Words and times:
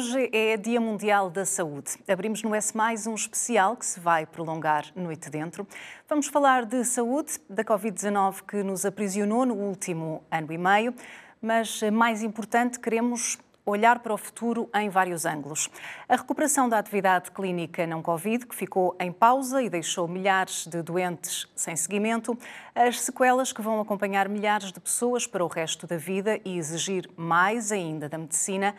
Hoje 0.00 0.30
é 0.32 0.56
Dia 0.56 0.80
Mundial 0.80 1.28
da 1.28 1.44
Saúde. 1.44 1.98
Abrimos 2.08 2.42
no 2.42 2.54
S 2.54 2.74
Mais 2.74 3.06
um 3.06 3.14
especial 3.14 3.76
que 3.76 3.84
se 3.84 4.00
vai 4.00 4.24
prolongar 4.24 4.86
noite 4.96 5.28
dentro. 5.28 5.68
Vamos 6.08 6.26
falar 6.26 6.64
de 6.64 6.82
saúde, 6.86 7.38
da 7.50 7.62
Covid-19 7.62 8.36
que 8.48 8.62
nos 8.62 8.86
aprisionou 8.86 9.44
no 9.44 9.52
último 9.52 10.24
ano 10.30 10.50
e 10.50 10.56
meio, 10.56 10.94
mas 11.42 11.82
mais 11.92 12.22
importante, 12.22 12.80
queremos 12.80 13.38
olhar 13.66 13.98
para 13.98 14.14
o 14.14 14.16
futuro 14.16 14.70
em 14.74 14.88
vários 14.88 15.26
ângulos. 15.26 15.68
A 16.08 16.16
recuperação 16.16 16.66
da 16.66 16.78
atividade 16.78 17.30
clínica 17.30 17.86
não 17.86 18.00
Covid, 18.00 18.46
que 18.46 18.54
ficou 18.54 18.96
em 18.98 19.12
pausa 19.12 19.62
e 19.62 19.68
deixou 19.68 20.08
milhares 20.08 20.66
de 20.66 20.80
doentes 20.82 21.46
sem 21.54 21.76
seguimento, 21.76 22.38
as 22.74 23.02
sequelas 23.02 23.52
que 23.52 23.60
vão 23.60 23.78
acompanhar 23.78 24.30
milhares 24.30 24.72
de 24.72 24.80
pessoas 24.80 25.26
para 25.26 25.44
o 25.44 25.46
resto 25.46 25.86
da 25.86 25.98
vida 25.98 26.40
e 26.42 26.56
exigir 26.56 27.06
mais 27.18 27.70
ainda 27.70 28.08
da 28.08 28.16
medicina, 28.16 28.74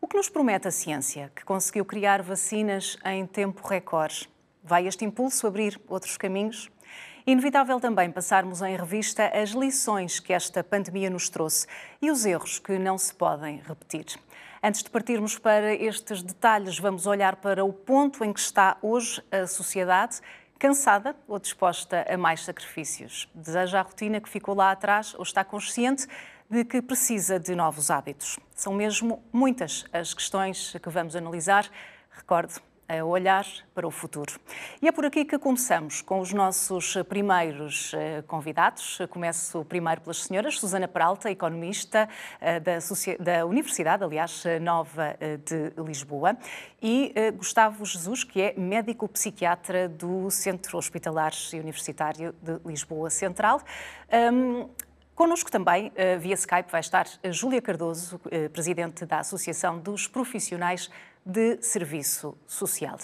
o 0.00 0.06
que 0.06 0.16
nos 0.16 0.28
promete 0.28 0.68
a 0.68 0.70
ciência, 0.70 1.32
que 1.34 1.44
conseguiu 1.44 1.84
criar 1.84 2.22
vacinas 2.22 2.96
em 3.04 3.26
tempo 3.26 3.66
recorde. 3.66 4.28
Vai 4.62 4.86
este 4.86 5.04
impulso 5.04 5.46
abrir 5.46 5.80
outros 5.88 6.16
caminhos? 6.16 6.70
Inevitável 7.26 7.80
também 7.80 8.10
passarmos 8.10 8.62
em 8.62 8.76
revista 8.76 9.26
as 9.28 9.50
lições 9.50 10.20
que 10.20 10.32
esta 10.32 10.62
pandemia 10.62 11.10
nos 11.10 11.28
trouxe 11.28 11.66
e 12.00 12.10
os 12.10 12.24
erros 12.24 12.58
que 12.58 12.78
não 12.78 12.96
se 12.96 13.12
podem 13.14 13.60
repetir. 13.66 14.06
Antes 14.62 14.82
de 14.82 14.90
partirmos 14.90 15.38
para 15.38 15.74
estes 15.74 16.22
detalhes, 16.22 16.78
vamos 16.78 17.06
olhar 17.06 17.36
para 17.36 17.64
o 17.64 17.72
ponto 17.72 18.24
em 18.24 18.32
que 18.32 18.40
está 18.40 18.76
hoje 18.80 19.22
a 19.30 19.46
sociedade, 19.46 20.20
cansada 20.58 21.16
ou 21.26 21.38
disposta 21.38 22.06
a 22.08 22.16
mais 22.16 22.44
sacrifícios. 22.44 23.28
Deseja 23.34 23.80
a 23.80 23.82
rotina 23.82 24.20
que 24.20 24.28
ficou 24.28 24.54
lá 24.54 24.70
atrás 24.70 25.14
ou 25.14 25.22
está 25.22 25.44
consciente 25.44 26.06
de 26.48 26.64
que 26.64 26.80
precisa 26.80 27.38
de 27.38 27.54
novos 27.54 27.90
hábitos. 27.90 28.38
São 28.54 28.72
mesmo 28.72 29.22
muitas 29.32 29.84
as 29.92 30.14
questões 30.14 30.76
que 30.82 30.88
vamos 30.88 31.16
analisar. 31.16 31.68
Recordo, 32.10 32.60
a 32.88 33.04
olhar 33.04 33.44
para 33.74 33.86
o 33.86 33.90
futuro. 33.90 34.38
E 34.80 34.86
é 34.86 34.92
por 34.92 35.04
aqui 35.04 35.24
que 35.24 35.38
começamos 35.38 36.00
com 36.02 36.20
os 36.20 36.32
nossos 36.32 36.96
primeiros 37.08 37.92
eh, 37.94 38.22
convidados. 38.26 38.98
Começo 39.10 39.64
primeiro 39.64 40.00
pelas 40.00 40.22
senhoras, 40.22 40.58
Susana 40.58 40.86
Peralta, 40.86 41.30
economista 41.30 42.08
eh, 42.40 42.60
da, 42.60 42.78
da 43.18 43.44
Universidade, 43.44 44.04
aliás, 44.04 44.44
Nova 44.62 45.16
eh, 45.18 45.36
de 45.38 45.72
Lisboa, 45.82 46.36
e 46.80 47.12
Gustavo 47.36 47.84
Jesus, 47.84 48.22
que 48.22 48.40
é 48.40 48.54
médico 48.56 49.08
psiquiatra 49.08 49.88
do 49.88 50.30
Centro 50.30 50.78
Hospitalar 50.78 51.32
e 51.52 51.58
Universitário 51.58 52.34
de 52.40 52.60
Lisboa 52.64 53.10
Central. 53.10 53.60
Connosco 55.16 55.50
também, 55.50 55.90
via 56.20 56.34
Skype, 56.34 56.70
vai 56.70 56.80
estar 56.80 57.06
a 57.24 57.30
Júlia 57.30 57.62
Cardoso, 57.62 58.20
presidente 58.52 59.06
da 59.06 59.20
Associação 59.20 59.78
dos 59.78 60.06
Profissionais 60.06 60.90
de 61.24 61.56
serviço 61.62 62.36
social. 62.46 62.98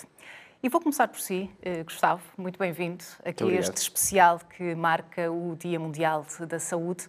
E 0.63 0.69
vou 0.69 0.79
começar 0.79 1.09
por 1.09 1.19
si, 1.19 1.51
eh, 1.63 1.83
Gustavo, 1.83 2.23
muito 2.37 2.59
bem-vindo 2.59 3.03
aqui 3.25 3.45
a 3.45 3.53
este 3.55 3.79
especial 3.79 4.39
que 4.41 4.75
marca 4.75 5.33
o 5.33 5.57
Dia 5.57 5.81
Mundial 5.81 6.27
da 6.47 6.59
Saúde. 6.61 7.09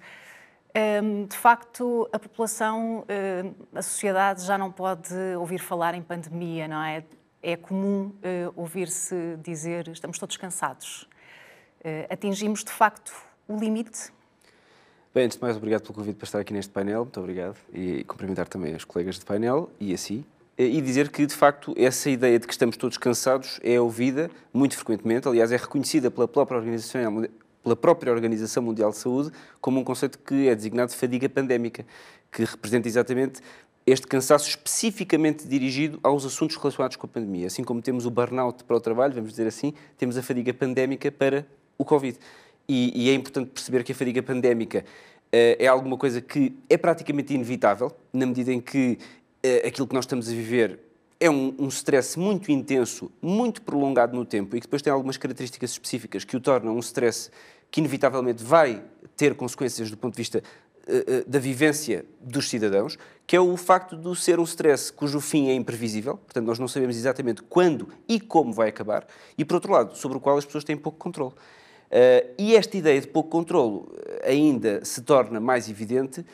Ehm, 0.73 1.25
de 1.25 1.35
facto, 1.35 2.09
a 2.13 2.17
população, 2.17 3.03
eh, 3.09 3.43
a 3.75 3.81
sociedade 3.81 4.45
já 4.45 4.57
não 4.57 4.71
pode 4.71 5.13
ouvir 5.37 5.59
falar 5.59 5.95
em 5.95 6.01
pandemia, 6.01 6.65
não 6.65 6.81
é? 6.81 7.03
É 7.43 7.57
comum 7.57 8.15
eh, 8.23 8.49
ouvir-se 8.55 9.37
dizer 9.43 9.89
estamos 9.89 10.17
todos 10.17 10.37
cansados. 10.37 11.09
Atingimos, 12.09 12.63
de 12.63 12.71
facto, 12.71 13.13
o 13.45 13.57
limite? 13.57 14.13
Bem, 15.13 15.25
antes 15.25 15.37
de 15.37 15.43
mais, 15.43 15.55
obrigado 15.55 15.83
pelo 15.83 15.93
convite 15.93 16.15
para 16.15 16.25
estar 16.25 16.39
aqui 16.39 16.51
neste 16.51 16.71
painel, 16.71 17.01
muito 17.01 17.19
obrigado. 17.19 17.55
E 17.71 18.03
cumprimentar 18.05 18.47
também 18.47 18.73
os 18.73 18.83
colegas 18.83 19.19
de 19.19 19.23
painel 19.23 19.69
e 19.79 19.93
a 19.93 19.97
si, 19.97 20.25
eh, 20.57 20.65
e 20.65 20.81
dizer 20.81 21.11
que, 21.11 21.23
de 21.23 21.35
facto, 21.35 21.71
essa 21.77 22.09
ideia 22.09 22.39
de 22.39 22.47
que 22.47 22.51
estamos 22.51 22.77
todos 22.77 22.97
cansados 22.97 23.59
é 23.61 23.79
ouvida 23.79 24.31
muito 24.51 24.75
frequentemente, 24.75 25.27
aliás, 25.27 25.51
é 25.51 25.57
reconhecida 25.57 26.09
pela 26.09 26.27
própria 26.27 26.57
Organização, 26.57 27.27
pela 27.61 27.75
própria 27.75 28.11
Organização 28.11 28.63
Mundial 28.63 28.89
de 28.89 28.97
Saúde 28.97 29.31
como 29.61 29.79
um 29.79 29.83
conceito 29.83 30.17
que 30.17 30.47
é 30.47 30.55
designado 30.55 30.91
de 30.91 30.97
fadiga 30.97 31.29
pandémica, 31.29 31.85
que 32.31 32.43
representa 32.43 32.87
exatamente 32.87 33.39
este 33.85 34.07
cansaço 34.07 34.49
especificamente 34.49 35.47
dirigido 35.47 35.99
aos 36.01 36.25
assuntos 36.25 36.55
relacionados 36.55 36.97
com 36.97 37.05
a 37.05 37.09
pandemia. 37.09 37.45
Assim 37.45 37.63
como 37.63 37.83
temos 37.83 38.07
o 38.07 38.09
burnout 38.09 38.63
para 38.63 38.75
o 38.75 38.81
trabalho, 38.81 39.13
vamos 39.13 39.29
dizer 39.29 39.45
assim, 39.45 39.75
temos 39.95 40.17
a 40.17 40.23
fadiga 40.23 40.51
pandémica 40.55 41.11
para 41.11 41.45
o 41.77 41.85
Covid. 41.85 42.17
E, 42.67 42.91
e 42.95 43.09
é 43.09 43.13
importante 43.13 43.49
perceber 43.49 43.83
que 43.83 43.91
a 43.91 43.95
fadiga 43.95 44.23
pandémica 44.23 44.79
uh, 44.79 45.55
é 45.59 45.67
alguma 45.67 45.97
coisa 45.97 46.21
que 46.21 46.53
é 46.69 46.77
praticamente 46.77 47.33
inevitável, 47.33 47.91
na 48.11 48.25
medida 48.25 48.53
em 48.53 48.61
que 48.61 48.97
uh, 49.45 49.67
aquilo 49.67 49.87
que 49.87 49.93
nós 49.93 50.05
estamos 50.05 50.29
a 50.29 50.31
viver 50.31 50.79
é 51.19 51.29
um, 51.29 51.55
um 51.57 51.67
stress 51.69 52.19
muito 52.19 52.51
intenso, 52.51 53.09
muito 53.21 53.61
prolongado 53.61 54.15
no 54.15 54.25
tempo 54.25 54.57
e 54.57 54.59
que 54.59 54.67
depois 54.67 54.81
tem 54.81 54.91
algumas 54.91 55.15
características 55.15 55.71
específicas 55.71 56.25
que 56.25 56.35
o 56.35 56.39
tornam 56.39 56.75
um 56.75 56.79
stress 56.79 57.31
que 57.71 57.79
inevitavelmente 57.79 58.43
vai 58.43 58.83
ter 59.15 59.33
consequências 59.33 59.89
do 59.89 59.95
ponto 59.95 60.13
de 60.13 60.17
vista 60.17 60.43
uh, 60.87 61.29
da 61.29 61.39
vivência 61.39 62.05
dos 62.19 62.49
cidadãos, 62.49 62.97
que 63.25 63.35
é 63.35 63.39
o 63.39 63.55
facto 63.55 63.95
de 63.95 64.19
ser 64.19 64.37
um 64.37 64.43
stress 64.43 64.91
cujo 64.91 65.21
fim 65.21 65.49
é 65.49 65.53
imprevisível, 65.53 66.17
portanto 66.17 66.45
nós 66.45 66.59
não 66.59 66.67
sabemos 66.67 66.97
exatamente 66.97 67.41
quando 67.43 67.87
e 68.07 68.19
como 68.19 68.51
vai 68.51 68.69
acabar, 68.69 69.07
e 69.37 69.45
por 69.45 69.55
outro 69.55 69.71
lado, 69.71 69.97
sobre 69.97 70.17
o 70.17 70.21
qual 70.21 70.37
as 70.37 70.45
pessoas 70.45 70.63
têm 70.63 70.75
pouco 70.75 70.97
controle. 70.97 71.33
Uh, 71.93 72.33
e 72.39 72.55
esta 72.55 72.75
ideia 72.75 72.99
de 72.99 73.07
pouco 73.07 73.29
controlo 73.29 73.95
ainda 74.23 74.83
se 74.83 75.03
torna 75.03 75.39
mais 75.39 75.69
evidente 75.69 76.25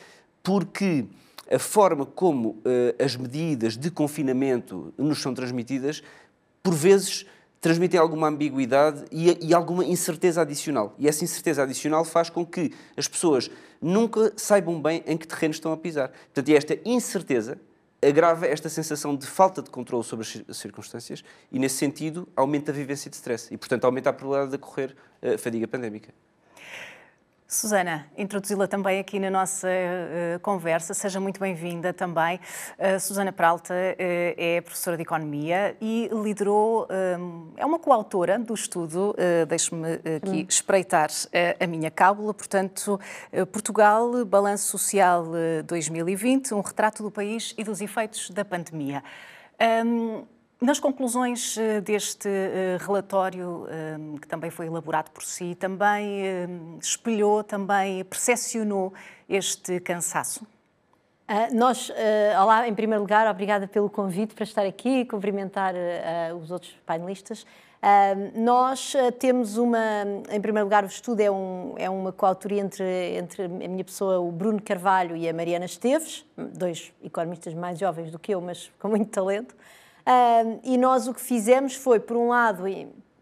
porque 0.42 1.04
a 1.50 1.58
forma 1.58 2.06
como 2.06 2.48
uh, 2.50 3.04
as 3.04 3.14
medidas 3.14 3.76
de 3.76 3.90
confinamento 3.90 4.94
nos 4.96 5.20
são 5.20 5.34
transmitidas, 5.34 6.02
por 6.62 6.72
vezes, 6.74 7.26
transmitem 7.60 8.00
alguma 8.00 8.28
ambiguidade 8.28 9.04
e, 9.12 9.48
e, 9.48 9.52
alguma 9.52 9.84
incerteza 9.84 10.40
adicional. 10.40 10.94
E 10.98 11.06
essa 11.06 11.24
incerteza 11.24 11.62
adicional 11.62 12.06
faz 12.06 12.30
com 12.30 12.46
que 12.46 12.72
as 12.96 13.06
pessoas 13.06 13.50
nunca 13.82 14.32
saibam 14.36 14.80
bem 14.80 15.02
em 15.06 15.16
que 15.16 15.28
terreno 15.28 15.52
estão 15.52 15.72
a 15.72 15.76
pisar. 15.76 16.08
Portanto, 16.08 16.48
esta 16.56 16.78
incerteza 16.86 17.58
agrava 18.02 18.46
esta 18.46 18.68
sensação 18.68 19.16
de 19.16 19.26
falta 19.26 19.62
de 19.62 19.70
controle 19.70 20.04
sobre 20.04 20.26
as 20.48 20.56
circunstâncias 20.56 21.22
e, 21.52 21.58
nesse 21.58 21.76
sentido, 21.76 22.28
aumenta 22.34 22.70
a 22.70 22.74
vivência 22.74 23.10
de 23.10 23.16
stress 23.16 23.52
e, 23.52 23.56
portanto, 23.56 23.84
aumenta 23.84 24.10
a 24.10 24.12
probabilidade 24.12 24.56
de 24.56 24.56
ocorrer 24.56 24.96
a 25.22 25.36
fadiga 25.36 25.68
pandémica. 25.68 26.12
Susana, 27.50 28.06
introduzi-la 28.16 28.68
também 28.68 29.00
aqui 29.00 29.18
na 29.18 29.28
nossa 29.28 29.66
uh, 29.66 30.38
conversa, 30.38 30.94
seja 30.94 31.18
muito 31.18 31.40
bem-vinda 31.40 31.92
também. 31.92 32.38
Uh, 32.78 33.00
Susana 33.00 33.32
Peralta 33.32 33.74
uh, 33.74 33.96
é 33.98 34.60
professora 34.60 34.96
de 34.96 35.02
Economia 35.02 35.76
e 35.80 36.08
liderou, 36.12 36.86
é 37.56 37.66
uma 37.66 37.80
coautora 37.80 38.38
do 38.38 38.54
estudo, 38.54 39.16
deixe-me 39.48 39.94
aqui 39.94 40.42
hum. 40.42 40.46
espreitar 40.48 41.10
a 41.58 41.66
minha 41.66 41.90
cábula, 41.90 42.32
portanto, 42.32 43.00
Portugal, 43.50 44.24
Balanço 44.24 44.66
Social 44.68 45.26
2020, 45.66 46.54
um 46.54 46.60
retrato 46.60 47.02
do 47.02 47.10
país 47.10 47.52
e 47.58 47.64
dos 47.64 47.80
efeitos 47.80 48.30
da 48.30 48.44
pandemia. 48.44 49.02
Um, 49.84 50.24
nas 50.60 50.78
conclusões 50.78 51.56
eh, 51.56 51.80
deste 51.80 52.28
eh, 52.28 52.76
relatório, 52.80 53.66
eh, 53.68 54.18
que 54.20 54.28
também 54.28 54.50
foi 54.50 54.66
elaborado 54.66 55.10
por 55.10 55.24
si, 55.24 55.54
também 55.54 56.78
espelhou, 56.80 57.42
também 57.42 58.04
percepcionou 58.04 58.92
este 59.28 59.80
cansaço? 59.80 60.44
Uh, 61.30 61.56
nós, 61.56 61.88
uh, 61.90 61.94
olá, 62.42 62.66
em 62.66 62.74
primeiro 62.74 63.02
lugar, 63.02 63.24
obrigada 63.28 63.68
pelo 63.68 63.88
convite 63.88 64.34
para 64.34 64.42
estar 64.42 64.66
aqui 64.66 65.02
e 65.02 65.04
cumprimentar 65.04 65.74
uh, 65.74 66.36
os 66.36 66.50
outros 66.50 66.76
painelistas. 66.84 67.46
nós 68.34 68.94
temos 69.20 69.56
uma, 69.56 69.78
em 70.28 70.40
primeiro 70.40 70.66
lugar, 70.66 70.82
o 70.82 70.88
estudo 70.88 71.20
é, 71.20 71.30
um, 71.30 71.74
é 71.78 71.88
uma 71.88 72.12
coautoria 72.12 72.60
entre, 72.60 73.16
entre 73.16 73.44
a 73.44 73.48
minha 73.48 73.84
pessoa, 73.84 74.18
o 74.18 74.32
Bruno 74.32 74.60
Carvalho 74.60 75.16
e 75.16 75.28
a 75.28 75.32
Mariana 75.32 75.66
Esteves, 75.66 76.26
dois 76.36 76.92
economistas 77.02 77.54
mais 77.54 77.78
jovens 77.78 78.10
do 78.10 78.18
que 78.18 78.34
eu, 78.34 78.40
mas 78.40 78.70
com 78.80 78.88
muito 78.88 79.10
talento. 79.10 79.54
Uh, 80.00 80.60
e 80.64 80.76
nós 80.76 81.06
o 81.06 81.14
que 81.14 81.20
fizemos 81.20 81.74
foi, 81.74 82.00
por 82.00 82.16
um 82.16 82.28
lado, 82.28 82.64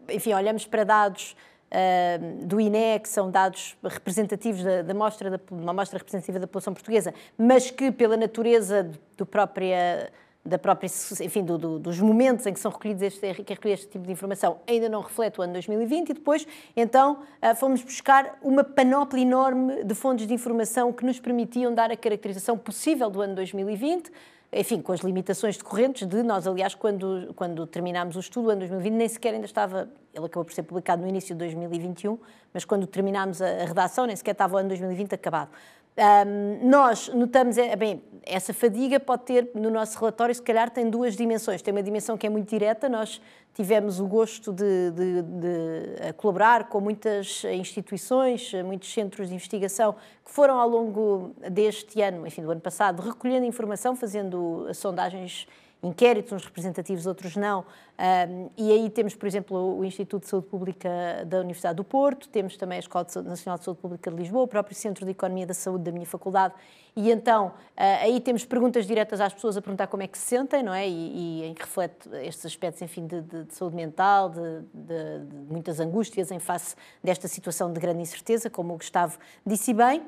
enfim, 0.09 0.33
olhamos 0.33 0.65
para 0.65 0.83
dados 0.83 1.35
uh, 1.71 2.45
do 2.45 2.59
INE, 2.59 2.99
que 3.01 3.09
são 3.09 3.29
dados 3.29 3.77
representativos 3.83 4.63
da, 4.63 4.81
da 4.81 4.93
mostra, 4.93 5.29
da, 5.29 5.39
uma 5.51 5.71
amostra 5.71 5.97
representativa 5.97 6.39
da 6.39 6.47
população 6.47 6.73
portuguesa, 6.73 7.13
mas 7.37 7.69
que, 7.71 7.91
pela 7.91 8.17
natureza 8.17 8.89
do 9.17 9.25
própria 9.25 10.11
da 10.45 10.57
própria, 10.57 10.89
enfim, 11.21 11.43
do, 11.43 11.57
do, 11.57 11.79
dos 11.79 11.99
momentos 11.99 12.45
em 12.45 12.53
que 12.53 12.59
são 12.59 12.71
recolhidos 12.71 13.03
este, 13.03 13.19
que 13.19 13.53
é 13.53 13.55
recolhido 13.55 13.81
este 13.81 13.87
tipo 13.87 14.05
de 14.05 14.11
informação 14.11 14.59
ainda 14.65 14.87
não 14.87 15.01
reflete 15.01 15.39
o 15.39 15.43
ano 15.43 15.53
2020 15.53 16.09
e 16.09 16.13
depois, 16.13 16.47
então, 16.75 17.19
ah, 17.41 17.53
fomos 17.53 17.83
buscar 17.83 18.37
uma 18.41 18.63
panóplia 18.63 19.21
enorme 19.21 19.83
de 19.83 19.93
fontes 19.93 20.25
de 20.25 20.33
informação 20.33 20.93
que 20.93 21.05
nos 21.05 21.19
permitiam 21.19 21.73
dar 21.73 21.91
a 21.91 21.97
caracterização 21.97 22.57
possível 22.57 23.09
do 23.09 23.21
ano 23.21 23.35
2020, 23.35 24.11
enfim, 24.51 24.81
com 24.81 24.91
as 24.91 25.01
limitações 25.01 25.57
decorrentes 25.57 26.07
de 26.07 26.23
nós, 26.23 26.47
aliás, 26.47 26.73
quando, 26.73 27.31
quando 27.35 27.67
terminámos 27.67 28.15
o 28.15 28.19
estudo, 28.19 28.49
ano 28.49 28.59
2020, 28.61 28.93
nem 28.93 29.07
sequer 29.07 29.33
ainda 29.33 29.45
estava, 29.45 29.87
ele 30.13 30.25
acabou 30.25 30.43
por 30.43 30.53
ser 30.53 30.63
publicado 30.63 31.03
no 31.03 31.07
início 31.07 31.35
de 31.35 31.39
2021, 31.39 32.17
mas 32.51 32.65
quando 32.65 32.87
terminámos 32.87 33.41
a, 33.43 33.45
a 33.45 33.65
redação, 33.65 34.07
nem 34.07 34.15
sequer 34.15 34.31
estava 34.31 34.55
o 34.55 34.57
ano 34.57 34.69
2020 34.69 35.13
acabado. 35.13 35.51
Um, 35.99 36.69
nós 36.69 37.09
notamos, 37.09 37.57
é, 37.57 37.75
bem, 37.75 38.01
essa 38.23 38.53
fadiga 38.53 39.01
pode 39.01 39.23
ter, 39.23 39.51
no 39.53 39.69
nosso 39.69 39.99
relatório, 39.99 40.33
se 40.33 40.41
calhar 40.41 40.69
tem 40.69 40.89
duas 40.89 41.13
dimensões. 41.17 41.61
Tem 41.61 41.73
uma 41.73 41.83
dimensão 41.83 42.17
que 42.17 42.25
é 42.25 42.29
muito 42.29 42.49
direta, 42.49 42.87
nós 42.87 43.21
tivemos 43.53 43.99
o 43.99 44.07
gosto 44.07 44.53
de, 44.53 44.91
de, 44.91 45.21
de 45.21 46.13
colaborar 46.13 46.69
com 46.69 46.79
muitas 46.79 47.43
instituições, 47.43 48.53
muitos 48.63 48.93
centros 48.93 49.27
de 49.27 49.35
investigação 49.35 49.93
que 50.23 50.31
foram 50.31 50.57
ao 50.57 50.69
longo 50.69 51.31
deste 51.51 52.01
ano, 52.01 52.25
enfim, 52.25 52.43
do 52.43 52.51
ano 52.51 52.61
passado, 52.61 53.01
recolhendo 53.01 53.45
informação, 53.45 53.93
fazendo 53.93 54.73
sondagens 54.73 55.47
inquéritos, 55.81 56.33
uns 56.33 56.45
representativos, 56.45 57.05
outros 57.05 57.35
não. 57.35 57.65
Um, 57.97 58.49
e 58.57 58.71
aí 58.71 58.89
temos, 58.89 59.15
por 59.15 59.27
exemplo, 59.27 59.77
o 59.77 59.83
Instituto 59.83 60.23
de 60.23 60.29
Saúde 60.29 60.47
Pública 60.47 60.89
da 61.25 61.39
Universidade 61.39 61.75
do 61.75 61.83
Porto, 61.83 62.27
temos 62.29 62.57
também 62.57 62.77
a 62.77 62.79
Escola 62.79 63.05
Nacional 63.25 63.57
de 63.57 63.65
Saúde 63.65 63.81
Pública 63.81 64.11
de 64.11 64.17
Lisboa, 64.17 64.43
o 64.43 64.47
próprio 64.47 64.75
Centro 64.75 65.05
de 65.05 65.11
Economia 65.11 65.45
da 65.45 65.53
Saúde 65.53 65.83
da 65.85 65.91
minha 65.91 66.05
faculdade. 66.05 66.53
E 66.95 67.11
então, 67.11 67.47
uh, 67.47 67.53
aí 67.77 68.19
temos 68.19 68.43
perguntas 68.43 68.85
diretas 68.85 69.21
às 69.21 69.33
pessoas 69.33 69.55
a 69.55 69.61
perguntar 69.61 69.87
como 69.87 70.03
é 70.03 70.07
que 70.07 70.17
se 70.17 70.25
sentem, 70.25 70.63
não 70.63 70.73
é? 70.73 70.87
E, 70.87 70.91
e 70.91 71.43
em 71.45 71.53
que 71.53 71.61
reflete 71.61 72.09
estes 72.23 72.45
aspectos, 72.45 72.81
enfim, 72.81 73.07
de, 73.07 73.21
de, 73.21 73.43
de 73.45 73.53
saúde 73.53 73.75
mental, 73.75 74.29
de, 74.29 74.61
de 74.73 75.25
muitas 75.49 75.79
angústias 75.79 76.31
em 76.31 76.39
face 76.39 76.75
desta 77.03 77.27
situação 77.27 77.71
de 77.71 77.79
grande 77.79 78.01
incerteza, 78.01 78.49
como 78.49 78.73
o 78.73 78.77
Gustavo 78.77 79.17
disse 79.45 79.73
bem. 79.73 80.03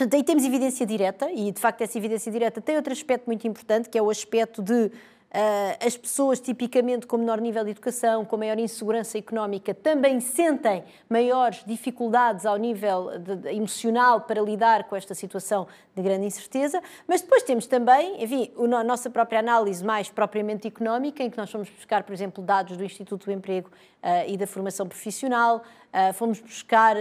Portanto, 0.00 0.14
aí 0.14 0.24
temos 0.24 0.46
evidência 0.46 0.86
direta, 0.86 1.30
e 1.30 1.52
de 1.52 1.60
facto 1.60 1.82
essa 1.82 1.98
evidência 1.98 2.32
direta 2.32 2.58
tem 2.58 2.74
outro 2.74 2.90
aspecto 2.90 3.26
muito 3.26 3.46
importante, 3.46 3.86
que 3.86 3.98
é 3.98 4.02
o 4.02 4.08
aspecto 4.08 4.62
de 4.62 4.90
Uh, 5.30 5.86
as 5.86 5.96
pessoas, 5.96 6.40
tipicamente 6.40 7.06
com 7.06 7.16
menor 7.16 7.40
nível 7.40 7.62
de 7.62 7.70
educação, 7.70 8.24
com 8.24 8.36
maior 8.36 8.58
insegurança 8.58 9.16
económica, 9.16 9.72
também 9.72 10.18
sentem 10.18 10.82
maiores 11.08 11.62
dificuldades 11.64 12.44
ao 12.44 12.56
nível 12.56 13.16
de, 13.16 13.36
de, 13.36 13.48
emocional 13.50 14.22
para 14.22 14.42
lidar 14.42 14.88
com 14.88 14.96
esta 14.96 15.14
situação 15.14 15.68
de 15.94 16.02
grande 16.02 16.26
incerteza. 16.26 16.82
Mas 17.06 17.20
depois 17.20 17.44
temos 17.44 17.68
também, 17.68 18.20
enfim, 18.20 18.50
a 18.76 18.82
nossa 18.82 19.08
própria 19.08 19.38
análise 19.38 19.84
mais 19.84 20.10
propriamente 20.10 20.66
económica, 20.66 21.22
em 21.22 21.30
que 21.30 21.38
nós 21.38 21.48
fomos 21.48 21.70
buscar, 21.70 22.02
por 22.02 22.12
exemplo, 22.12 22.42
dados 22.42 22.76
do 22.76 22.82
Instituto 22.82 23.26
do 23.26 23.30
Emprego 23.30 23.68
uh, 24.02 24.28
e 24.28 24.36
da 24.36 24.48
Formação 24.48 24.88
Profissional, 24.88 25.62
uh, 25.94 26.12
fomos 26.12 26.40
buscar 26.40 26.96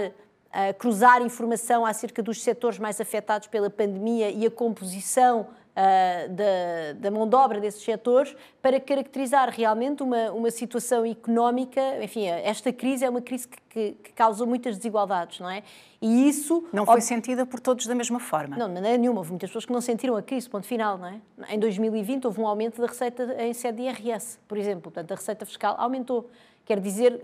uh, 0.49 0.73
cruzar 0.77 1.21
informação 1.21 1.85
acerca 1.85 2.21
dos 2.21 2.41
setores 2.41 2.79
mais 2.79 2.99
afetados 2.99 3.47
pela 3.47 3.69
pandemia 3.69 4.29
e 4.29 4.45
a 4.45 4.51
composição 4.51 5.41
uh, 5.41 6.29
da, 6.29 6.93
da, 6.99 7.11
mão 7.11 7.27
de 7.27 7.35
obra 7.35 7.59
desses 7.59 7.83
setores 7.83 8.35
para 8.61 8.79
caracterizar 8.79 9.49
realmente 9.49 10.03
uma, 10.03 10.31
uma 10.31 10.51
situação 10.51 11.05
económica. 11.05 11.81
Enfim, 12.03 12.25
esta 12.25 12.71
crise 12.73 13.05
é 13.05 13.09
uma 13.09 13.21
crise 13.21 13.47
que, 13.47 13.57
que, 13.69 13.91
que 14.03 14.13
causou 14.13 14.45
muitas 14.45 14.77
desigualdades, 14.77 15.39
não 15.39 15.49
é? 15.49 15.63
E 16.01 16.27
isso. 16.27 16.65
Não 16.71 16.85
foi 16.85 16.95
ob... 16.95 17.01
sentida 17.01 17.45
por 17.45 17.59
todos 17.59 17.85
da 17.85 17.95
mesma 17.95 18.19
forma. 18.19 18.57
Não, 18.57 18.67
de 18.67 18.73
maneira 18.73 18.97
nenhuma. 18.97 19.19
Houve 19.19 19.31
muitas 19.31 19.49
pessoas 19.49 19.65
que 19.65 19.73
não 19.73 19.81
sentiram 19.81 20.15
a 20.15 20.21
crise, 20.21 20.49
ponto 20.49 20.65
final, 20.65 20.97
não 20.97 21.07
é? 21.07 21.19
Em 21.49 21.59
2020 21.59 22.25
houve 22.25 22.41
um 22.41 22.47
aumento 22.47 22.81
da 22.81 22.87
receita 22.87 23.35
em 23.39 23.53
sede 23.53 23.77
de 23.77 23.83
IRS, 23.83 24.39
por 24.47 24.57
exemplo. 24.57 24.83
Portanto, 24.83 25.11
a 25.11 25.15
receita 25.15 25.45
fiscal 25.45 25.75
aumentou. 25.77 26.29
Quer 26.65 26.79
dizer, 26.79 27.21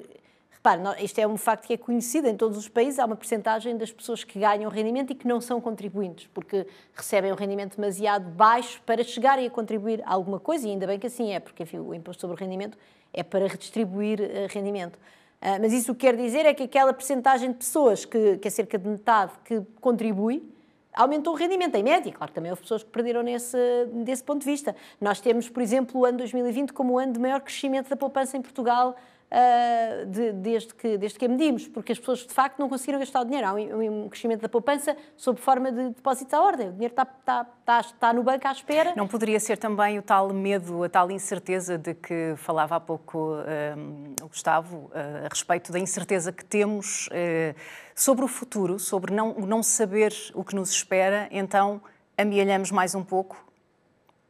Repare, 0.66 1.04
isto 1.04 1.20
é 1.20 1.28
um 1.28 1.38
facto 1.38 1.68
que 1.68 1.74
é 1.74 1.78
conhecido 1.78 2.28
em 2.28 2.36
todos 2.36 2.58
os 2.58 2.68
países. 2.68 2.98
Há 2.98 3.06
uma 3.06 3.16
percentagem 3.16 3.78
das 3.78 3.92
pessoas 3.92 4.24
que 4.24 4.40
ganham 4.40 4.68
rendimento 4.72 5.12
e 5.12 5.16
que 5.16 5.28
não 5.28 5.40
são 5.40 5.62
contribuintes, 5.62 6.28
porque 6.34 6.66
recebem 6.96 7.32
um 7.32 7.36
rendimento 7.36 7.76
demasiado 7.76 8.28
baixo 8.32 8.82
para 8.84 9.04
chegarem 9.04 9.46
a 9.46 9.50
contribuir 9.52 10.02
a 10.04 10.14
alguma 10.14 10.40
coisa, 10.40 10.68
e 10.68 10.72
ainda 10.72 10.88
bem 10.88 10.98
que 10.98 11.06
assim 11.06 11.34
é, 11.34 11.40
porque 11.40 11.62
enfim, 11.62 11.78
o 11.78 11.94
imposto 11.94 12.22
sobre 12.22 12.36
o 12.36 12.40
rendimento 12.40 12.80
é 13.14 13.22
para 13.22 13.46
redistribuir 13.46 14.20
uh, 14.20 14.26
rendimento. 14.50 14.96
Uh, 14.96 15.62
mas 15.62 15.72
isso 15.72 15.92
o 15.92 15.96
que 15.96 16.02
quer 16.02 16.16
dizer 16.16 16.48
é 16.48 16.54
que 16.56 16.64
aquela 16.64 16.94
percentagem 16.94 17.52
de 17.52 17.58
pessoas, 17.58 18.04
que, 18.04 18.38
que 18.38 18.48
é 18.48 18.52
cerca 18.52 18.80
de 18.80 18.90
metade, 18.90 19.34
que 19.46 19.62
contribui, 19.80 20.52
aumentou 20.96 21.34
o 21.34 21.38
rendimento 21.38 21.76
em 21.76 21.84
média. 21.84 22.12
Claro 22.12 22.32
que 22.32 22.36
também 22.36 22.50
houve 22.50 22.64
pessoas 22.64 22.82
que 22.82 22.90
perderam 22.90 23.22
nesse, 23.22 23.56
desse 24.04 24.24
ponto 24.24 24.40
de 24.40 24.46
vista. 24.48 24.76
Nós 25.00 25.22
temos, 25.22 25.48
por 25.48 25.62
exemplo, 25.62 26.02
o 26.02 26.06
ano 26.06 26.18
2020 26.18 26.74
como 26.74 26.94
o 26.94 26.98
ano 26.98 27.14
de 27.14 27.20
maior 27.20 27.42
crescimento 27.42 27.88
da 27.88 27.96
poupança 27.96 28.36
em 28.36 28.42
Portugal 28.42 28.96
uh, 29.32 30.06
de, 30.06 30.32
desde, 30.34 30.74
que, 30.74 30.98
desde 30.98 31.18
que 31.18 31.26
a 31.26 31.30
medimos, 31.30 31.68
porque 31.68 31.92
as 31.92 32.00
pessoas 32.00 32.20
de 32.20 32.34
facto 32.34 32.60
não 32.60 32.70
conseguiram 32.70 33.00
gastar 33.00 33.22
o 33.22 33.26
dinheiro. 33.26 33.48
Há 33.48 33.54
um, 33.54 34.06
um 34.06 34.10
crescimento 34.10 34.42
da 34.42 34.50
poupança 34.50 34.96
sob 35.16 35.40
forma 35.40 35.72
de 35.72 35.90
depósitos 35.90 36.34
à 36.34 36.42
ordem. 36.42 36.70
O 36.70 36.74
dinheiro 36.74 36.94
está, 36.94 37.04
está, 37.04 37.48
está, 37.60 37.80
está, 37.80 38.14
no 38.14 38.24
banco 38.24 38.48
à 38.48 38.52
espera. 38.52 38.94
Não 38.96 39.08
poderia 39.08 39.40
ser 39.40 39.58
também 39.58 39.98
o 40.00 40.02
tal 40.02 40.32
medo, 40.34 40.84
a 40.84 40.90
tal 40.90 41.12
incerteza 41.12 41.78
de 41.78 41.94
que 41.94 42.34
falava 42.38 42.76
há 42.76 42.80
pouco 42.80 43.36
um, 43.78 44.14
o 44.24 44.28
Gustavo, 44.28 44.90
uh, 44.94 45.26
a 45.26 45.28
respeito 45.30 45.72
da 45.72 45.80
incerteza 45.80 46.32
que 46.32 46.44
temos 46.44 47.08
uh, 47.08 47.56
sobre 47.94 48.26
o 48.26 48.28
futuro, 48.28 48.80
sobre 48.80 49.14
não, 49.14 49.34
não 49.34 49.64
saber 49.64 50.14
o 50.34 50.44
que 50.44 50.56
nos 50.56 50.72
espera, 50.72 51.28
então 51.32 51.82
amealhamos 52.18 52.72
mais 52.72 52.96
um 52.96 53.04
pouco 53.04 53.45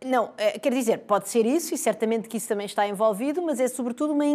não, 0.04 0.32
eh, 0.38 0.60
quer 0.60 0.74
dizer, 0.74 1.00
pode 1.00 1.30
ser 1.30 1.46
isso 1.46 1.74
e 1.74 1.78
certamente 1.78 2.28
que 2.28 2.38
isso 2.38 2.48
também 2.48 2.66
está 2.66 2.88
envolvido, 2.88 3.42
mas 3.42 3.60
é 3.60 3.68
sobretudo 3.68 4.14
uma, 4.14 4.26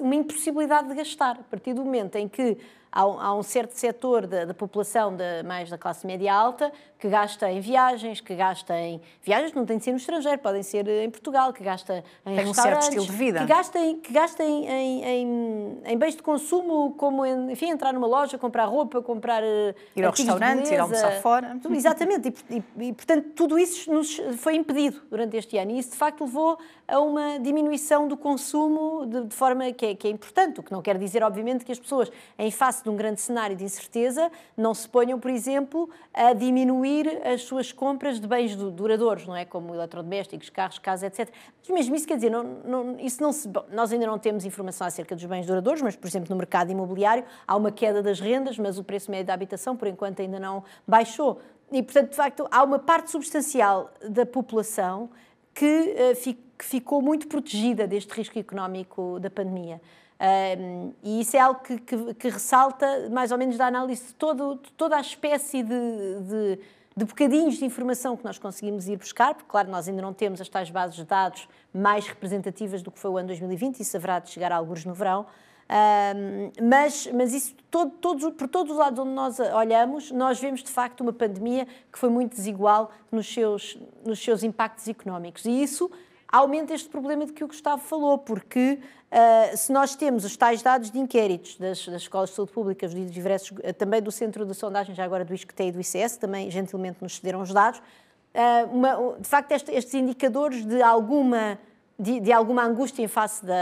uma 0.00 0.14
impossibilidade 0.14 0.88
de 0.88 0.94
gastar. 0.94 1.38
A 1.38 1.42
partir 1.44 1.74
do 1.74 1.84
momento 1.84 2.16
em 2.16 2.28
que 2.28 2.56
há, 2.94 3.00
há 3.00 3.34
um 3.34 3.42
certo 3.42 3.72
setor 3.72 4.26
da, 4.26 4.44
da 4.44 4.54
população 4.54 5.14
de, 5.14 5.42
mais 5.44 5.68
da 5.68 5.76
classe 5.76 6.06
média 6.06 6.32
alta 6.32 6.72
que 6.98 7.08
gasta 7.10 7.50
em 7.50 7.60
viagens, 7.60 8.22
que 8.22 8.34
gasta 8.34 8.74
em 8.78 8.98
viagens 9.22 9.52
não 9.52 9.66
tem 9.66 9.76
de 9.76 9.84
ser 9.84 9.90
no 9.90 9.98
estrangeiro, 9.98 10.38
podem 10.38 10.62
ser 10.62 10.88
em 10.88 11.10
Portugal, 11.10 11.52
que 11.52 11.62
gasta 11.62 12.02
em 12.24 12.36
tem 12.36 12.46
um 12.46 12.54
certo 12.54 12.82
estilo 12.82 13.04
de 13.04 13.12
vida. 13.12 13.40
que 13.40 13.46
gasta 13.46 13.78
em, 13.78 13.98
que 13.98 14.10
gasta 14.10 14.42
em, 14.42 14.66
em, 14.66 15.04
em, 15.04 15.78
em 15.84 15.98
bens 15.98 16.16
de 16.16 16.22
consumo, 16.22 16.94
como 16.96 17.26
enfim, 17.26 17.68
entrar 17.68 17.92
numa 17.92 18.06
loja, 18.06 18.38
comprar 18.38 18.64
roupa, 18.64 19.02
comprar 19.02 19.42
eh, 19.42 19.74
ir 19.94 20.02
ao 20.02 20.12
restaurante, 20.12 20.72
ir 20.72 20.78
almoçar 20.78 21.20
fora. 21.20 21.58
Tudo, 21.60 21.74
exatamente, 21.74 22.34
e, 22.48 22.56
e, 22.78 22.88
e 22.88 22.92
portanto 22.94 23.32
tudo 23.34 23.58
isso 23.58 23.92
nos 23.92 24.18
foi 24.38 24.54
impedido 24.54 25.02
durante 25.10 25.36
este 25.36 25.58
ano 25.58 25.72
e 25.72 25.78
isso 25.78 25.90
de 25.90 25.96
facto 25.96 26.24
levou 26.24 26.56
a 26.86 27.00
uma 27.00 27.38
diminuição 27.38 28.06
do 28.08 28.16
consumo 28.16 29.04
de, 29.06 29.24
de 29.24 29.34
forma 29.34 29.70
que 29.72 29.86
é, 29.86 29.94
que 29.94 30.06
é 30.06 30.10
importante, 30.10 30.60
o 30.60 30.62
que 30.62 30.72
não 30.72 30.80
quer 30.80 30.96
dizer 30.96 31.22
obviamente 31.22 31.64
que 31.64 31.72
as 31.72 31.78
pessoas 31.78 32.10
em 32.38 32.50
face 32.50 32.83
de 32.84 32.90
um 32.90 32.96
grande 32.96 33.20
cenário 33.20 33.56
de 33.56 33.64
incerteza, 33.64 34.30
não 34.56 34.74
se 34.74 34.86
ponham, 34.88 35.18
por 35.18 35.30
exemplo, 35.30 35.88
a 36.12 36.34
diminuir 36.34 37.20
as 37.26 37.42
suas 37.42 37.72
compras 37.72 38.20
de 38.20 38.28
bens 38.28 38.54
duradouros, 38.54 39.26
não 39.26 39.34
é? 39.34 39.44
Como 39.44 39.74
eletrodomésticos, 39.74 40.50
carros, 40.50 40.78
casas, 40.78 41.04
etc. 41.18 41.32
Mas 41.68 41.70
mesmo 41.70 41.96
isso 41.96 42.06
quer 42.06 42.16
dizer, 42.16 42.30
não, 42.30 42.44
não, 42.44 43.00
isso 43.00 43.22
não 43.22 43.32
se, 43.32 43.48
bom, 43.48 43.64
nós 43.72 43.92
ainda 43.92 44.06
não 44.06 44.18
temos 44.18 44.44
informação 44.44 44.86
acerca 44.86 45.16
dos 45.16 45.24
bens 45.24 45.46
duradouros, 45.46 45.80
mas, 45.80 45.96
por 45.96 46.06
exemplo, 46.06 46.28
no 46.30 46.36
mercado 46.36 46.70
imobiliário 46.70 47.24
há 47.46 47.56
uma 47.56 47.72
queda 47.72 48.02
das 48.02 48.20
rendas, 48.20 48.58
mas 48.58 48.78
o 48.78 48.84
preço 48.84 49.10
médio 49.10 49.26
da 49.26 49.34
habitação, 49.34 49.74
por 49.74 49.88
enquanto, 49.88 50.20
ainda 50.20 50.38
não 50.38 50.62
baixou. 50.86 51.40
E, 51.72 51.82
portanto, 51.82 52.10
de 52.10 52.16
facto, 52.16 52.46
há 52.50 52.62
uma 52.62 52.78
parte 52.78 53.10
substancial 53.10 53.90
da 54.06 54.26
população 54.26 55.08
que, 55.54 55.64
uh, 55.66 56.16
fi, 56.16 56.34
que 56.58 56.64
ficou 56.64 57.00
muito 57.00 57.26
protegida 57.28 57.86
deste 57.86 58.12
risco 58.12 58.38
económico 58.38 59.18
da 59.20 59.30
pandemia. 59.30 59.80
Um, 60.20 60.92
e 61.02 61.20
isso 61.20 61.36
é 61.36 61.40
algo 61.40 61.60
que, 61.60 61.78
que, 61.78 62.14
que, 62.14 62.28
ressalta, 62.28 63.08
mais 63.10 63.32
ou 63.32 63.38
menos, 63.38 63.56
da 63.56 63.66
análise 63.66 64.06
de, 64.06 64.14
todo, 64.14 64.60
de 64.62 64.70
toda 64.72 64.96
a 64.96 65.00
espécie 65.00 65.62
de, 65.62 65.74
de, 65.74 66.58
de, 66.96 67.04
bocadinhos 67.04 67.56
de 67.56 67.64
informação 67.64 68.16
que 68.16 68.24
nós 68.24 68.38
conseguimos 68.38 68.86
ir 68.88 68.96
buscar, 68.96 69.34
porque, 69.34 69.50
claro, 69.50 69.70
nós 69.70 69.88
ainda 69.88 70.00
não 70.00 70.14
temos 70.14 70.40
as 70.40 70.48
tais 70.48 70.70
bases 70.70 70.96
de 70.96 71.04
dados 71.04 71.48
mais 71.72 72.06
representativas 72.06 72.80
do 72.80 72.90
que 72.90 72.98
foi 72.98 73.10
o 73.10 73.16
ano 73.16 73.28
2020, 73.28 73.80
isso 73.80 73.96
haverá 73.96 74.20
de 74.20 74.30
chegar 74.30 74.52
a 74.52 74.56
alguns 74.56 74.84
no 74.84 74.94
verão. 74.94 75.26
Um, 75.64 76.52
mas, 76.68 77.06
mas 77.12 77.32
isso, 77.32 77.54
todo, 77.70 77.90
todos, 77.92 78.30
por 78.34 78.48
todos 78.48 78.72
os 78.72 78.78
lados 78.78 78.98
onde 78.98 79.12
nós 79.12 79.40
olhamos, 79.40 80.10
nós 80.10 80.38
vemos 80.38 80.62
de 80.62 80.70
facto 80.70 81.00
uma 81.00 81.12
pandemia 81.12 81.66
que 81.90 81.98
foi 81.98 82.10
muito 82.10 82.36
desigual 82.36 82.92
nos 83.10 83.32
seus, 83.32 83.78
nos 84.04 84.22
seus 84.22 84.42
impactos 84.42 84.86
económicos. 84.86 85.44
E 85.46 85.62
isso 85.62 85.90
aumenta 86.38 86.74
este 86.74 86.88
problema 86.88 87.24
de 87.24 87.32
que 87.32 87.44
o 87.44 87.46
Gustavo 87.46 87.80
falou, 87.80 88.18
porque 88.18 88.80
uh, 88.80 89.56
se 89.56 89.72
nós 89.72 89.94
temos 89.94 90.24
os 90.24 90.36
tais 90.36 90.62
dados 90.62 90.90
de 90.90 90.98
inquéritos 90.98 91.56
das, 91.56 91.86
das 91.86 92.02
escolas 92.02 92.30
de 92.30 92.36
saúde 92.36 92.50
pública, 92.50 92.88
dos 92.88 93.10
diversos, 93.12 93.52
uh, 93.52 93.72
também 93.72 94.02
do 94.02 94.10
Centro 94.10 94.44
de 94.44 94.52
Sondagem, 94.52 94.96
já 94.96 95.04
agora 95.04 95.24
do 95.24 95.32
ISCTE 95.32 95.68
e 95.68 95.72
do 95.72 95.80
ICS, 95.80 96.16
também 96.16 96.50
gentilmente 96.50 96.98
nos 97.00 97.16
cederam 97.16 97.40
os 97.40 97.52
dados, 97.52 97.78
uh, 97.78 98.68
uma, 98.72 99.16
de 99.16 99.28
facto 99.28 99.52
este, 99.52 99.70
estes 99.70 99.94
indicadores 99.94 100.64
de 100.66 100.82
alguma 100.82 101.56
de, 101.98 102.18
de, 102.18 102.32
alguma 102.32 102.64
angústia 102.64 103.02
em 103.02 103.08
face 103.08 103.44
da, 103.46 103.54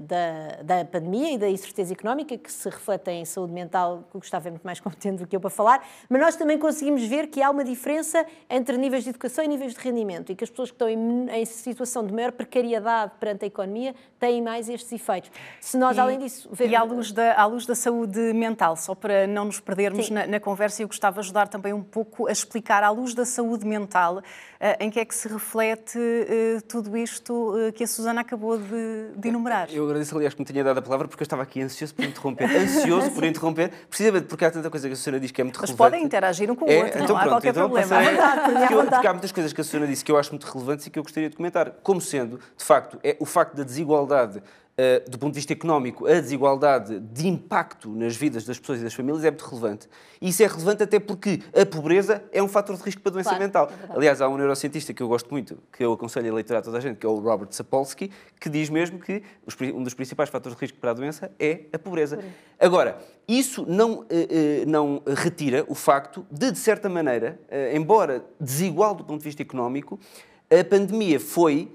da, 0.00 0.62
da, 0.62 0.84
pandemia 0.84 1.32
e 1.32 1.38
da 1.38 1.48
incerteza 1.48 1.92
económica, 1.92 2.38
que 2.38 2.50
se 2.50 2.68
reflete 2.68 3.10
em 3.10 3.24
saúde 3.24 3.52
mental, 3.52 4.04
que 4.08 4.16
o 4.16 4.20
Gustavo 4.20 4.46
é 4.46 4.50
muito 4.52 4.62
mais 4.62 4.78
competente 4.78 5.18
do 5.22 5.26
que 5.26 5.34
eu 5.34 5.40
para 5.40 5.50
falar, 5.50 5.84
mas 6.08 6.20
nós 6.20 6.36
também 6.36 6.58
conseguimos 6.58 7.04
ver 7.04 7.26
que 7.26 7.42
há 7.42 7.50
uma 7.50 7.64
diferença 7.64 8.24
entre 8.48 8.78
níveis 8.78 9.02
de 9.02 9.10
educação 9.10 9.44
e 9.44 9.48
níveis 9.48 9.74
de 9.74 9.80
rendimento 9.80 10.30
e 10.30 10.36
que 10.36 10.44
as 10.44 10.50
pessoas 10.50 10.70
que 10.70 10.74
estão 10.74 10.88
em, 10.88 11.28
em 11.28 11.44
situação 11.44 12.06
de 12.06 12.12
maior 12.12 12.30
precariedade 12.30 13.12
perante 13.18 13.44
a 13.44 13.48
economia 13.48 13.96
têm 14.20 14.40
mais 14.40 14.68
estes 14.68 14.92
efeitos. 14.92 15.30
Se 15.60 15.76
nós, 15.76 15.96
e, 15.96 16.00
além 16.00 16.20
disso... 16.20 16.48
Ver... 16.52 16.70
E 16.70 16.76
à 16.76 16.84
luz, 16.84 17.10
da, 17.10 17.34
à 17.34 17.46
luz 17.46 17.66
da 17.66 17.74
saúde 17.74 18.32
mental, 18.32 18.76
só 18.76 18.94
para 18.94 19.26
não 19.26 19.46
nos 19.46 19.58
perdermos 19.58 20.08
na, 20.08 20.24
na, 20.26 20.38
conversa, 20.38 20.82
eu 20.82 20.86
gostava 20.86 21.14
de 21.14 21.20
ajudar 21.20 21.48
também 21.48 21.72
um 21.72 21.82
pouco 21.82 22.28
a 22.28 22.32
explicar, 22.32 22.84
à 22.84 22.90
luz 22.90 23.12
da 23.12 23.24
saúde 23.24 23.66
mental, 23.66 24.18
uh, 24.18 24.22
em 24.78 24.88
que 24.88 25.00
é 25.00 25.04
que 25.04 25.14
se 25.14 25.26
reflete 25.26 25.98
uh, 25.98 26.62
tudo 26.68 26.96
isto 26.96 27.55
que 27.74 27.84
a 27.84 27.86
Susana 27.86 28.20
acabou 28.20 28.58
de, 28.58 29.10
de, 29.16 29.28
enumerar. 29.28 29.68
Eu 29.72 29.84
agradeço, 29.84 30.14
aliás, 30.16 30.34
que 30.34 30.40
me 30.40 30.46
tenha 30.46 30.62
dado 30.62 30.78
a 30.78 30.82
palavra, 30.82 31.08
porque 31.08 31.22
eu 31.22 31.24
estava 31.24 31.42
aqui 31.42 31.60
ansioso 31.60 31.94
por 31.94 32.04
interromper. 32.04 32.44
ansioso 32.56 33.10
por 33.10 33.24
interromper, 33.24 33.70
precisamente 33.88 34.26
porque 34.26 34.44
há 34.44 34.50
tanta 34.50 34.70
coisa 34.70 34.88
que 34.88 34.94
a 34.94 34.96
Susana 34.96 35.20
diz 35.20 35.30
que 35.30 35.40
é 35.40 35.44
muito 35.44 35.60
Mas 35.60 35.70
relevante. 35.70 35.90
podem 35.90 36.04
interagir 36.04 36.50
um 36.50 36.54
com 36.54 36.64
o 36.64 36.70
é, 36.70 36.84
outro, 36.84 37.02
então, 37.02 37.08
não 37.08 37.16
há 37.16 37.28
qualquer 37.28 37.50
então 37.50 37.70
problema. 37.70 37.88
Passei, 37.88 38.16
porque, 38.68 38.90
porque 38.90 39.06
há 39.06 39.12
muitas 39.12 39.32
coisas 39.32 39.52
que 39.52 39.60
a 39.60 39.64
Susana 39.64 39.86
disse 39.86 40.04
que 40.04 40.12
eu 40.12 40.18
acho 40.18 40.30
muito 40.30 40.44
relevantes 40.44 40.86
e 40.86 40.90
que 40.90 40.98
eu 40.98 41.02
gostaria 41.02 41.30
de 41.30 41.36
comentar. 41.36 41.70
Como 41.82 42.00
sendo, 42.00 42.40
de 42.56 42.64
facto, 42.64 42.98
é 43.02 43.16
o 43.20 43.26
facto 43.26 43.54
da 43.54 43.62
desigualdade 43.62 44.42
Uh, 44.78 45.08
do 45.08 45.16
ponto 45.16 45.32
de 45.32 45.36
vista 45.36 45.54
económico, 45.54 46.06
a 46.06 46.20
desigualdade 46.20 47.00
de 47.00 47.26
impacto 47.26 47.88
nas 47.88 48.14
vidas 48.14 48.44
das 48.44 48.58
pessoas 48.58 48.80
e 48.80 48.82
das 48.82 48.92
famílias 48.92 49.24
é 49.24 49.30
muito 49.30 49.46
relevante. 49.46 49.88
E 50.20 50.28
isso 50.28 50.42
é 50.42 50.46
relevante 50.46 50.82
até 50.82 51.00
porque 51.00 51.40
a 51.58 51.64
pobreza 51.64 52.22
é 52.30 52.42
um 52.42 52.48
fator 52.48 52.76
de 52.76 52.82
risco 52.82 53.00
para 53.00 53.08
a 53.08 53.14
doença 53.14 53.30
claro, 53.30 53.42
mental. 53.42 53.72
É 53.88 53.92
Aliás, 53.94 54.20
há 54.20 54.28
um 54.28 54.36
neurocientista 54.36 54.92
que 54.92 55.02
eu 55.02 55.08
gosto 55.08 55.30
muito, 55.30 55.56
que 55.72 55.82
eu 55.82 55.94
aconselho 55.94 56.30
a 56.30 56.34
leitura 56.34 56.58
a 56.58 56.62
toda 56.62 56.76
a 56.76 56.80
gente, 56.82 56.98
que 56.98 57.06
é 57.06 57.08
o 57.08 57.18
Robert 57.18 57.48
Sapolsky, 57.52 58.12
que 58.38 58.50
diz 58.50 58.68
mesmo 58.68 58.98
que 58.98 59.22
um 59.74 59.82
dos 59.82 59.94
principais 59.94 60.28
fatores 60.28 60.58
de 60.58 60.60
risco 60.60 60.76
para 60.78 60.90
a 60.90 60.94
doença 60.94 61.32
é 61.38 61.60
a 61.72 61.78
pobreza. 61.78 62.22
Agora, 62.60 62.98
isso 63.26 63.64
não, 63.66 64.00
uh, 64.00 64.02
uh, 64.02 64.06
não 64.66 65.02
retira 65.06 65.64
o 65.68 65.74
facto 65.74 66.26
de, 66.30 66.50
de 66.50 66.58
certa 66.58 66.86
maneira, 66.86 67.40
embora 67.72 68.22
desigual 68.38 68.94
do 68.94 69.04
ponto 69.04 69.20
de 69.20 69.24
vista 69.24 69.40
económico, 69.40 69.98
a 70.50 70.62
pandemia 70.62 71.18
foi 71.18 71.72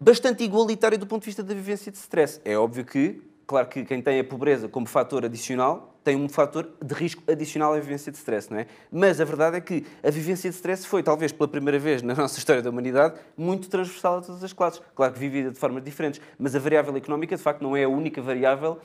bastante 0.00 0.42
igualitário 0.42 0.96
do 0.96 1.06
ponto 1.06 1.22
de 1.22 1.26
vista 1.26 1.42
da 1.42 1.52
vivência 1.52 1.92
de 1.92 1.98
stress. 1.98 2.40
É 2.44 2.56
óbvio 2.56 2.84
que, 2.84 3.20
claro 3.46 3.68
que 3.68 3.84
quem 3.84 4.00
tem 4.00 4.18
a 4.18 4.24
pobreza 4.24 4.68
como 4.68 4.86
fator 4.86 5.24
adicional 5.24 5.90
tem 6.02 6.16
um 6.16 6.30
fator 6.30 6.70
de 6.82 6.94
risco 6.94 7.22
adicional 7.30 7.74
à 7.74 7.78
vivência 7.78 8.10
de 8.10 8.16
stress, 8.16 8.50
não 8.50 8.58
é? 8.58 8.66
Mas 8.90 9.20
a 9.20 9.24
verdade 9.24 9.58
é 9.58 9.60
que 9.60 9.84
a 10.02 10.10
vivência 10.10 10.48
de 10.48 10.56
stress 10.56 10.86
foi, 10.86 11.02
talvez 11.02 11.30
pela 11.30 11.46
primeira 11.46 11.78
vez 11.78 12.00
na 12.00 12.14
nossa 12.16 12.38
história 12.38 12.62
da 12.62 12.70
humanidade, 12.70 13.20
muito 13.36 13.68
transversal 13.68 14.18
a 14.18 14.22
todas 14.22 14.42
as 14.42 14.52
classes. 14.54 14.80
Claro 14.94 15.12
que 15.12 15.18
vivida 15.18 15.50
de 15.50 15.58
formas 15.58 15.84
diferentes, 15.84 16.20
mas 16.38 16.56
a 16.56 16.58
variável 16.58 16.96
económica, 16.96 17.36
de 17.36 17.42
facto, 17.42 17.60
não 17.60 17.76
é 17.76 17.84
a 17.84 17.88
única 17.88 18.22
variável 18.22 18.78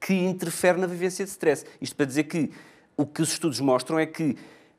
que 0.00 0.14
interfere 0.14 0.78
na 0.78 0.86
vivência 0.86 1.24
de 1.24 1.30
stress. 1.32 1.66
Isto 1.80 1.96
para 1.96 2.06
dizer 2.06 2.24
que 2.24 2.52
o 2.96 3.04
que 3.04 3.20
os 3.20 3.32
estudos 3.32 3.58
mostram 3.58 3.98
é 3.98 4.06
que 4.06 4.36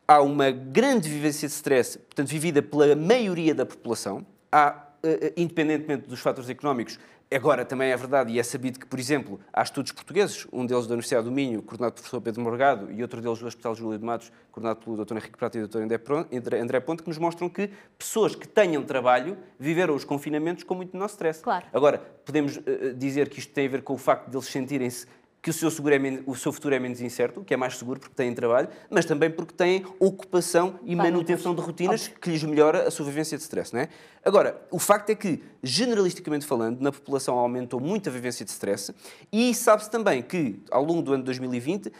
há 0.07 0.21
uma 0.21 0.50
grande 0.50 1.10
vivência 1.10 1.48
de 1.48 1.53
stress, 1.53 1.98
portanto, 1.98 2.27
vivida 2.29 2.62
pela 2.62 2.95
maioria 2.95 3.53
da 3.53 3.65
população. 3.65 4.25
Há 4.50 4.90
independentemente 5.36 6.08
dos 6.08 6.20
fatores 6.20 6.50
económicos, 6.50 7.00
Agora, 7.34 7.63
também 7.63 7.91
é 7.91 7.96
verdade, 7.96 8.34
e 8.34 8.39
é 8.39 8.43
sabido 8.43 8.77
que, 8.77 8.86
por 8.86 9.00
exemplo, 9.00 9.39
há 9.53 9.63
estudos 9.63 9.93
portugueses, 9.93 10.46
um 10.51 10.65
deles 10.65 10.86
da 10.86 10.96
Universidade 10.96 11.24
do 11.24 11.31
Minho, 11.31 11.62
coordenado 11.62 11.93
pelo 11.93 12.01
professor 12.01 12.20
Pedro 12.20 12.41
Morgado, 12.41 12.91
e 12.91 13.01
outro 13.01 13.22
deles 13.22 13.39
do 13.39 13.48
Hospital 13.48 13.74
Júlio 13.74 13.98
de 13.98 14.03
Matos, 14.03 14.34
coordenado 14.51 14.81
pelo 14.81 14.98
Dr. 14.98 15.15
Henrique 15.15 15.38
Prata 15.38 15.58
e 15.58 15.65
Dr. 15.65 16.55
André 16.55 16.79
Ponte, 16.81 17.03
que 17.03 17.08
nos 17.08 17.17
mostram 17.17 17.48
que 17.48 17.70
pessoas 17.98 18.36
que 18.36 18.46
tenham 18.46 18.84
trabalho 18.84 19.38
viveram 19.58 19.96
os 19.96 20.03
confinamentos 20.03 20.65
com 20.65 20.75
muito 20.75 20.91
menor 20.91 21.05
stress. 21.05 21.41
Claro. 21.41 21.65
Agora, 21.72 22.00
podemos 22.25 22.58
uh, 22.58 22.93
dizer 22.98 23.29
que 23.29 23.39
isto 23.39 23.53
tem 23.53 23.65
a 23.65 23.70
ver 23.70 23.81
com 23.81 23.93
o 23.93 23.98
facto 23.98 24.29
de 24.29 24.36
eles 24.36 24.48
sentirem-se 24.48 25.08
que 25.41 25.50
o 25.50 25.53
seu, 25.53 25.69
é 25.69 26.21
o 26.25 26.36
seu, 26.36 26.53
futuro 26.53 26.75
é 26.75 26.79
menos 26.79 27.01
incerto, 27.01 27.43
que 27.43 27.53
é 27.53 27.57
mais 27.57 27.75
seguro 27.75 28.00
porque 28.00 28.13
têm 28.13 28.33
trabalho, 28.33 28.67
mas 28.89 29.05
também 29.05 29.29
porque 29.29 29.53
têm 29.53 29.83
ocupação 30.00 30.79
e 30.83 30.95
manutenção 30.95 31.55
de 31.55 31.62
rotinas 31.62 32.03
Óbvio. 32.03 32.19
que 32.19 32.29
lhes 32.29 32.43
melhora 32.43 32.88
a 32.88 32.91
sua 32.91 33.05
vivência 33.07 33.36
de 33.36 33.43
stress. 33.43 33.74
Não 33.74 33.81
é? 33.81 33.89
Agora, 34.24 34.62
o 34.69 34.77
facto 34.77 35.10
é 35.10 35.15
que, 35.15 35.43
generalisticamente 35.63 36.45
falando, 36.45 36.79
na 36.79 36.91
população 36.91 37.39
aumentou 37.39 37.79
muito 37.79 38.07
a 38.07 38.12
vivência 38.12 38.45
de 38.45 38.51
stress 38.51 38.93
e 39.31 39.53
sabe-se 39.55 39.89
também 39.89 40.21
que, 40.21 40.62
ao 40.69 40.83
longo 40.83 41.01
do 41.01 41.13
ano 41.13 41.24
de 41.24 41.25
2020, 41.25 41.91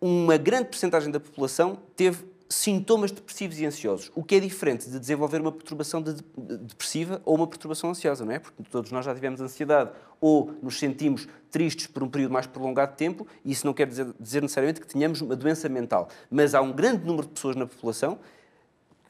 uma 0.00 0.38
grande 0.38 0.68
porcentagem 0.68 1.10
da 1.10 1.20
população 1.20 1.78
teve 1.94 2.24
sintomas 2.48 3.10
depressivos 3.10 3.58
e 3.58 3.66
ansiosos, 3.66 4.10
o 4.14 4.22
que 4.22 4.36
é 4.36 4.40
diferente 4.40 4.88
de 4.88 4.98
desenvolver 4.98 5.40
uma 5.40 5.52
perturbação 5.52 6.00
de, 6.00 6.14
de, 6.14 6.56
depressiva 6.58 7.20
ou 7.24 7.36
uma 7.36 7.46
perturbação 7.46 7.90
ansiosa, 7.90 8.24
não 8.24 8.32
é? 8.32 8.38
Porque 8.38 8.62
todos 8.70 8.92
nós 8.92 9.04
já 9.04 9.14
tivemos 9.14 9.40
ansiedade 9.40 9.90
ou 10.20 10.54
nos 10.62 10.78
sentimos 10.78 11.28
tristes 11.50 11.86
por 11.86 12.02
um 12.02 12.08
período 12.08 12.32
mais 12.32 12.46
prolongado 12.46 12.92
de 12.92 12.98
tempo, 12.98 13.26
e 13.44 13.52
isso 13.52 13.66
não 13.66 13.74
quer 13.74 13.86
dizer, 13.86 14.06
dizer 14.18 14.42
necessariamente 14.42 14.80
que 14.80 14.86
tenhamos 14.86 15.20
uma 15.20 15.34
doença 15.34 15.68
mental. 15.68 16.08
Mas 16.30 16.54
há 16.54 16.60
um 16.60 16.72
grande 16.72 17.04
número 17.04 17.26
de 17.26 17.32
pessoas 17.32 17.56
na 17.56 17.66
população 17.66 18.18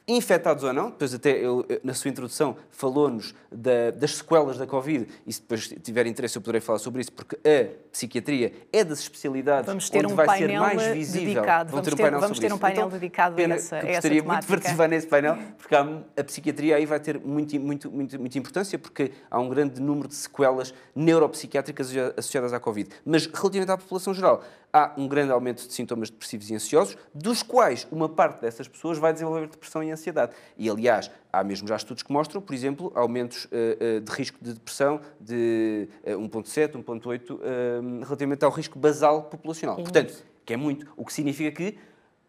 infectados 0.07 0.63
ou 0.63 0.71
não, 0.71 0.89
depois 0.89 1.13
até 1.13 1.31
ele, 1.31 1.81
na 1.83 1.93
sua 1.93 2.09
introdução 2.09 2.55
falou-nos 2.71 3.35
da, 3.51 3.91
das 3.91 4.15
sequelas 4.15 4.57
da 4.57 4.65
Covid, 4.65 5.05
e 5.25 5.33
se 5.33 5.41
depois 5.41 5.67
tiver 5.83 6.07
interesse 6.07 6.37
eu 6.37 6.41
poderei 6.41 6.61
falar 6.61 6.79
sobre 6.79 7.01
isso, 7.01 7.11
porque 7.11 7.35
a 7.35 7.91
psiquiatria 7.91 8.53
é 8.71 8.83
das 8.85 8.99
especialidades 8.99 9.65
vamos 9.65 9.89
ter 9.89 10.05
onde 10.05 10.13
um 10.13 10.15
vai 10.15 10.37
ser 10.37 10.57
mais 10.57 10.87
visível. 10.93 11.33
Dedicado. 11.33 11.71
Vamos, 11.71 11.87
ter 11.87 11.93
um 11.93 11.97
painel, 11.97 12.19
vamos 12.21 12.39
ter 12.39 12.53
um 12.53 12.57
painel 12.57 12.87
então, 12.87 12.99
dedicado 12.99 13.35
a 13.37 13.43
essa, 13.43 13.75
a 13.75 13.79
essa 13.79 13.87
gostaria 13.87 14.23
muito 14.23 14.41
de 14.41 14.47
participar 14.47 14.87
nesse 14.87 15.07
painel, 15.07 15.37
porque 15.57 15.75
há, 15.75 15.99
a 16.15 16.23
psiquiatria 16.23 16.77
aí 16.77 16.85
vai 16.85 16.99
ter 17.01 17.19
muito, 17.19 17.59
muito, 17.59 17.91
muito, 17.91 18.19
muita 18.19 18.37
importância, 18.37 18.79
porque 18.79 19.11
há 19.29 19.39
um 19.39 19.49
grande 19.49 19.81
número 19.81 20.07
de 20.07 20.15
sequelas 20.15 20.73
neuropsiquiátricas 20.95 21.91
associadas 22.15 22.53
à 22.53 22.59
Covid. 22.61 22.89
Mas 23.05 23.25
relativamente 23.25 23.71
à 23.71 23.77
população 23.77 24.13
geral, 24.13 24.41
há 24.77 24.93
um 24.95 25.07
grande 25.07 25.31
aumento 25.31 25.65
de 25.65 25.73
sintomas 25.73 26.09
depressivos 26.09 26.49
e 26.49 26.55
ansiosos, 26.55 26.97
dos 27.13 27.41
quais 27.41 27.87
uma 27.91 28.07
parte 28.07 28.41
dessas 28.41 28.67
pessoas 28.67 28.99
vai 28.99 29.11
desenvolver 29.11 29.47
depressão 29.47 29.83
e 29.83 29.89
ansiedade. 29.89 30.33
E, 30.55 30.69
aliás, 30.69 31.09
há 31.33 31.43
mesmo 31.43 31.67
já 31.67 31.75
estudos 31.75 32.03
que 32.03 32.11
mostram, 32.11 32.39
por 32.39 32.53
exemplo, 32.53 32.91
aumentos 32.93 33.45
uh, 33.45 33.97
uh, 33.97 34.01
de 34.01 34.11
risco 34.11 34.37
de 34.39 34.53
depressão 34.53 35.01
de 35.19 35.89
uh, 36.03 36.11
1,7, 36.11 36.83
1,8, 36.83 38.03
relativamente 38.03 38.45
ao 38.45 38.51
risco 38.51 38.77
basal 38.77 39.23
populacional. 39.23 39.79
É 39.79 39.81
Portanto, 39.81 40.23
que 40.45 40.53
é 40.53 40.57
muito. 40.57 40.87
O 40.95 41.03
que 41.03 41.13
significa 41.13 41.51
que 41.51 41.77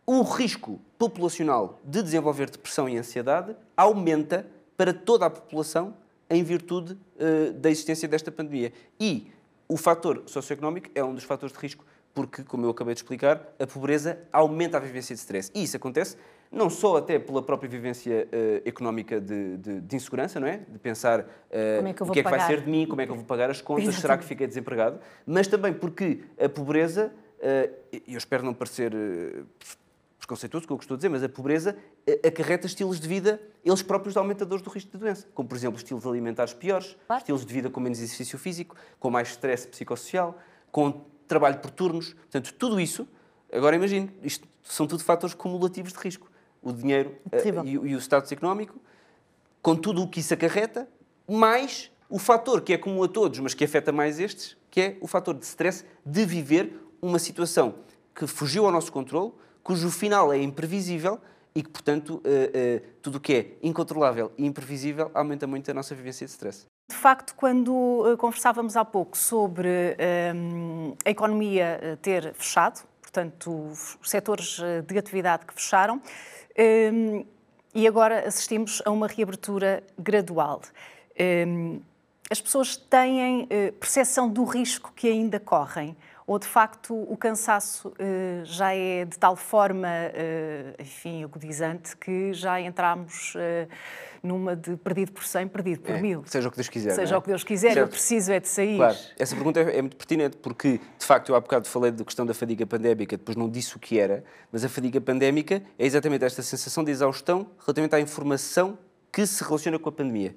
o 0.06 0.22
risco 0.22 0.80
populacional 0.98 1.78
de 1.84 2.02
desenvolver 2.02 2.48
depressão 2.48 2.88
e 2.88 2.96
ansiedade 2.96 3.54
aumenta 3.76 4.46
para 4.74 4.94
toda 4.94 5.26
a 5.26 5.30
população 5.30 5.94
em 6.30 6.42
virtude 6.42 6.94
uh, 6.94 7.52
da 7.52 7.70
existência 7.70 8.08
desta 8.08 8.32
pandemia. 8.32 8.72
E 8.98 9.30
o 9.68 9.76
fator 9.76 10.22
socioeconómico 10.26 10.88
é 10.94 11.04
um 11.04 11.14
dos 11.14 11.24
fatores 11.24 11.54
de 11.54 11.60
risco 11.60 11.84
porque, 12.14 12.42
como 12.42 12.66
eu 12.66 12.70
acabei 12.70 12.94
de 12.94 13.00
explicar, 13.00 13.54
a 13.58 13.66
pobreza 13.66 14.18
aumenta 14.32 14.76
a 14.76 14.80
vivência 14.80 15.14
de 15.14 15.20
stress. 15.20 15.50
E 15.54 15.62
isso 15.62 15.76
acontece 15.76 16.16
não 16.50 16.70
só 16.70 16.96
até 16.96 17.18
pela 17.18 17.42
própria 17.42 17.68
vivência 17.68 18.26
uh, 18.26 18.68
económica 18.68 19.20
de, 19.20 19.56
de, 19.58 19.80
de, 19.80 19.96
insegurança, 19.96 20.40
não 20.40 20.46
é? 20.46 20.58
De 20.68 20.78
pensar 20.78 21.20
uh, 21.20 21.26
é 21.52 21.80
o 22.00 22.10
que 22.10 22.20
é 22.20 22.22
que 22.22 22.30
vai 22.30 22.40
ser 22.46 22.62
de 22.62 22.70
mim, 22.70 22.86
como 22.86 23.00
é 23.00 23.06
que 23.06 23.12
eu 23.12 23.16
vou 23.16 23.24
pagar 23.24 23.50
as 23.50 23.60
contas, 23.60 23.84
Exatamente. 23.84 24.02
será 24.02 24.18
que 24.18 24.24
fiquei 24.24 24.46
desempregado? 24.46 24.98
Mas 25.26 25.46
também 25.46 25.72
porque 25.72 26.22
a 26.42 26.48
pobreza, 26.48 27.12
uh, 27.38 27.98
eu 28.06 28.16
espero 28.16 28.42
não 28.42 28.54
parecer 28.54 28.92
preconceituoso 30.18 30.64
o 30.64 30.66
que 30.66 30.72
eu 30.72 30.78
estou 30.78 30.94
a 30.94 30.98
dizer, 30.98 31.08
mas 31.08 31.22
a 31.22 31.28
pobreza 31.28 31.76
acarreta 32.26 32.66
estilos 32.66 32.98
de 32.98 33.08
vida, 33.08 33.40
eles 33.64 33.82
próprios 33.82 34.16
aumentadores 34.16 34.62
do 34.62 34.70
risco 34.70 34.90
de 34.90 34.98
doença, 34.98 35.26
como 35.34 35.48
por 35.48 35.54
exemplo 35.54 35.76
estilos 35.76 36.06
alimentares 36.06 36.52
piores, 36.52 36.96
claro. 37.06 37.20
estilos 37.20 37.46
de 37.46 37.52
vida 37.52 37.70
com 37.70 37.80
menos 37.80 37.98
exercício 37.98 38.38
físico, 38.38 38.74
com 38.98 39.10
mais 39.10 39.28
stress 39.28 39.66
psicossocial, 39.66 40.38
com 40.70 41.04
trabalho 41.28 41.58
por 41.58 41.70
turnos. 41.70 42.14
Portanto, 42.14 42.52
tudo 42.54 42.80
isso, 42.80 43.06
agora 43.52 43.76
imagine, 43.76 44.10
isto 44.22 44.48
são 44.62 44.86
tudo 44.86 45.04
fatores 45.04 45.34
cumulativos 45.34 45.92
de 45.92 45.98
risco. 45.98 46.30
O 46.60 46.72
dinheiro 46.72 47.14
uh, 47.26 47.66
e, 47.66 47.70
e, 47.70 47.94
o 47.94 47.98
status 47.98 48.32
económico, 48.32 48.80
com 49.62 49.76
tudo 49.76 50.02
o 50.02 50.08
que 50.08 50.20
isso 50.20 50.34
acarreta, 50.34 50.88
mais 51.28 51.90
o 52.08 52.18
fator 52.18 52.62
que 52.62 52.72
é 52.72 52.78
comum 52.78 53.02
a 53.02 53.08
todos, 53.08 53.38
mas 53.38 53.54
que 53.54 53.64
afeta 53.64 53.92
mais 53.92 54.18
estes, 54.18 54.56
que 54.70 54.80
é 54.80 54.98
o 55.00 55.06
fator 55.06 55.34
de 55.34 55.44
stress 55.44 55.84
de 56.04 56.24
viver 56.24 56.72
uma 57.00 57.18
situação 57.18 57.76
que 58.14 58.26
fugiu 58.26 58.66
ao 58.66 58.72
nosso 58.72 58.90
controle, 58.90 59.32
cujo 59.62 59.90
final 59.90 60.32
é 60.32 60.42
imprevisível 60.42 61.20
e 61.54 61.62
que, 61.62 61.68
portanto, 61.68 62.16
uh, 62.16 62.18
uh, 62.18 62.86
tudo 63.02 63.18
o 63.18 63.20
que 63.20 63.32
é 63.32 63.52
incontrolável 63.62 64.32
e 64.36 64.46
imprevisível 64.46 65.10
aumenta 65.14 65.46
muito 65.46 65.70
a 65.70 65.74
nossa 65.74 65.94
vivência 65.94 66.26
de 66.26 66.32
stress. 66.32 66.66
De 66.90 66.96
facto, 66.96 67.34
quando 67.34 67.70
uh, 67.70 68.16
conversávamos 68.16 68.74
há 68.74 68.82
pouco 68.82 69.16
sobre 69.16 69.94
um, 70.34 70.94
a 71.04 71.10
economia 71.10 71.78
uh, 71.82 71.96
ter 71.98 72.32
fechado, 72.32 72.80
portanto, 73.02 73.50
os 73.70 73.98
setores 74.02 74.58
uh, 74.58 74.82
de 74.86 74.96
atividade 74.96 75.44
que 75.44 75.52
fecharam, 75.52 76.00
um, 76.58 77.26
e 77.74 77.86
agora 77.86 78.26
assistimos 78.26 78.80
a 78.86 78.90
uma 78.90 79.06
reabertura 79.06 79.84
gradual. 79.98 80.62
Um, 81.46 81.82
as 82.30 82.40
pessoas 82.40 82.76
têm 82.76 83.46
percepção 83.80 84.28
do 84.28 84.44
risco 84.44 84.92
que 84.94 85.08
ainda 85.08 85.38
correm 85.38 85.96
ou 86.28 86.38
de 86.38 86.46
facto 86.46 86.94
o 86.94 87.16
cansaço 87.16 87.88
uh, 87.88 88.44
já 88.44 88.74
é 88.74 89.06
de 89.06 89.18
tal 89.18 89.34
forma, 89.34 89.88
uh, 89.88 90.74
enfim, 90.78 91.24
agudizante, 91.24 91.96
que 91.96 92.34
já 92.34 92.60
entramos 92.60 93.34
uh, 93.34 93.66
numa 94.22 94.54
de 94.54 94.76
perdido 94.76 95.12
por 95.12 95.24
100, 95.24 95.48
perdido 95.48 95.80
por 95.80 95.94
é, 95.94 96.02
mil. 96.02 96.22
Seja 96.26 96.48
o 96.48 96.50
que 96.50 96.58
Deus 96.58 96.68
quiser. 96.68 96.94
Seja 96.94 97.14
é? 97.14 97.18
o 97.18 97.22
que 97.22 97.28
Deus 97.28 97.42
quiser, 97.42 97.72
certo. 97.72 97.78
eu 97.78 97.88
preciso 97.88 98.30
é 98.30 98.40
de 98.40 98.46
sair. 98.46 98.76
Claro, 98.76 98.96
essa 99.18 99.34
pergunta 99.34 99.58
é, 99.58 99.78
é, 99.78 99.80
muito 99.80 99.96
pertinente, 99.96 100.36
porque 100.36 100.78
de 100.98 101.06
facto 101.06 101.30
eu 101.30 101.34
há 101.34 101.40
bocado 101.40 101.66
falei 101.66 101.90
da 101.90 102.04
questão 102.04 102.26
da 102.26 102.34
fadiga 102.34 102.66
pandémica, 102.66 103.16
depois 103.16 103.34
não 103.34 103.48
disse 103.48 103.74
o 103.74 103.78
que 103.78 103.98
era, 103.98 104.22
mas 104.52 104.62
a 104.62 104.68
fadiga 104.68 105.00
pandémica 105.00 105.62
é 105.78 105.86
exatamente 105.86 106.26
esta 106.26 106.42
sensação 106.42 106.84
de 106.84 106.90
exaustão 106.90 107.46
relativamente 107.58 107.96
à 107.96 108.00
informação 108.00 108.78
que 109.10 109.26
se 109.26 109.42
relaciona 109.42 109.78
com 109.78 109.88
a 109.88 109.92
pandemia. 109.92 110.36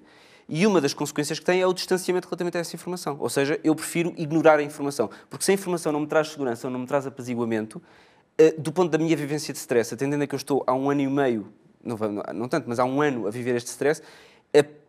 E 0.54 0.68
uma 0.68 0.82
das 0.82 0.94
consequências 0.94 1.40
que 1.40 1.46
tem 1.46 1.62
é 1.62 1.66
o 1.66 1.72
distanciamento 1.72 2.28
relativamente 2.28 2.58
a 2.58 2.60
essa 2.60 2.76
informação. 2.76 3.16
Ou 3.22 3.30
seja, 3.30 3.58
eu 3.64 3.74
prefiro 3.74 4.14
ignorar 4.18 4.60
a 4.60 4.62
informação. 4.62 5.10
Porque 5.30 5.46
se 5.46 5.52
a 5.52 5.54
informação 5.54 5.94
não 5.94 6.02
me 6.02 6.08
traz 6.08 6.28
segurança 6.28 6.70
não 6.70 6.80
me 6.80 6.86
traz 6.86 7.08
apaziguamento, 7.08 7.82
eh, 8.38 8.54
do 8.58 8.70
ponto 8.70 8.92
da 8.92 8.98
minha 8.98 9.16
vivência 9.16 9.54
de 9.54 9.60
stress, 9.60 9.94
atendendo 9.94 10.26
a 10.26 10.28
que 10.28 10.36
eu 10.36 10.38
estou 10.38 10.62
há 10.68 10.74
um 10.74 10.90
ano 10.90 11.00
e 11.00 11.08
meio, 11.08 11.48
não, 11.82 11.98
não 12.36 12.50
tanto, 12.50 12.68
mas 12.68 12.80
há 12.80 12.84
um 12.84 13.02
ano 13.02 13.28
a 13.28 13.32
viver 13.32 13.56
este 13.56 13.70
stress, 13.70 14.02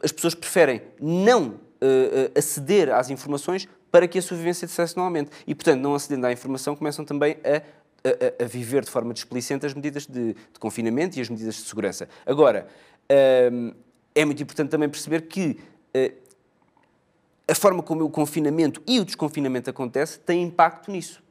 as 0.02 0.11
pessoas 0.11 0.35
preferem 0.35 0.83
não 1.00 1.50
uh, 1.50 2.37
aceder 2.37 2.92
às 2.92 3.09
informações 3.09 3.69
para 3.88 4.09
que 4.09 4.19
a 4.19 4.23
sua 4.23 4.37
vivência 4.37 4.66
de 4.66 4.73
stress 4.73 4.97
não 4.97 5.04
aumente. 5.04 5.31
E, 5.47 5.54
portanto, 5.54 5.81
não 5.81 5.95
acedendo 5.95 6.26
à 6.26 6.33
informação, 6.33 6.75
começam 6.75 7.04
também 7.04 7.37
a, 7.45 7.59
a, 8.09 8.45
a 8.45 8.47
viver 8.49 8.83
de 8.85 8.90
forma 8.90 9.14
displicente 9.14 9.64
as 9.64 9.75
medidas 9.75 10.07
de, 10.07 10.33
de, 10.33 10.59
confinamento 10.59 11.16
e 11.19 11.21
as 11.21 11.28
medidas 11.28 11.54
de 11.54 11.62
segurança. 11.62 12.09
Agora, 12.26 12.66
uh, 13.04 13.75
é 14.14 14.25
muito 14.25 14.42
importante 14.42 14.71
também 14.71 14.88
perceber 14.88 15.23
que 15.23 15.59
uh, 15.97 16.23
a 17.49 17.54
forma 17.54 17.83
como 17.83 18.04
o 18.04 18.11
confinamento 18.11 18.83
e 18.87 19.00
o 19.00 19.04
desconfinamento 19.04 19.69
acontece 19.69 20.19
tem 20.19 20.42
impacto 20.42 20.90
nisso. 20.90 21.23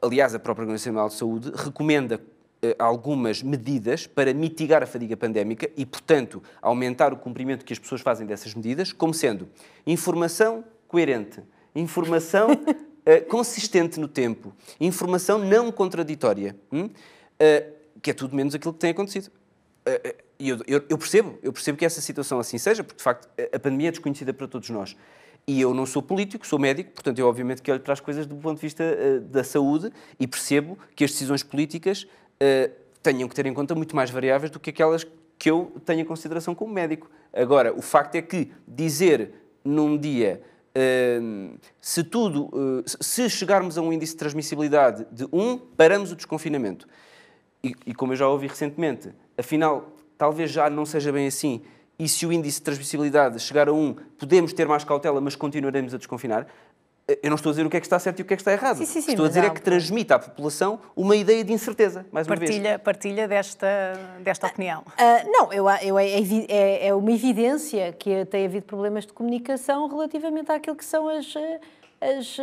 Aliás, 0.00 0.34
a 0.34 0.38
própria 0.38 0.64
Organização 0.64 0.92
Mundial 0.92 1.08
de 1.08 1.14
Saúde 1.14 1.52
recomenda 1.54 2.20
eh, 2.64 2.74
algumas 2.78 3.42
medidas 3.42 4.06
para 4.06 4.32
mitigar 4.32 4.82
a 4.82 4.86
fadiga 4.86 5.16
pandémica 5.16 5.70
e, 5.76 5.84
portanto, 5.84 6.42
aumentar 6.62 7.12
o 7.12 7.16
cumprimento 7.16 7.64
que 7.64 7.72
as 7.72 7.78
pessoas 7.78 8.00
fazem 8.00 8.26
dessas 8.26 8.54
medidas, 8.54 8.92
como 8.92 9.12
sendo 9.12 9.48
informação 9.86 10.64
coerente, 10.88 11.40
informação 11.74 12.52
uh, 12.52 13.24
consistente 13.28 14.00
no 14.00 14.08
tempo, 14.08 14.52
informação 14.80 15.38
não 15.38 15.70
contraditória, 15.70 16.56
hum? 16.72 16.86
uh, 16.86 17.72
que 18.00 18.10
é 18.10 18.14
tudo 18.14 18.34
menos 18.34 18.54
aquilo 18.54 18.72
que 18.72 18.80
tem 18.80 18.90
acontecido. 18.90 19.30
Uh, 19.86 20.23
eu, 20.38 20.58
eu, 20.66 20.84
eu, 20.88 20.98
percebo, 20.98 21.38
eu 21.42 21.52
percebo 21.52 21.78
que 21.78 21.84
essa 21.84 22.00
situação 22.00 22.38
assim 22.38 22.58
seja, 22.58 22.82
porque 22.82 22.98
de 22.98 23.02
facto 23.02 23.28
a 23.52 23.58
pandemia 23.58 23.88
é 23.88 23.90
desconhecida 23.90 24.32
para 24.32 24.46
todos 24.46 24.70
nós. 24.70 24.96
E 25.46 25.60
eu 25.60 25.74
não 25.74 25.84
sou 25.84 26.02
político, 26.02 26.46
sou 26.46 26.58
médico, 26.58 26.90
portanto 26.92 27.18
eu 27.18 27.28
obviamente 27.28 27.60
que 27.60 27.70
olho 27.70 27.80
para 27.80 27.92
as 27.92 28.00
coisas 28.00 28.26
do 28.26 28.34
ponto 28.36 28.56
de 28.56 28.62
vista 28.62 28.84
da 29.20 29.44
saúde 29.44 29.92
e 30.18 30.26
percebo 30.26 30.78
que 30.96 31.04
as 31.04 31.10
decisões 31.10 31.42
políticas 31.42 32.04
uh, 32.04 32.72
tenham 33.02 33.28
que 33.28 33.34
ter 33.34 33.44
em 33.44 33.52
conta 33.52 33.74
muito 33.74 33.94
mais 33.94 34.10
variáveis 34.10 34.50
do 34.50 34.58
que 34.58 34.70
aquelas 34.70 35.06
que 35.38 35.50
eu 35.50 35.72
tenho 35.84 36.00
em 36.00 36.04
consideração 36.04 36.54
como 36.54 36.72
médico. 36.72 37.10
Agora, 37.32 37.76
o 37.76 37.82
facto 37.82 38.14
é 38.14 38.22
que 38.22 38.50
dizer 38.66 39.32
num 39.62 39.98
dia 39.98 40.40
uh, 40.76 41.58
se 41.80 42.02
tudo, 42.02 42.46
uh, 42.46 42.82
se 42.86 43.28
chegarmos 43.28 43.76
a 43.76 43.82
um 43.82 43.92
índice 43.92 44.12
de 44.12 44.18
transmissibilidade 44.18 45.06
de 45.12 45.26
1, 45.30 45.58
paramos 45.76 46.12
o 46.12 46.16
desconfinamento. 46.16 46.88
E, 47.62 47.74
e 47.86 47.94
como 47.94 48.12
eu 48.12 48.16
já 48.16 48.28
ouvi 48.28 48.46
recentemente, 48.46 49.10
afinal, 49.36 49.92
talvez 50.16 50.50
já 50.50 50.68
não 50.70 50.84
seja 50.86 51.12
bem 51.12 51.26
assim, 51.26 51.62
e 51.98 52.08
se 52.08 52.26
o 52.26 52.32
índice 52.32 52.58
de 52.58 52.64
transmissibilidade 52.64 53.38
chegar 53.38 53.68
a 53.68 53.72
1, 53.72 53.94
podemos 54.18 54.52
ter 54.52 54.66
mais 54.66 54.84
cautela, 54.84 55.20
mas 55.20 55.36
continuaremos 55.36 55.94
a 55.94 55.98
desconfinar. 55.98 56.46
Eu 57.06 57.28
não 57.28 57.34
estou 57.34 57.50
a 57.50 57.52
dizer 57.52 57.66
o 57.66 57.70
que 57.70 57.76
é 57.76 57.80
que 57.80 57.86
está 57.86 57.98
certo 57.98 58.20
e 58.20 58.22
o 58.22 58.24
que 58.24 58.32
é 58.32 58.36
que 58.36 58.40
está 58.40 58.50
errado. 58.50 58.78
Sim, 58.78 58.86
sim, 58.86 59.02
sim, 59.02 59.10
estou 59.10 59.26
a 59.26 59.28
dizer 59.28 59.44
é 59.44 59.50
que 59.50 59.60
transmite 59.60 60.10
à 60.12 60.18
população 60.18 60.80
uma 60.96 61.14
ideia 61.14 61.44
de 61.44 61.52
incerteza, 61.52 62.06
mais 62.10 62.26
partilha, 62.26 62.56
uma 62.56 62.62
vez. 62.62 62.82
Partilha 62.82 63.28
desta, 63.28 63.66
desta 64.20 64.46
opinião. 64.46 64.80
Uh, 64.80 65.30
não, 65.30 65.52
eu, 65.52 65.66
eu, 65.82 65.98
é, 65.98 66.08
é, 66.48 66.86
é, 66.86 66.94
uma 66.94 67.12
evidência 67.12 67.92
que 67.92 68.24
tem 68.24 68.46
havido 68.46 68.64
problemas 68.64 69.04
de 69.04 69.12
comunicação 69.12 69.86
relativamente 69.86 70.50
àquilo 70.50 70.74
que 70.74 70.84
são 70.84 71.06
as, 71.06 71.26
as, 72.00 72.38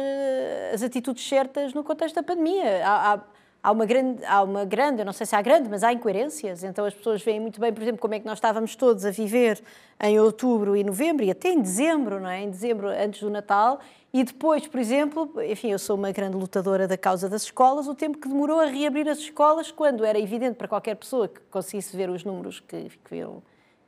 as 0.75 0.83
atitudes 0.83 1.27
certas 1.27 1.73
no 1.73 1.83
contexto 1.83 2.13
da 2.13 2.23
pandemia. 2.23 2.85
Há, 2.85 3.13
há, 3.13 3.19
há 3.63 3.71
uma 3.71 3.85
grande, 3.85 4.25
há 4.25 4.41
uma 4.41 4.65
grande, 4.65 5.01
eu 5.01 5.05
não 5.05 5.13
sei 5.13 5.25
se 5.25 5.35
há 5.35 5.41
grande, 5.41 5.69
mas 5.69 5.83
há 5.83 5.93
incoerências. 5.93 6.63
Então 6.63 6.85
as 6.85 6.93
pessoas 6.93 7.21
veem 7.21 7.39
muito 7.39 7.59
bem, 7.59 7.71
por 7.71 7.81
exemplo, 7.81 7.99
como 7.99 8.13
é 8.13 8.19
que 8.19 8.25
nós 8.25 8.37
estávamos 8.37 8.75
todos 8.75 9.05
a 9.05 9.11
viver 9.11 9.61
em 9.99 10.19
outubro 10.19 10.75
e 10.75 10.83
novembro 10.83 11.23
e 11.23 11.31
até 11.31 11.49
em 11.49 11.61
dezembro, 11.61 12.19
não 12.19 12.29
é? 12.29 12.41
Em 12.41 12.49
dezembro, 12.49 12.87
antes 12.89 13.21
do 13.21 13.29
Natal, 13.29 13.79
e 14.13 14.23
depois, 14.23 14.67
por 14.67 14.79
exemplo, 14.79 15.31
enfim, 15.43 15.71
eu 15.71 15.79
sou 15.79 15.95
uma 15.95 16.11
grande 16.11 16.35
lutadora 16.35 16.87
da 16.87 16.97
causa 16.97 17.29
das 17.29 17.43
escolas, 17.43 17.87
o 17.87 17.95
tempo 17.95 18.17
que 18.17 18.27
demorou 18.27 18.59
a 18.59 18.65
reabrir 18.65 19.07
as 19.07 19.19
escolas, 19.19 19.71
quando 19.71 20.03
era 20.03 20.19
evidente 20.19 20.55
para 20.55 20.67
qualquer 20.67 20.95
pessoa 20.95 21.27
que 21.27 21.39
conseguisse 21.49 21.95
ver 21.95 22.09
os 22.09 22.25
números 22.25 22.59
que, 22.59 22.89
que, 23.05 23.25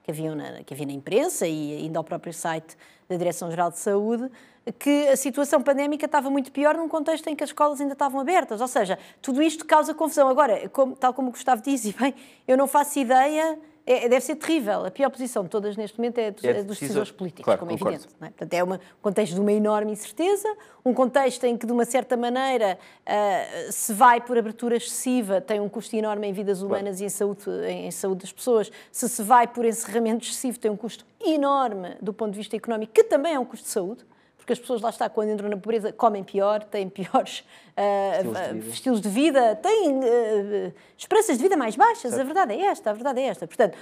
que, 0.04 0.12
haviam 0.12 0.36
na, 0.36 0.64
que 0.64 0.74
havia 0.74 0.86
na 0.86 0.94
imprensa 0.94 1.46
e 1.46 1.76
ainda 1.76 2.00
ao 2.00 2.04
próprio 2.04 2.32
site 2.32 2.78
da 3.10 3.18
Direção-Geral 3.18 3.72
de 3.72 3.80
Saúde, 3.80 4.32
que 4.72 5.08
a 5.08 5.16
situação 5.16 5.62
pandémica 5.62 6.06
estava 6.06 6.30
muito 6.30 6.52
pior 6.52 6.78
num 6.78 6.88
contexto 6.88 7.28
em 7.28 7.36
que 7.36 7.44
as 7.44 7.50
escolas 7.50 7.82
ainda 7.82 7.94
estavam 7.94 8.20
abertas. 8.20 8.62
Ou 8.62 8.68
seja, 8.68 8.98
tudo 9.22 9.42
isto 9.42 9.66
causa 9.66 9.94
confusão. 9.94 10.30
Agora, 10.30 10.70
como, 10.70 10.96
tal 10.96 11.14
como 11.14 11.30
o 11.30 11.32
Gustavo 11.32 11.62
disse, 11.62 11.94
bem, 12.00 12.14
eu 12.48 12.58
não 12.58 12.68
faço 12.68 13.00
ideia 13.00 13.58
é, 13.86 14.08
deve 14.08 14.22
ser 14.22 14.36
terrível. 14.36 14.86
A 14.86 14.92
pior 14.92 15.10
posição 15.10 15.44
de 15.44 15.50
todas 15.50 15.76
neste 15.76 15.98
momento 15.98 16.18
é, 16.18 16.32
dos, 16.32 16.44
é 16.44 16.64
dos 16.64 16.80
decisores 16.80 17.12
políticos, 17.12 17.44
claro, 17.44 17.60
como 17.60 17.72
é 17.72 17.74
evidente. 17.74 18.08
É? 18.22 18.26
Portanto, 18.28 18.54
é 18.54 18.64
um 18.64 18.80
contexto 19.02 19.34
de 19.34 19.42
uma 19.42 19.52
enorme 19.52 19.92
incerteza, 19.92 20.48
um 20.86 20.94
contexto 20.94 21.44
em 21.44 21.58
que, 21.58 21.66
de 21.66 21.72
uma 21.72 21.84
certa 21.86 22.16
maneira, 22.16 22.78
uh, 23.06 23.72
se 23.72 23.94
vai 23.94 24.22
por 24.22 24.38
abertura 24.38 24.78
excessiva, 24.78 25.42
tem 25.42 25.60
um 25.60 25.68
custo 25.68 25.96
enorme 25.96 26.28
em 26.28 26.34
vidas 26.34 26.62
humanas 26.62 26.98
claro. 26.98 27.04
e 27.04 27.06
em 27.06 27.10
saúde, 27.10 27.44
em, 27.68 27.88
em 27.88 27.92
saúde 27.92 28.22
das 28.22 28.32
pessoas. 28.32 28.72
Se 28.92 29.10
se 29.10 29.22
vai 29.22 29.48
por 29.48 29.66
encerramento 29.66 30.26
excessivo, 30.26 30.58
tem 30.58 30.72
um 30.72 30.78
custo 30.78 31.06
enorme 31.20 31.98
do 32.02 32.14
ponto 32.14 32.32
de 32.32 32.38
vista 32.38 32.56
económico, 32.56 32.94
que 32.94 33.04
também 33.04 33.34
é 33.34 33.40
um 33.40 33.46
custo 33.46 33.66
de 33.66 33.72
saúde 33.72 34.06
porque 34.44 34.52
as 34.52 34.60
pessoas 34.60 34.82
lá 34.82 34.90
está, 34.90 35.08
quando 35.10 35.30
entram 35.30 35.48
na 35.48 35.56
pobreza, 35.56 35.94
comem 35.94 36.22
pior, 36.22 36.62
têm 36.66 36.90
piores 36.90 37.46
uh, 37.78 38.28
estilos, 38.28 38.62
de 38.62 38.68
uh, 38.68 38.72
estilos, 38.72 39.02
de 39.02 39.10
vida, 39.10 39.56
têm 39.56 40.00
uh, 40.00 40.74
esperanças 40.98 41.38
de 41.38 41.44
vida 41.44 41.56
mais 41.56 41.78
baixas. 41.78 42.12
Certo. 42.12 42.20
A 42.20 42.24
verdade 42.26 42.54
é 42.54 42.66
esta, 42.66 42.90
a 42.90 42.94
verdade 42.94 43.22
é 43.22 43.24
esta. 43.24 43.48
Portanto, 43.48 43.78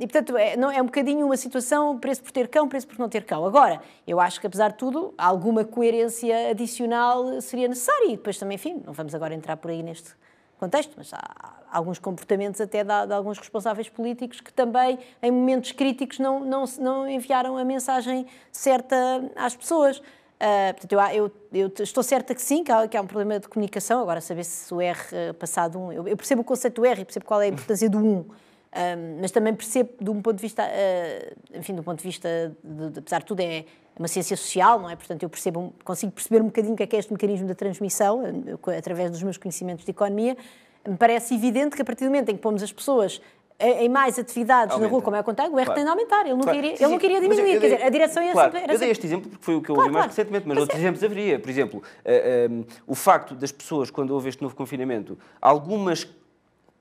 e 0.00 0.06
portanto 0.06 0.36
é, 0.38 0.56
não, 0.56 0.70
é 0.70 0.80
um 0.80 0.86
bocadinho 0.86 1.26
uma 1.26 1.36
situação 1.36 1.98
preço 1.98 2.22
por 2.22 2.32
ter 2.32 2.48
cão, 2.48 2.66
preço 2.66 2.88
por 2.88 2.98
não 2.98 3.10
ter 3.10 3.24
cão. 3.24 3.44
Agora, 3.44 3.82
eu 4.06 4.18
acho 4.18 4.40
que 4.40 4.46
apesar 4.46 4.70
de 4.70 4.78
tudo, 4.78 5.12
alguma 5.18 5.64
coerência 5.64 6.50
adicional 6.50 7.40
seria 7.42 7.68
necessária 7.68 8.06
e 8.06 8.16
depois 8.16 8.38
também, 8.38 8.54
enfim, 8.54 8.82
não 8.84 8.94
vamos 8.94 9.14
agora 9.14 9.34
entrar 9.34 9.58
por 9.58 9.70
aí 9.70 9.82
neste 9.82 10.12
contexto, 10.58 10.92
mas 10.96 11.12
há 11.12 11.54
alguns 11.70 11.98
comportamentos 11.98 12.60
até 12.60 12.84
de, 12.84 13.06
de, 13.06 13.12
alguns 13.12 13.38
responsáveis 13.38 13.88
políticos 13.88 14.40
que 14.40 14.52
também, 14.52 14.98
em 15.22 15.30
momentos 15.30 15.72
críticos, 15.72 16.18
não, 16.18 16.40
não, 16.40 16.64
não 16.78 17.08
enviaram 17.08 17.56
a 17.56 17.64
mensagem 17.64 18.26
certa 18.52 18.96
às 19.36 19.56
pessoas. 19.56 19.98
Uh, 19.98 20.72
portanto, 20.72 20.92
eu, 20.92 21.00
eu, 21.00 21.32
eu, 21.52 21.72
estou 21.82 22.02
certa 22.02 22.34
que 22.34 22.42
sim, 22.42 22.64
que 22.64 22.70
há, 22.70 22.86
que 22.86 22.96
há, 22.96 23.00
um 23.00 23.06
problema 23.06 23.38
de 23.38 23.48
comunicação. 23.48 24.00
Agora, 24.00 24.20
saber 24.20 24.44
se 24.44 24.72
o 24.74 24.80
R 24.80 24.98
uh, 24.98 25.34
passado 25.34 25.78
um. 25.78 25.92
Eu, 25.92 26.08
eu, 26.08 26.16
percebo 26.16 26.42
o 26.42 26.44
conceito 26.44 26.80
do 26.80 26.86
R 26.86 27.02
e 27.02 27.04
percebo 27.04 27.24
qual 27.24 27.40
é 27.40 27.46
a 27.46 27.48
importância 27.48 27.88
do 27.88 27.98
um, 27.98 28.24
uh, 28.74 29.20
mas 29.20 29.30
também 29.30 29.54
percebo, 29.54 29.90
de 30.00 30.10
um 30.10 30.20
ponto 30.20 30.36
de 30.36 30.42
vista, 30.42 30.68
enfim, 31.54 31.74
do 31.74 31.82
ponto 31.82 31.98
de 31.98 32.04
vista, 32.04 32.54
de, 32.62 32.90
de, 32.90 32.98
apesar 32.98 33.20
de 33.20 33.26
tudo, 33.26 33.40
é 33.40 33.64
uma 33.98 34.08
ciência 34.08 34.36
social, 34.36 34.80
não 34.80 34.90
é? 34.90 34.96
Portanto, 34.96 35.22
eu 35.22 35.28
percebo, 35.28 35.72
consigo 35.84 36.12
perceber 36.12 36.42
um 36.42 36.46
bocadinho 36.46 36.74
o 36.74 36.76
que 36.76 36.82
é, 36.82 36.86
que 36.86 36.96
é 36.96 36.98
este 36.98 37.12
mecanismo 37.12 37.46
de 37.46 37.54
transmissão, 37.54 38.22
através 38.76 39.10
dos 39.10 39.22
meus 39.22 39.36
conhecimentos 39.36 39.84
de 39.84 39.90
economia, 39.90 40.36
me 40.86 40.96
parece 40.96 41.34
evidente 41.34 41.76
que 41.76 41.82
a 41.82 41.84
partir 41.84 42.04
do 42.04 42.10
momento 42.10 42.28
em 42.28 42.34
que 42.34 42.42
pomos 42.42 42.62
as 42.62 42.72
pessoas 42.72 43.20
em 43.58 43.88
mais 43.88 44.18
atividades 44.18 44.72
Aumenta. 44.74 44.88
na 44.88 44.92
rua, 44.92 45.02
como 45.02 45.16
é 45.16 45.20
o 45.20 45.24
contrário, 45.24 45.54
o 45.54 45.58
R 45.58 45.64
claro. 45.64 45.76
tem 45.76 45.84
de 45.84 45.90
aumentar, 45.90 46.20
ele 46.22 46.34
não, 46.34 46.40
claro. 46.40 46.58
queria, 46.58 46.74
ele 46.74 46.86
não 46.88 46.98
queria 46.98 47.20
diminuir, 47.20 47.60
quer 47.60 47.70
dizer, 47.70 47.82
a 47.84 47.88
direção 47.88 48.22
ia 48.22 48.32
claro. 48.32 48.52
sempre... 48.52 48.74
Eu 48.74 48.78
dei 48.78 48.90
este 48.90 49.06
exemplo 49.06 49.30
porque 49.30 49.44
foi 49.44 49.54
o 49.54 49.62
que 49.62 49.70
eu 49.70 49.76
ouvi 49.76 49.90
mais 49.90 50.06
recentemente, 50.06 50.46
mas, 50.46 50.56
mas 50.56 50.62
outros 50.62 50.78
é... 50.78 50.82
exemplos 50.82 51.04
haveria. 51.04 51.38
Por 51.38 51.50
exemplo, 51.50 51.78
uh, 51.80 51.82
eh, 52.04 52.48
um, 52.50 52.60
eh, 52.60 52.64
o 52.86 52.94
facto 52.94 53.34
das 53.34 53.52
pessoas, 53.52 53.90
quando 53.90 54.10
houve 54.10 54.28
este 54.28 54.42
novo 54.42 54.56
confinamento, 54.56 55.16
algumas 55.40 56.04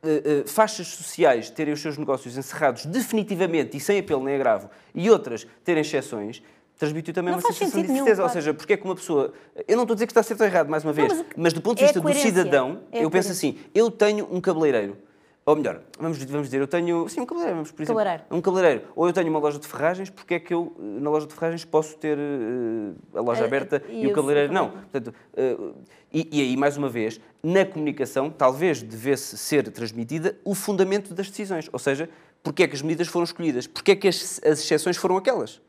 uh, 0.03 0.41
uh, 0.41 0.47
faixas 0.47 0.87
sociais 0.87 1.49
terem 1.49 1.73
os 1.73 1.81
seus 1.81 1.97
negócios 1.97 2.37
encerrados 2.37 2.85
definitivamente 2.85 3.77
e 3.77 3.79
sem 3.79 3.99
apelo 3.99 4.23
nem 4.23 4.35
agravo, 4.35 4.69
e 4.93 5.09
outras 5.09 5.47
terem 5.63 5.81
exceções, 5.81 6.41
transmitiu 6.77 7.13
também 7.13 7.31
não 7.31 7.39
uma 7.39 7.53
sensação 7.53 7.81
de 7.81 7.91
incerteza. 7.91 8.15
Nenhum, 8.15 8.23
ou 8.23 8.29
seja, 8.29 8.53
porque 8.53 8.73
é 8.73 8.77
que 8.77 8.83
uma 8.83 8.95
pessoa. 8.95 9.33
Eu 9.67 9.75
não 9.75 9.83
estou 9.83 9.93
a 9.93 9.95
dizer 9.95 10.07
que 10.07 10.11
está 10.11 10.23
certo 10.23 10.41
ou 10.41 10.47
errado, 10.47 10.69
mais 10.69 10.83
uma 10.83 10.93
vez, 10.93 11.09
não, 11.09 11.17
mas, 11.17 11.27
mas, 11.35 11.53
do 11.53 11.61
ponto 11.61 11.77
de 11.77 11.83
é 11.83 11.87
vista 11.87 12.01
do 12.01 12.13
cidadão, 12.13 12.81
é 12.91 13.03
eu 13.03 13.09
penso 13.09 13.31
assim: 13.31 13.57
eu 13.73 13.89
tenho 13.89 14.27
um 14.31 14.41
cabeleireiro. 14.41 14.97
Ou 15.45 15.57
melhor, 15.57 15.81
vamos, 15.99 16.17
vamos 16.23 16.47
dizer, 16.47 16.61
eu 16.61 16.67
tenho. 16.67 17.07
Sim, 17.09 17.21
um 17.21 17.25
cabeleireiro, 17.25 17.57
vamos, 17.57 17.71
por 17.71 17.81
exemplo. 17.81 17.97
Cabeleireiro. 17.97 18.35
Um 18.35 18.41
cabeleireiro. 18.41 18.87
Ou 18.95 19.07
eu 19.07 19.13
tenho 19.13 19.29
uma 19.29 19.39
loja 19.39 19.59
de 19.59 19.67
ferragens, 19.67 20.09
porque 20.09 20.35
é 20.35 20.39
que 20.39 20.53
eu, 20.53 20.73
na 20.79 21.09
loja 21.09 21.27
de 21.27 21.33
ferragens, 21.33 21.65
posso 21.65 21.97
ter 21.97 22.17
uh, 22.17 23.17
a 23.17 23.21
loja 23.21 23.43
aberta 23.43 23.83
e, 23.89 24.03
e 24.03 24.07
o 24.07 24.13
cabeleireiro 24.13 24.53
não? 24.53 24.69
Portanto, 24.69 25.13
uh, 25.33 25.75
e, 26.13 26.29
e, 26.31 26.41
aí, 26.41 26.55
mais 26.55 26.77
uma 26.77 26.87
vez, 26.87 27.19
na 27.41 27.65
comunicação, 27.65 28.29
talvez 28.29 28.81
devesse 28.81 29.37
ser 29.37 29.69
transmitida 29.69 30.37
o 30.45 30.55
fundamento 30.55 31.13
das 31.13 31.29
decisões. 31.29 31.69
Ou 31.73 31.79
seja, 31.79 32.09
porque 32.41 32.63
é 32.63 32.67
que 32.67 32.75
as 32.75 32.81
medidas 32.81 33.07
foram 33.07 33.25
escolhidas? 33.25 33.67
Porque 33.67 33.91
é 33.91 33.95
que 33.97 34.07
as, 34.07 34.39
as 34.45 34.59
exceções 34.59 34.95
foram 34.95 35.17
aquelas? 35.17 35.59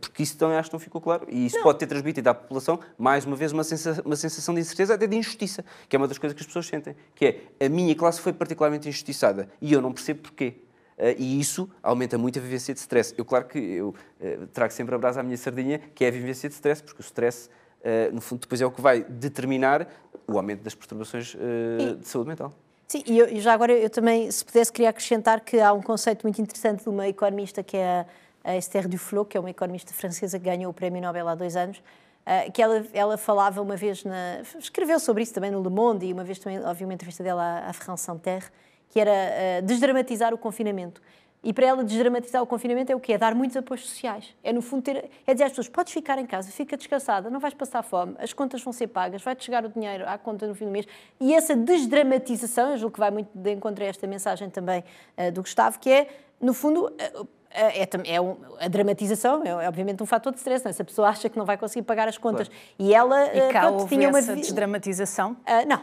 Porque 0.00 0.22
isso 0.22 0.36
também 0.36 0.56
acho 0.56 0.70
que 0.70 0.74
não 0.74 0.80
ficou 0.80 1.00
claro. 1.00 1.26
E 1.28 1.46
isso 1.46 1.56
não. 1.56 1.64
pode 1.64 1.78
ter 1.78 1.86
transmitido 1.86 2.28
à 2.30 2.34
população, 2.34 2.78
mais 2.96 3.24
uma 3.24 3.36
vez, 3.36 3.52
uma 3.52 3.64
sensação, 3.64 4.04
uma 4.04 4.16
sensação 4.16 4.54
de 4.54 4.60
incerteza, 4.60 4.94
até 4.94 5.06
de 5.06 5.16
injustiça, 5.16 5.64
que 5.88 5.96
é 5.96 5.98
uma 5.98 6.08
das 6.08 6.18
coisas 6.18 6.34
que 6.36 6.42
as 6.42 6.46
pessoas 6.46 6.66
sentem, 6.66 6.94
que 7.14 7.26
é 7.58 7.66
a 7.66 7.68
minha 7.68 7.94
classe 7.94 8.20
foi 8.20 8.32
particularmente 8.32 8.88
injustiçada 8.88 9.48
e 9.60 9.72
eu 9.72 9.80
não 9.80 9.92
percebo 9.92 10.22
porquê. 10.22 10.54
Uh, 10.98 11.16
e 11.18 11.40
isso 11.40 11.68
aumenta 11.82 12.16
muito 12.18 12.38
a 12.38 12.42
vivência 12.42 12.72
de 12.72 12.80
stress. 12.80 13.14
Eu, 13.16 13.24
claro 13.24 13.46
que 13.46 13.58
eu 13.58 13.88
uh, 13.88 14.46
trago 14.52 14.72
sempre 14.72 14.94
a 14.94 14.98
brasa 14.98 15.20
à 15.20 15.22
minha 15.22 15.36
sardinha, 15.36 15.80
que 15.94 16.04
é 16.04 16.08
a 16.08 16.10
vivência 16.10 16.48
de 16.48 16.54
stress, 16.54 16.82
porque 16.82 17.00
o 17.00 17.04
stress, 17.04 17.48
uh, 17.80 18.14
no 18.14 18.20
fundo, 18.20 18.40
depois 18.40 18.60
é 18.60 18.66
o 18.66 18.70
que 18.70 18.80
vai 18.80 19.02
determinar 19.02 19.88
o 20.28 20.36
aumento 20.36 20.62
das 20.62 20.74
perturbações 20.74 21.34
e... 21.34 21.96
de 21.96 22.06
saúde 22.06 22.28
mental. 22.28 22.52
Sim, 22.86 23.02
e 23.06 23.18
eu, 23.18 23.40
já 23.40 23.54
agora 23.54 23.72
eu 23.72 23.88
também, 23.88 24.30
se 24.30 24.44
pudesse, 24.44 24.70
queria 24.70 24.90
acrescentar 24.90 25.40
que 25.40 25.58
há 25.58 25.72
um 25.72 25.80
conceito 25.80 26.24
muito 26.24 26.40
interessante 26.42 26.82
de 26.82 26.90
uma 26.90 27.08
economista 27.08 27.62
que 27.62 27.76
é 27.76 28.00
a 28.00 28.06
a 28.44 28.56
Esther 28.56 28.88
Duflo, 28.88 29.24
que 29.24 29.36
é 29.36 29.40
uma 29.40 29.50
economista 29.50 29.92
francesa 29.92 30.38
que 30.38 30.44
ganhou 30.44 30.70
o 30.70 30.74
Prémio 30.74 31.00
Nobel 31.00 31.28
há 31.28 31.34
dois 31.34 31.56
anos, 31.56 31.78
uh, 31.78 32.50
que 32.52 32.62
ela, 32.62 32.84
ela 32.92 33.16
falava 33.16 33.60
uma 33.60 33.76
vez, 33.76 34.04
na, 34.04 34.40
escreveu 34.58 34.98
sobre 34.98 35.22
isso 35.22 35.34
também 35.34 35.50
no 35.50 35.62
Le 35.62 35.70
Monde 35.70 36.06
e 36.06 36.12
uma 36.12 36.24
vez 36.24 36.38
também, 36.38 36.58
obviamente, 36.58 36.84
uma 36.84 36.94
entrevista 36.94 37.22
dela 37.22 37.42
à, 37.42 37.70
à 37.70 37.72
France 37.72 38.10
Inter, 38.10 38.50
que 38.88 39.00
era 39.00 39.10
uh, 39.10 39.62
desdramatizar 39.66 40.34
o 40.34 40.38
confinamento. 40.38 41.00
E 41.44 41.52
para 41.52 41.66
ela 41.66 41.82
desdramatizar 41.82 42.40
o 42.40 42.46
confinamento 42.46 42.92
é 42.92 42.94
o 42.94 43.00
quê? 43.00 43.14
É 43.14 43.18
dar 43.18 43.34
muitos 43.34 43.56
apoios 43.56 43.82
sociais. 43.88 44.32
É, 44.44 44.52
no 44.52 44.62
fundo, 44.62 44.82
ter, 44.82 45.10
é 45.26 45.32
dizer 45.34 45.44
às 45.44 45.50
pessoas: 45.50 45.68
podes 45.68 45.92
ficar 45.92 46.16
em 46.18 46.26
casa, 46.26 46.52
fica 46.52 46.76
descansada, 46.76 47.28
não 47.28 47.40
vais 47.40 47.52
passar 47.52 47.82
fome, 47.82 48.14
as 48.18 48.32
contas 48.32 48.62
vão 48.62 48.72
ser 48.72 48.86
pagas, 48.86 49.22
vai-te 49.22 49.44
chegar 49.44 49.64
o 49.64 49.68
dinheiro 49.68 50.08
à 50.08 50.16
conta 50.16 50.46
no 50.46 50.54
fim 50.54 50.66
do 50.66 50.70
mês. 50.70 50.86
E 51.18 51.34
essa 51.34 51.56
desdramatização, 51.56 52.70
eu 52.70 52.78
julgo 52.78 52.94
que 52.94 53.00
vai 53.00 53.10
muito 53.10 53.30
de 53.34 53.52
encontro 53.52 53.82
a 53.82 53.88
esta 53.88 54.06
mensagem 54.06 54.48
também 54.50 54.84
uh, 55.18 55.32
do 55.32 55.42
Gustavo, 55.42 55.80
que 55.80 55.90
é, 55.90 56.08
no 56.40 56.54
fundo, 56.54 56.86
uh, 56.86 57.28
é, 57.54 57.88
é 58.06 58.20
um, 58.20 58.36
a 58.58 58.68
dramatização 58.68 59.42
é, 59.44 59.68
obviamente 59.68 60.02
um 60.02 60.06
fator 60.06 60.32
de 60.32 60.38
stress, 60.38 60.64
não 60.64 60.70
é? 60.70 60.72
se 60.72 60.82
a 60.82 60.84
pessoa 60.84 61.08
acha 61.08 61.28
que 61.28 61.38
não 61.38 61.44
vai 61.44 61.56
conseguir 61.56 61.82
pagar 61.82 62.08
as 62.08 62.18
contas 62.18 62.48
claro. 62.48 62.62
e 62.78 62.94
ela 62.94 63.26
e 63.26 63.52
cá 63.52 63.62
pronto, 63.62 63.88
tinha 63.88 64.08
uma 64.08 64.22
desdramatização? 64.22 65.32
Uh, 65.32 65.68
não, 65.68 65.82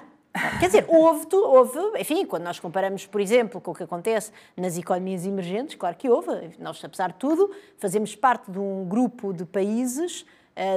Quer 0.60 0.67
dizer, 0.67 0.86
houve, 0.88 1.25
houve, 1.34 1.99
enfim, 1.99 2.23
quando 2.23 2.43
nós 2.43 2.60
comparamos, 2.60 3.05
por 3.05 3.19
exemplo, 3.19 3.60
com 3.60 3.71
o 3.71 3.75
que 3.75 3.84
acontece 3.84 4.32
nas 4.55 4.77
economias 4.77 5.25
emergentes, 5.25 5.75
claro 5.75 5.95
que 5.95 6.08
houve. 6.08 6.51
Nós, 6.60 6.84
apesar 6.84 7.10
de 7.10 7.15
tudo, 7.15 7.51
fazemos 7.77 8.15
parte 8.15 8.51
de 8.51 8.60
um 8.60 8.86
grupo 8.86 9.34
de 9.34 9.43
países 9.43 10.21
uh, 10.21 10.25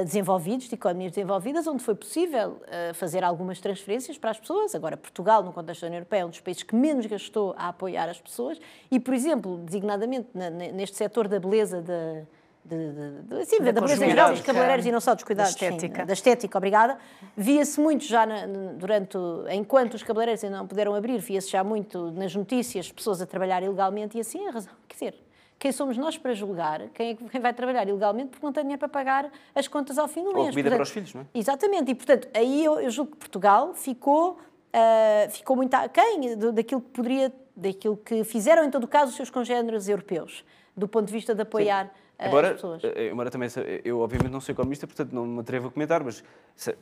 desenvolvidos, 0.05 0.69
de 0.69 0.75
economias 0.75 1.11
desenvolvidas, 1.11 1.67
onde 1.67 1.83
foi 1.83 1.95
possível 1.95 2.51
uh, 2.51 2.93
fazer 2.93 3.23
algumas 3.23 3.59
transferências 3.59 4.17
para 4.17 4.31
as 4.31 4.39
pessoas. 4.39 4.73
Agora, 4.73 4.95
Portugal, 4.95 5.43
no 5.43 5.51
contexto 5.51 5.81
da 5.81 5.87
União 5.87 5.99
Europeia, 5.99 6.21
é 6.21 6.25
um 6.25 6.29
dos 6.29 6.39
países 6.39 6.63
que 6.63 6.75
menos 6.75 7.05
gastou 7.05 7.53
a 7.57 7.69
apoiar 7.69 8.09
as 8.09 8.19
pessoas 8.19 8.59
e, 8.89 8.99
por 8.99 9.13
exemplo, 9.13 9.57
designadamente 9.57 10.29
na, 10.33 10.49
neste 10.49 10.95
setor 10.95 11.27
da 11.27 11.39
beleza 11.39 11.81
da 11.81 12.23
de, 12.65 12.93
de, 12.93 13.21
de, 13.23 13.45
sim, 13.45 13.59
da, 13.59 13.71
da 13.71 13.81
beleza 13.81 14.05
em 14.05 14.09
geral, 14.09 14.31
dos 14.31 14.41
cabeleireiros 14.41 14.85
e 14.85 14.91
não 14.91 15.01
só 15.01 15.13
dos 15.13 15.23
cuidados 15.25 15.53
da 15.53 15.67
estética, 15.67 16.01
sim, 16.01 16.07
da 16.07 16.13
estética 16.13 16.57
obrigada. 16.57 16.97
Via-se 17.35 17.79
muito 17.79 18.05
já 18.05 18.25
na, 18.25 18.45
durante, 18.77 19.17
enquanto 19.51 19.95
os 19.95 20.03
cabeleireiros 20.03 20.43
ainda 20.45 20.57
não 20.57 20.67
puderam 20.67 20.95
abrir, 20.95 21.17
via-se 21.19 21.49
já 21.49 21.61
muito 21.61 22.11
nas 22.11 22.33
notícias 22.33 22.89
pessoas 22.89 23.21
a 23.21 23.25
trabalhar 23.25 23.61
ilegalmente 23.61 24.17
e 24.17 24.21
assim 24.21 24.47
a 24.47 24.51
razão. 24.51 24.71
Quer 24.87 24.93
dizer, 24.93 25.23
quem 25.59 25.71
somos 25.71 25.97
nós 25.97 26.17
para 26.17 26.33
julgar 26.33 26.89
quem, 26.89 27.11
é, 27.11 27.15
quem 27.15 27.41
vai 27.41 27.53
trabalhar 27.53 27.87
ilegalmente 27.87 28.29
porque 28.29 28.45
não 28.45 28.53
tem 28.53 28.63
dinheiro 28.63 28.79
para 28.79 28.89
pagar 28.89 29.31
as 29.55 29.67
contas 29.67 29.97
ao 29.97 30.07
fim 30.07 30.23
do 30.23 30.33
mês? 30.33 30.37
Ou 30.37 30.49
comida 30.49 30.69
portanto, 30.69 30.75
para 30.75 30.83
os 30.83 30.89
filhos, 30.89 31.13
não 31.13 31.21
é? 31.21 31.25
Exatamente, 31.33 31.91
e 31.91 31.95
portanto, 31.95 32.27
aí 32.33 32.63
eu, 32.65 32.79
eu 32.79 32.89
julgo 32.89 33.11
que 33.11 33.17
Portugal 33.17 33.73
ficou, 33.73 34.31
uh, 34.33 35.31
ficou 35.31 35.55
muito 35.55 35.73
aquém 35.73 36.37
daquilo 36.53 36.81
que 36.81 36.89
poderia, 36.89 37.33
daquilo 37.55 37.97
que 37.97 38.23
fizeram 38.23 38.63
em 38.63 38.71
todo 38.71 38.83
o 38.83 38.87
caso 38.87 39.11
os 39.11 39.15
seus 39.15 39.29
congêneres 39.29 39.87
europeus, 39.87 40.43
do 40.75 40.87
ponto 40.87 41.07
de 41.07 41.13
vista 41.13 41.33
de 41.33 41.41
apoiar. 41.41 41.85
Sim 41.85 42.03
embora, 42.27 42.47
as 42.49 42.53
pessoas. 42.53 42.83
Eh, 42.83 43.09
embora 43.11 43.29
também, 43.29 43.49
eu 43.83 43.99
obviamente 43.99 44.31
não 44.31 44.41
sou 44.41 44.53
economista, 44.53 44.87
portanto 44.87 45.11
não 45.11 45.25
me 45.25 45.39
atrevo 45.39 45.67
a 45.67 45.71
comentar, 45.71 46.03
mas 46.03 46.23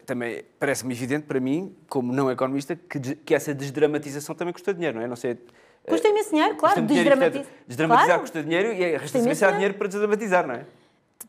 também 0.05 0.43
parece-me 0.59 0.93
evidente 0.93 1.25
para 1.25 1.39
mim, 1.39 1.75
como 1.87 2.13
não 2.13 2.29
economista, 2.31 2.75
que, 2.75 2.99
que 2.99 3.33
essa 3.33 3.53
desdramatização 3.53 4.35
também 4.35 4.53
custa 4.53 4.73
dinheiro, 4.73 4.97
não 4.97 5.05
é? 5.05 5.07
Não 5.07 5.15
sei. 5.15 5.37
Custa 5.87 6.07
imenso 6.07 6.29
dinheiro, 6.29 6.55
claro. 6.55 6.81
Desdramatizar, 6.81 7.45
desdramatizar 7.67 8.07
claro. 8.07 8.21
custa 8.21 8.43
dinheiro 8.43 8.73
e 8.73 8.97
resta-se 8.97 9.51
dinheiro 9.53 9.73
para 9.73 9.87
desdramatizar, 9.87 10.47
não 10.47 10.55
é? 10.55 10.65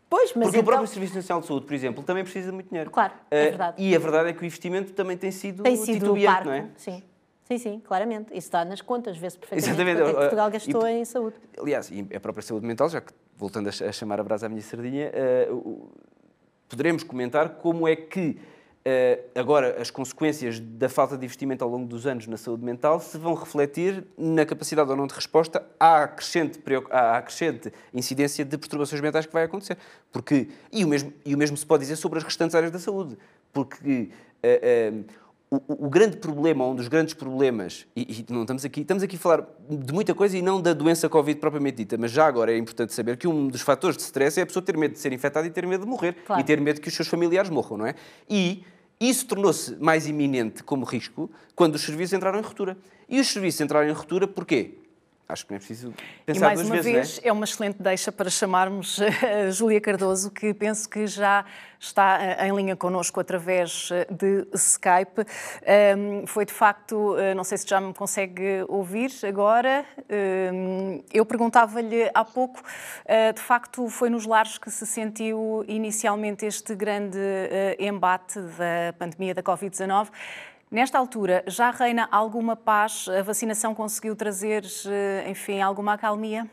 Pois, 0.08 0.34
mas 0.34 0.44
Porque 0.44 0.48
então... 0.48 0.60
o 0.60 0.64
próprio 0.64 0.86
Serviço 0.86 1.14
Nacional 1.14 1.40
de 1.40 1.46
Saúde, 1.46 1.64
por 1.64 1.74
exemplo, 1.74 2.04
também 2.04 2.22
precisa 2.22 2.48
de 2.48 2.52
muito 2.52 2.68
dinheiro. 2.68 2.90
Claro, 2.90 3.14
é 3.30 3.44
verdade. 3.44 3.80
Uh, 3.80 3.84
e 3.84 3.96
a 3.96 3.98
verdade 3.98 4.28
é 4.28 4.32
que 4.34 4.42
o 4.42 4.44
investimento 4.44 4.92
também 4.92 5.16
tem 5.16 5.30
sido, 5.30 5.62
tem 5.62 5.74
sido 5.76 6.00
titubeante, 6.00 6.26
parco, 6.26 6.48
não 6.48 6.54
é? 6.54 6.68
Sim. 6.76 7.02
Sim, 7.44 7.58
sim, 7.58 7.80
claramente. 7.80 8.28
Isso 8.28 8.46
está 8.46 8.64
nas 8.64 8.80
contas, 8.80 9.16
vê-se 9.16 9.38
perfeitamente 9.38 9.80
Exatamente. 9.80 9.98
quanto 9.98 10.08
é 10.08 10.12
que 10.12 10.20
Portugal 10.20 10.50
gastou 10.50 10.86
e, 10.86 10.92
em 10.92 11.04
saúde. 11.04 11.36
Aliás, 11.58 11.90
e 11.90 12.06
a 12.14 12.20
própria 12.20 12.42
saúde 12.42 12.66
mental, 12.66 12.88
já 12.88 13.00
que 13.00 13.12
voltando 13.36 13.68
a, 13.68 13.92
chamar 13.92 14.20
a 14.20 14.22
brasa 14.22 14.46
à 14.46 14.48
minha 14.48 14.62
sardinha, 14.62 15.10
uh, 15.50 15.90
poderemos 16.68 17.02
comentar 17.02 17.56
como 17.56 17.88
é 17.88 17.96
que 17.96 18.38
agora 19.34 19.80
as 19.80 19.90
consequências 19.90 20.58
da 20.58 20.88
falta 20.88 21.16
de 21.16 21.24
investimento 21.24 21.62
ao 21.62 21.70
longo 21.70 21.86
dos 21.86 22.06
anos 22.06 22.26
na 22.26 22.36
saúde 22.36 22.64
mental 22.64 22.98
se 22.98 23.16
vão 23.16 23.34
refletir 23.34 24.04
na 24.18 24.44
capacidade 24.44 24.90
ou 24.90 24.96
não 24.96 25.06
de 25.06 25.14
resposta 25.14 25.64
à 25.78 26.08
crescente, 26.08 26.60
à 26.90 27.22
crescente 27.22 27.72
incidência 27.94 28.44
de 28.44 28.58
perturbações 28.58 29.00
mentais 29.00 29.26
que 29.26 29.32
vai 29.32 29.44
acontecer. 29.44 29.76
Porque, 30.10 30.48
e, 30.72 30.84
o 30.84 30.88
mesmo, 30.88 31.12
e 31.24 31.34
o 31.34 31.38
mesmo 31.38 31.56
se 31.56 31.64
pode 31.64 31.82
dizer 31.82 31.96
sobre 31.96 32.18
as 32.18 32.24
restantes 32.24 32.54
áreas 32.56 32.72
da 32.72 32.78
saúde. 32.78 33.16
Porque 33.52 34.10
uh, 34.42 35.04
o, 35.52 35.86
o, 35.86 35.90
grande 35.90 36.16
problema, 36.16 36.66
um 36.66 36.74
dos 36.74 36.88
grandes 36.88 37.12
problemas, 37.12 37.86
e, 37.94 38.24
e, 38.26 38.32
não 38.32 38.40
estamos 38.40 38.64
aqui, 38.64 38.80
estamos 38.80 39.02
aqui 39.02 39.16
a 39.16 39.18
falar 39.18 39.46
de 39.68 39.92
muita 39.92 40.14
coisa 40.14 40.38
e 40.38 40.40
não 40.40 40.62
da 40.62 40.72
doença 40.72 41.10
Covid 41.10 41.38
propriamente 41.38 41.76
dita, 41.76 41.98
mas 41.98 42.10
já 42.10 42.26
agora 42.26 42.50
é 42.50 42.56
importante 42.56 42.94
saber 42.94 43.18
que 43.18 43.28
um 43.28 43.48
dos 43.48 43.60
fatores 43.60 43.98
de 43.98 44.02
stress 44.02 44.40
é 44.40 44.44
a 44.44 44.46
pessoa 44.46 44.62
ter 44.64 44.78
medo 44.78 44.92
de 44.92 44.98
ser 44.98 45.12
infectada 45.12 45.46
e 45.46 45.50
ter 45.50 45.66
medo 45.66 45.84
de 45.84 45.90
morrer 45.90 46.14
claro. 46.24 46.40
e 46.40 46.44
ter 46.44 46.58
medo 46.58 46.80
que 46.80 46.88
os 46.88 46.94
seus 46.94 47.06
familiares 47.06 47.50
morram, 47.50 47.76
não 47.76 47.86
é? 47.86 47.94
E 48.30 48.64
isso 48.98 49.26
tornou-se 49.26 49.76
mais 49.76 50.06
iminente 50.06 50.62
como 50.62 50.86
risco 50.86 51.30
quando 51.54 51.74
os 51.74 51.82
serviços 51.82 52.14
entraram 52.14 52.38
em 52.38 52.42
ruptura. 52.42 52.78
E 53.06 53.20
os 53.20 53.28
serviços 53.28 53.60
entraram 53.60 53.86
em 53.86 53.92
ruptura 53.92 54.26
porquê? 54.26 54.78
Acho 55.32 55.46
que 55.46 55.52
não 55.52 55.56
é 55.56 55.58
preciso 55.58 55.94
pensar 56.26 56.38
E 56.38 56.40
mais 56.40 56.60
uma 56.60 56.76
vezes, 56.76 56.92
vez, 56.92 57.20
é? 57.24 57.28
é? 57.28 57.32
uma 57.32 57.44
excelente 57.44 57.82
deixa 57.82 58.12
para 58.12 58.28
chamarmos 58.28 59.00
a 59.00 59.50
Júlia 59.50 59.80
Cardoso, 59.80 60.30
que 60.30 60.52
penso 60.52 60.88
que 60.88 61.06
já 61.06 61.44
está 61.80 62.18
eh, 62.22 62.46
em 62.46 62.54
linha 62.54 62.76
connosco 62.76 63.18
através 63.18 63.88
eh, 63.90 64.06
de 64.10 64.46
Skype. 64.54 65.26
Um, 65.96 66.26
foi 66.26 66.44
de 66.44 66.52
facto, 66.52 67.16
eh, 67.18 67.34
não 67.34 67.42
sei 67.42 67.58
se 67.58 67.66
já 67.66 67.80
me 67.80 67.92
consegue 67.92 68.64
ouvir 68.68 69.10
agora, 69.26 69.84
um, 70.52 71.02
eu 71.12 71.26
perguntava-lhe 71.26 72.08
há 72.14 72.24
pouco, 72.24 72.60
uh, 72.60 73.32
de 73.34 73.40
facto 73.40 73.88
foi 73.88 74.10
nos 74.10 74.26
lares 74.26 74.58
que 74.58 74.70
se 74.70 74.86
sentiu 74.86 75.64
inicialmente 75.66 76.46
este 76.46 76.74
grande 76.74 77.18
uh, 77.18 77.82
embate 77.82 78.38
da 78.40 78.92
pandemia 78.98 79.34
da 79.34 79.42
Covid-19. 79.42 80.08
Nesta 80.72 80.96
altura, 80.96 81.44
já 81.46 81.70
reina 81.70 82.08
alguma 82.10 82.56
paz? 82.56 83.06
A 83.06 83.20
vacinação 83.20 83.74
conseguiu 83.74 84.16
trazer, 84.16 84.64
eh, 84.86 85.30
enfim, 85.30 85.60
alguma 85.60 85.92
acalmia? 85.92 86.50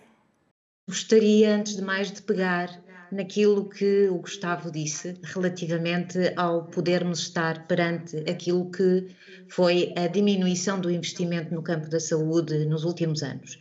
Gostaria, 0.89 1.55
antes 1.55 1.77
de 1.77 1.81
mais, 1.81 2.11
de 2.11 2.21
pegar 2.23 2.69
naquilo 3.09 3.69
que 3.69 4.09
o 4.09 4.17
Gustavo 4.17 4.69
disse 4.69 5.17
relativamente 5.23 6.33
ao 6.35 6.65
podermos 6.65 7.19
estar 7.19 7.65
perante 7.65 8.17
aquilo 8.29 8.69
que 8.69 9.07
foi 9.47 9.93
a 9.95 10.05
diminuição 10.07 10.81
do 10.81 10.91
investimento 10.91 11.53
no 11.53 11.63
campo 11.63 11.89
da 11.89 12.01
saúde 12.01 12.65
nos 12.65 12.83
últimos 12.83 13.23
anos. 13.23 13.57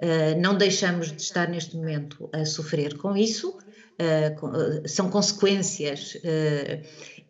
Uh, 0.00 0.40
não 0.40 0.56
deixamos 0.56 1.10
de 1.10 1.20
estar 1.20 1.48
neste 1.48 1.74
momento 1.74 2.30
a 2.32 2.44
sofrer 2.44 2.96
com 2.96 3.16
isso, 3.16 3.58
uh, 3.58 4.88
são 4.88 5.10
consequências 5.10 6.16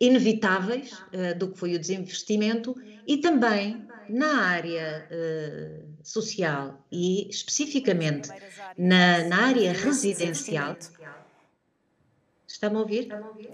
inevitáveis 0.00 0.92
uh, 0.92 1.38
do 1.38 1.48
que 1.48 1.58
foi 1.58 1.74
o 1.74 1.78
desinvestimento 1.78 2.76
e 3.06 3.16
também 3.18 3.86
na 4.08 4.46
área 4.46 5.08
uh, 5.10 5.88
social 6.02 6.84
e 6.90 7.28
especificamente 7.28 8.28
na, 8.76 9.24
na 9.24 9.46
área 9.46 9.72
residencial. 9.72 10.76
Está-me 12.46 12.76
a 12.76 12.78
ouvir? 12.78 13.08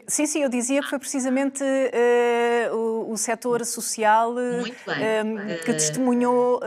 Sim, 0.06 0.26
sim, 0.26 0.42
eu 0.42 0.48
dizia 0.48 0.80
que 0.80 0.88
foi 0.88 0.98
precisamente 0.98 1.64
uh, 1.64 2.76
o, 2.76 3.12
o 3.12 3.16
setor 3.16 3.64
social 3.64 4.34
que, 5.64 5.72
testemunhou, 5.72 6.60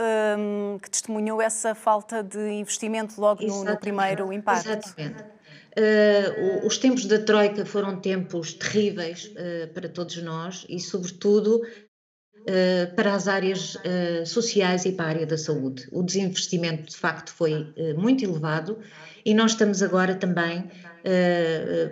que 0.82 0.90
testemunhou 0.90 1.40
essa 1.40 1.74
falta 1.74 2.22
de 2.22 2.50
investimento 2.50 3.18
logo 3.18 3.46
no, 3.46 3.64
no, 3.64 3.76
primeiro 3.78 4.32
impacto. 4.32 4.68
Exatamente. 4.68 5.35
Uh, 5.78 6.66
os 6.66 6.78
tempos 6.78 7.04
da 7.04 7.18
Troika 7.18 7.66
foram 7.66 8.00
tempos 8.00 8.54
terríveis 8.54 9.26
uh, 9.26 9.68
para 9.74 9.86
todos 9.90 10.16
nós 10.22 10.64
e, 10.70 10.80
sobretudo, 10.80 11.60
uh, 11.60 12.96
para 12.96 13.14
as 13.14 13.28
áreas 13.28 13.76
sociais 14.24 14.86
e 14.86 14.92
para 14.92 15.04
a 15.04 15.08
área 15.08 15.26
da 15.26 15.36
saúde. 15.36 15.86
O 15.92 16.02
desinvestimento, 16.02 16.88
de 16.88 16.96
facto, 16.96 17.30
foi 17.30 17.74
muito 17.98 18.24
elevado 18.24 18.78
e 19.22 19.34
nós 19.34 19.50
estamos 19.50 19.82
agora 19.82 20.14
também, 20.14 20.70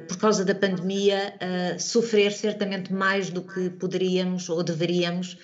por 0.09 0.17
causa 0.17 0.45
da 0.45 0.55
pandemia, 0.55 1.35
a 1.41 1.79
sofrer 1.79 2.33
certamente 2.33 2.93
mais 2.93 3.29
do 3.29 3.43
que 3.43 3.69
poderíamos 3.71 4.49
ou 4.49 4.63
deveríamos 4.63 5.37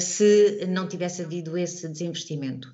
se 0.00 0.64
não 0.68 0.88
tivesse 0.88 1.22
havido 1.22 1.58
esse 1.58 1.88
desinvestimento. 1.88 2.72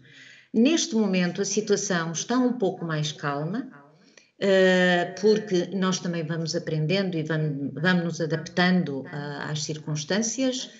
Neste 0.52 0.94
momento, 0.94 1.40
a 1.40 1.44
situação 1.44 2.12
está 2.12 2.38
um 2.38 2.52
pouco 2.52 2.84
mais 2.84 3.10
calma 3.10 3.81
porque 5.20 5.68
nós 5.72 6.00
também 6.00 6.24
vamos 6.24 6.54
aprendendo 6.56 7.16
e 7.16 7.22
vamos, 7.22 7.72
vamos 7.74 8.04
nos 8.04 8.20
adaptando 8.20 9.04
às 9.10 9.62
circunstâncias, 9.62 10.70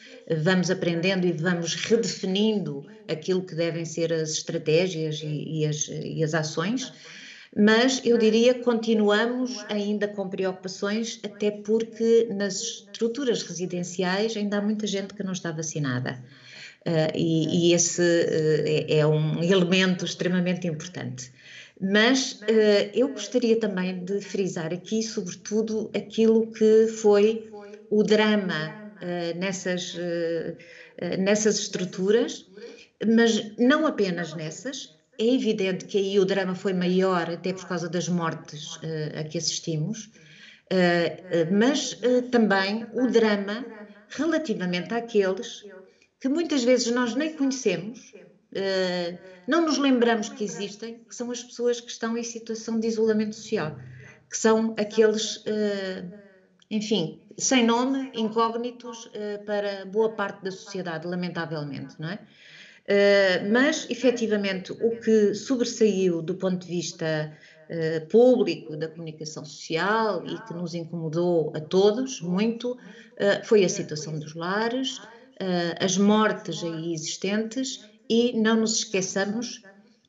vamos 0.43 0.71
aprendendo 0.71 1.27
e 1.27 1.33
vamos 1.33 1.75
redefinindo 1.75 2.87
aquilo 3.09 3.43
que 3.43 3.55
devem 3.55 3.85
ser 3.85 4.13
as 4.13 4.31
estratégias 4.31 5.21
e, 5.23 5.61
e, 5.61 5.67
as, 5.67 5.89
e 5.89 6.25
as 6.25 6.35
ações, 6.35 6.93
mas 7.55 8.01
eu 8.05 8.17
diria 8.17 8.55
continuamos 8.55 9.63
ainda 9.69 10.09
com 10.09 10.29
preocupações, 10.29 11.21
até 11.23 11.51
porque 11.51 12.29
nas 12.31 12.61
estruturas 12.61 13.43
residenciais 13.43 14.37
ainda 14.37 14.59
há 14.59 14.63
muita 14.63 14.87
gente 14.87 15.13
que 15.13 15.23
não 15.23 15.33
está 15.33 15.53
vacinada. 15.53 16.19
Uh, 16.85 17.15
e, 17.15 17.69
e, 17.69 17.75
esse 17.75 18.03
uh, 18.03 18.89
é, 18.91 18.99
é 18.99 19.07
um 19.07 19.41
elemento 19.43 20.05
extremamente 20.05 20.67
importante. 20.67 21.31
Mas 21.81 22.33
uh, 22.49 22.91
eu 22.95 23.09
gostaria 23.09 23.59
também 23.59 24.05
de 24.05 24.21
frisar 24.21 24.73
aqui, 24.73 25.03
sobretudo, 25.03 25.91
aquilo 25.95 26.51
que 26.53 26.87
foi 26.89 27.53
o 27.91 28.03
drama 28.03 28.77
uh, 29.03 29.39
nessas, 29.39 29.95
uh, 29.95 30.57
nessas 31.19 31.59
estruturas, 31.59 32.47
mas 33.07 33.57
não 33.59 33.87
apenas 33.87 34.35
nessas, 34.35 34.97
é 35.19 35.25
evidente 35.35 35.85
que 35.87 35.99
aí 35.99 36.19
o 36.19 36.25
drama 36.25 36.55
foi 36.55 36.73
maior, 36.73 37.29
até 37.31 37.53
por 37.53 37.67
causa 37.67 37.89
das 37.89 38.09
mortes 38.09 38.79
a 39.15 39.25
que 39.25 39.39
assistimos, 39.39 40.11
mas 41.51 42.01
também 42.31 42.89
o 42.93 43.07
drama 43.07 43.67
relativamente 44.09 44.95
àqueles 44.95 45.65
que 46.21 46.29
muitas 46.29 46.65
vezes 46.65 46.91
nós 46.93 47.15
nem 47.15 47.35
conhecemos, 47.37 48.15
não 49.47 49.63
nos 49.63 49.79
lembramos 49.79 50.29
que 50.29 50.45
existem, 50.45 51.01
que 51.09 51.15
são 51.15 51.31
as 51.31 51.43
pessoas 51.43 51.81
que 51.81 51.91
estão 51.91 52.17
em 52.17 52.23
situação 52.23 52.79
de 52.79 52.87
isolamento 52.87 53.35
social, 53.35 53.77
que 54.29 54.37
são 54.37 54.75
aqueles, 54.79 55.43
enfim, 56.71 57.21
sem 57.39 57.65
nome, 57.65 58.11
incógnitos 58.15 59.11
para 59.47 59.87
boa 59.87 60.11
parte 60.11 60.45
da 60.45 60.51
sociedade, 60.51 61.07
lamentavelmente, 61.07 61.95
não 61.99 62.11
é? 62.11 62.19
Uh, 62.83 63.53
mas, 63.53 63.89
efetivamente, 63.89 64.73
o 64.73 64.99
que 65.01 65.35
sobressaiu 65.35 66.21
do 66.21 66.35
ponto 66.35 66.67
de 66.67 66.67
vista 66.67 67.33
uh, 67.71 68.07
público 68.09 68.77
da 68.77 68.89
comunicação 68.89 69.45
social 69.45 70.25
e 70.27 70.37
que 70.47 70.53
nos 70.53 70.75
incomodou 70.75 71.53
a 71.55 71.61
todos 71.61 72.21
muito 72.21 72.73
uh, 72.73 73.45
foi 73.45 73.65
a 73.65 73.69
situação 73.69 74.19
dos 74.19 74.35
lares, 74.35 75.01
as 75.81 75.99
mortes 75.99 76.63
aí 76.63 76.95
existentes 76.95 77.85
e 78.13 78.33
não 78.39 78.57
nos 78.61 78.75
esqueçamos 78.77 79.63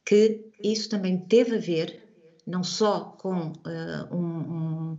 que 0.06 0.42
isso 0.62 0.90
também 0.90 1.18
teve 1.26 1.56
a 1.56 1.60
ver 1.60 1.98
não 2.46 2.64
só 2.64 3.16
com 3.18 3.54
um, 4.12 4.92
um 4.94 4.98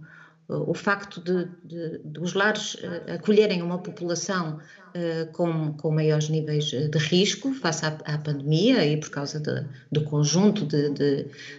o 0.49 0.75
facto 0.75 1.21
de, 1.23 1.49
de, 1.65 2.01
de, 2.05 2.21
os 2.21 2.35
lares 2.35 2.77
acolherem 3.09 3.63
uma 3.63 3.79
população 3.79 4.59
uh, 4.59 5.33
com, 5.33 5.73
com 5.75 5.91
maiores 5.91 6.29
níveis 6.29 6.67
de 6.67 6.99
risco 6.99 7.53
face 7.55 7.87
à, 7.87 7.89
à 8.05 8.19
pandemia 8.19 8.85
e 8.85 8.99
por 8.99 9.11
causa 9.11 9.41
de, 9.41 9.65
do 9.91 10.05
conjunto 10.05 10.67
de, 10.67 10.91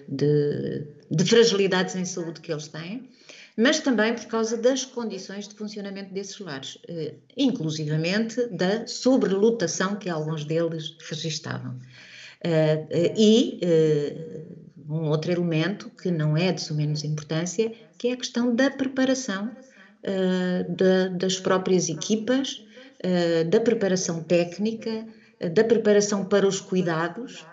de, 0.08 1.26
fragilidades 1.26 1.96
em 1.96 2.06
saúde 2.06 2.42
que 2.42 2.52
eles 2.52 2.68
têm, 2.68 3.10
mas 3.58 3.80
também 3.80 4.14
por 4.14 4.26
causa 4.26 4.56
das 4.56 4.86
condições 4.86 5.48
de 5.48 5.56
funcionamento 5.56 6.14
desses 6.14 6.38
lares, 6.40 6.78
inclusivamente 7.36 8.48
da 8.48 8.86
sobrelotação 8.86 9.96
que 9.96 10.10
alguns 10.10 10.44
deles 10.44 10.96
registavam. 11.10 11.80
E 13.18 13.60
um 14.90 15.10
outro 15.10 15.32
elemento 15.32 15.90
que 15.90 16.12
não 16.12 16.38
é 16.38 16.52
de 16.52 16.62
sumenos 16.62 17.04
importância, 17.04 17.72
que 17.98 18.10
é 18.10 18.14
a 18.14 18.18
questão 18.18 18.56
da 18.56 18.70
preparação 18.70 19.50
uh, 20.04 21.18
das 21.18 21.40
próprias 21.40 21.90
equipas 21.90 22.66
eh, 23.08 23.44
da 23.44 23.60
preparação 23.60 24.24
técnica, 24.24 25.06
eh, 25.40 25.50
da 25.50 25.64
preparação 25.64 26.26
para 26.26 26.48
os 26.48 26.60
cuidados, 26.60 27.46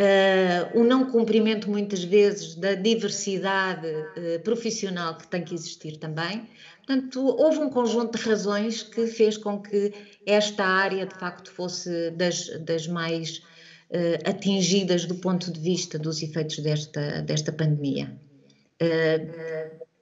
Uh, 0.00 0.78
o 0.78 0.84
não 0.84 1.10
cumprimento 1.10 1.68
muitas 1.68 2.04
vezes 2.04 2.54
da 2.54 2.74
diversidade 2.74 3.88
uh, 3.88 4.40
profissional 4.44 5.18
que 5.18 5.26
tem 5.26 5.42
que 5.42 5.52
existir 5.52 5.96
também. 5.96 6.48
Portanto, 6.86 7.20
houve 7.20 7.58
um 7.58 7.68
conjunto 7.68 8.16
de 8.16 8.24
razões 8.24 8.80
que 8.80 9.08
fez 9.08 9.36
com 9.36 9.60
que 9.60 9.92
esta 10.24 10.64
área 10.64 11.04
de 11.04 11.16
facto 11.16 11.50
fosse 11.50 12.12
das, 12.12 12.46
das 12.60 12.86
mais 12.86 13.42
uh, 13.90 14.28
atingidas 14.28 15.04
do 15.04 15.16
ponto 15.16 15.52
de 15.52 15.60
vista 15.60 15.98
dos 15.98 16.22
efeitos 16.22 16.58
desta, 16.58 17.22
desta 17.22 17.52
pandemia. 17.52 18.16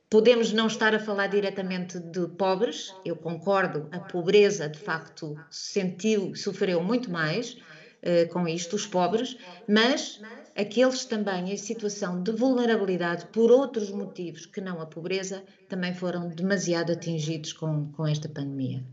Podemos 0.08 0.52
não 0.52 0.68
estar 0.68 0.94
a 0.94 1.00
falar 1.00 1.26
diretamente 1.26 1.98
de 1.98 2.28
pobres, 2.28 2.94
eu 3.04 3.16
concordo, 3.16 3.88
a 3.90 3.98
pobreza 3.98 4.68
de 4.68 4.78
facto 4.78 5.34
sentiu, 5.50 6.32
sofreu 6.36 6.80
muito 6.80 7.10
mais 7.10 7.54
uh, 7.54 8.32
com 8.32 8.46
isto, 8.46 8.76
os 8.76 8.86
pobres, 8.86 9.36
mas 9.68 10.20
aqueles 10.54 11.04
também 11.04 11.50
em 11.50 11.56
situação 11.56 12.22
de 12.22 12.30
vulnerabilidade 12.30 13.26
por 13.26 13.50
outros 13.50 13.90
motivos 13.90 14.46
que 14.46 14.60
não 14.60 14.80
a 14.80 14.86
pobreza 14.86 15.42
também 15.68 15.92
foram 15.92 16.28
demasiado 16.28 16.92
atingidos 16.92 17.52
com, 17.52 17.90
com 17.90 18.06
esta 18.06 18.28
pandemia. 18.28 18.84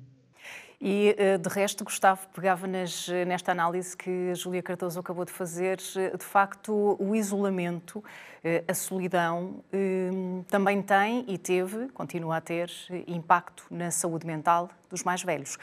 E, 0.85 1.15
eh, 1.17 1.37
de 1.37 1.47
resto, 1.47 1.85
Gustavo, 1.85 2.27
pegava 2.35 2.67
nas, 2.67 3.07
nesta 3.25 3.53
análise 3.53 3.95
que 3.95 4.35
Júlia 4.35 4.61
Cardoso 4.61 4.99
acabou 4.99 5.23
de 5.23 5.31
fazer, 5.31 5.79
eh, 5.95 6.17
de 6.17 6.25
facto, 6.25 6.97
o 6.99 7.15
isolamento, 7.15 8.03
eh, 8.43 8.65
a 8.67 8.73
solidão, 8.73 9.63
também 10.49 10.81
tem 10.81 11.23
e 11.25 11.37
teve, 11.37 11.87
continua 11.93 12.35
a 12.35 12.41
ter, 12.41 12.69
impacto 13.07 13.63
na 13.71 13.91
saúde 13.91 14.27
mental 14.27 14.69
dos 14.89 15.05
mais 15.05 15.23
velhos. 15.23 15.57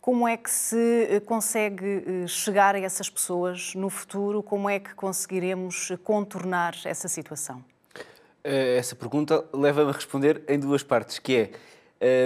Como 0.00 0.28
é 0.28 0.36
que 0.36 0.48
se 0.48 1.20
consegue 1.26 2.24
chegar 2.28 2.76
a 2.76 2.78
essas 2.78 3.10
pessoas 3.10 3.74
no 3.74 3.90
futuro? 3.90 4.40
Como 4.40 4.70
é 4.70 4.78
que 4.78 4.94
conseguiremos 4.94 5.92
contornar 6.04 6.76
essa 6.84 7.08
situação? 7.08 7.64
Essa 8.44 8.94
pergunta 8.94 9.44
leva-me 9.52 9.90
a 9.90 9.92
responder 9.92 10.42
em 10.48 10.58
duas 10.60 10.84
partes, 10.84 11.18
que 11.18 11.36
é 11.36 11.40
eh, 11.42 11.50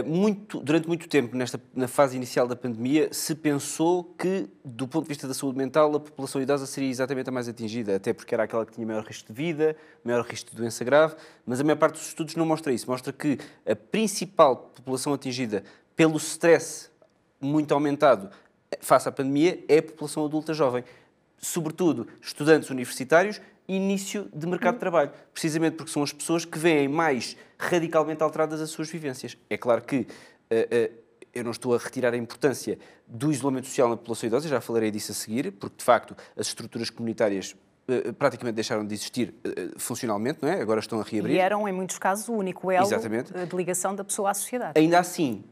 muito, 0.06 0.60
durante 0.60 0.86
muito 0.86 1.08
tempo, 1.08 1.36
nesta, 1.36 1.60
na 1.74 1.88
fase 1.88 2.16
inicial 2.16 2.46
da 2.46 2.54
pandemia, 2.54 3.08
se 3.12 3.34
pensou 3.34 4.04
que, 4.16 4.48
do 4.64 4.86
ponto 4.86 5.04
de 5.04 5.08
vista 5.08 5.26
da 5.26 5.34
saúde 5.34 5.58
mental, 5.58 5.96
a 5.96 6.00
população 6.00 6.40
idosa 6.40 6.64
seria 6.64 6.88
exatamente 6.88 7.28
a 7.28 7.32
mais 7.32 7.48
atingida, 7.48 7.96
até 7.96 8.12
porque 8.12 8.32
era 8.32 8.44
aquela 8.44 8.64
que 8.64 8.72
tinha 8.72 8.86
maior 8.86 9.04
risco 9.04 9.32
de 9.32 9.34
vida, 9.34 9.76
maior 10.04 10.24
risco 10.24 10.50
de 10.50 10.56
doença 10.56 10.84
grave, 10.84 11.16
mas 11.44 11.60
a 11.60 11.64
maior 11.64 11.76
parte 11.76 11.94
dos 11.94 12.06
estudos 12.06 12.36
não 12.36 12.46
mostra 12.46 12.72
isso. 12.72 12.88
Mostra 12.88 13.12
que 13.12 13.36
a 13.66 13.74
principal 13.74 14.56
população 14.56 15.12
atingida 15.12 15.64
pelo 15.96 16.18
stress 16.18 16.90
muito 17.40 17.74
aumentado 17.74 18.30
face 18.80 19.08
à 19.08 19.12
pandemia 19.12 19.64
é 19.68 19.78
a 19.78 19.82
população 19.82 20.24
adulta 20.24 20.54
jovem. 20.54 20.84
Sobretudo 21.38 22.06
estudantes 22.22 22.70
universitários 22.70 23.40
início 23.68 24.28
de 24.34 24.46
mercado 24.46 24.74
de 24.74 24.80
trabalho, 24.80 25.10
precisamente 25.32 25.76
porque 25.76 25.90
são 25.90 26.02
as 26.02 26.12
pessoas 26.12 26.44
que 26.44 26.58
veem 26.58 26.88
mais 26.88 27.36
radicalmente 27.58 28.22
alteradas 28.22 28.60
as 28.60 28.70
suas 28.70 28.90
vivências. 28.90 29.36
É 29.48 29.56
claro 29.56 29.82
que 29.82 29.96
uh, 29.96 30.04
uh, 30.04 31.04
eu 31.32 31.44
não 31.44 31.50
estou 31.50 31.74
a 31.74 31.78
retirar 31.78 32.12
a 32.12 32.16
importância 32.16 32.78
do 33.06 33.32
isolamento 33.32 33.66
social 33.66 33.88
na 33.88 33.96
população 33.96 34.26
idosa, 34.26 34.48
já 34.48 34.60
falarei 34.60 34.90
disso 34.90 35.12
a 35.12 35.14
seguir, 35.14 35.50
porque 35.52 35.76
de 35.78 35.84
facto 35.84 36.14
as 36.36 36.46
estruturas 36.48 36.90
comunitárias 36.90 37.56
uh, 37.88 38.12
praticamente 38.12 38.54
deixaram 38.54 38.86
de 38.86 38.94
existir 38.94 39.34
funcionalmente, 39.78 40.40
não 40.42 40.48
é? 40.48 40.60
Agora 40.60 40.80
estão 40.80 41.00
a 41.00 41.02
reabrir. 41.02 41.36
E 41.36 41.38
eram, 41.38 41.66
em 41.66 41.72
muitos 41.72 41.98
casos, 41.98 42.28
o 42.28 42.34
único 42.34 42.70
elo 42.70 42.86
Exatamente. 42.86 43.32
de 43.32 43.56
ligação 43.56 43.94
da 43.94 44.04
pessoa 44.04 44.30
à 44.30 44.34
sociedade. 44.34 44.78
Ainda 44.78 44.98
assim, 44.98 45.42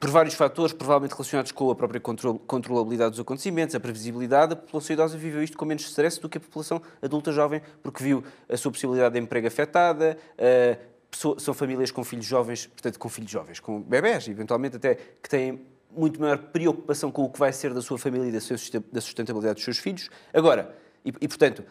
por 0.00 0.08
vários 0.08 0.34
fatores, 0.34 0.72
provavelmente 0.72 1.12
relacionados 1.12 1.52
com 1.52 1.70
a 1.70 1.74
própria 1.74 2.00
controlabilidade 2.00 3.10
dos 3.10 3.20
acontecimentos, 3.20 3.74
a 3.74 3.80
previsibilidade, 3.80 4.54
a 4.54 4.56
população 4.56 4.94
idosa 4.94 5.18
viveu 5.18 5.42
isto 5.42 5.58
com 5.58 5.66
menos 5.66 5.84
stress 5.84 6.18
do 6.18 6.26
que 6.26 6.38
a 6.38 6.40
população 6.40 6.80
adulta 7.02 7.30
jovem, 7.30 7.60
porque 7.82 8.02
viu 8.02 8.24
a 8.48 8.56
sua 8.56 8.72
possibilidade 8.72 9.12
de 9.12 9.20
emprego 9.20 9.46
afetada, 9.46 10.16
uh, 10.38 10.90
são 11.38 11.52
famílias 11.52 11.90
com 11.90 12.02
filhos 12.02 12.24
jovens, 12.24 12.66
portanto, 12.66 12.98
com 12.98 13.08
filhos 13.10 13.30
jovens, 13.30 13.60
com 13.60 13.82
bebés, 13.82 14.26
eventualmente 14.26 14.76
até, 14.76 14.94
que 14.94 15.28
têm 15.28 15.60
muito 15.94 16.18
maior 16.18 16.38
preocupação 16.38 17.10
com 17.10 17.24
o 17.24 17.28
que 17.28 17.38
vai 17.38 17.52
ser 17.52 17.74
da 17.74 17.82
sua 17.82 17.98
família 17.98 18.28
e 18.28 18.32
da 18.32 19.00
sustentabilidade 19.00 19.56
dos 19.56 19.64
seus 19.64 19.78
filhos. 19.78 20.08
Agora, 20.32 20.74
e, 21.04 21.12
e 21.20 21.28
portanto, 21.28 21.62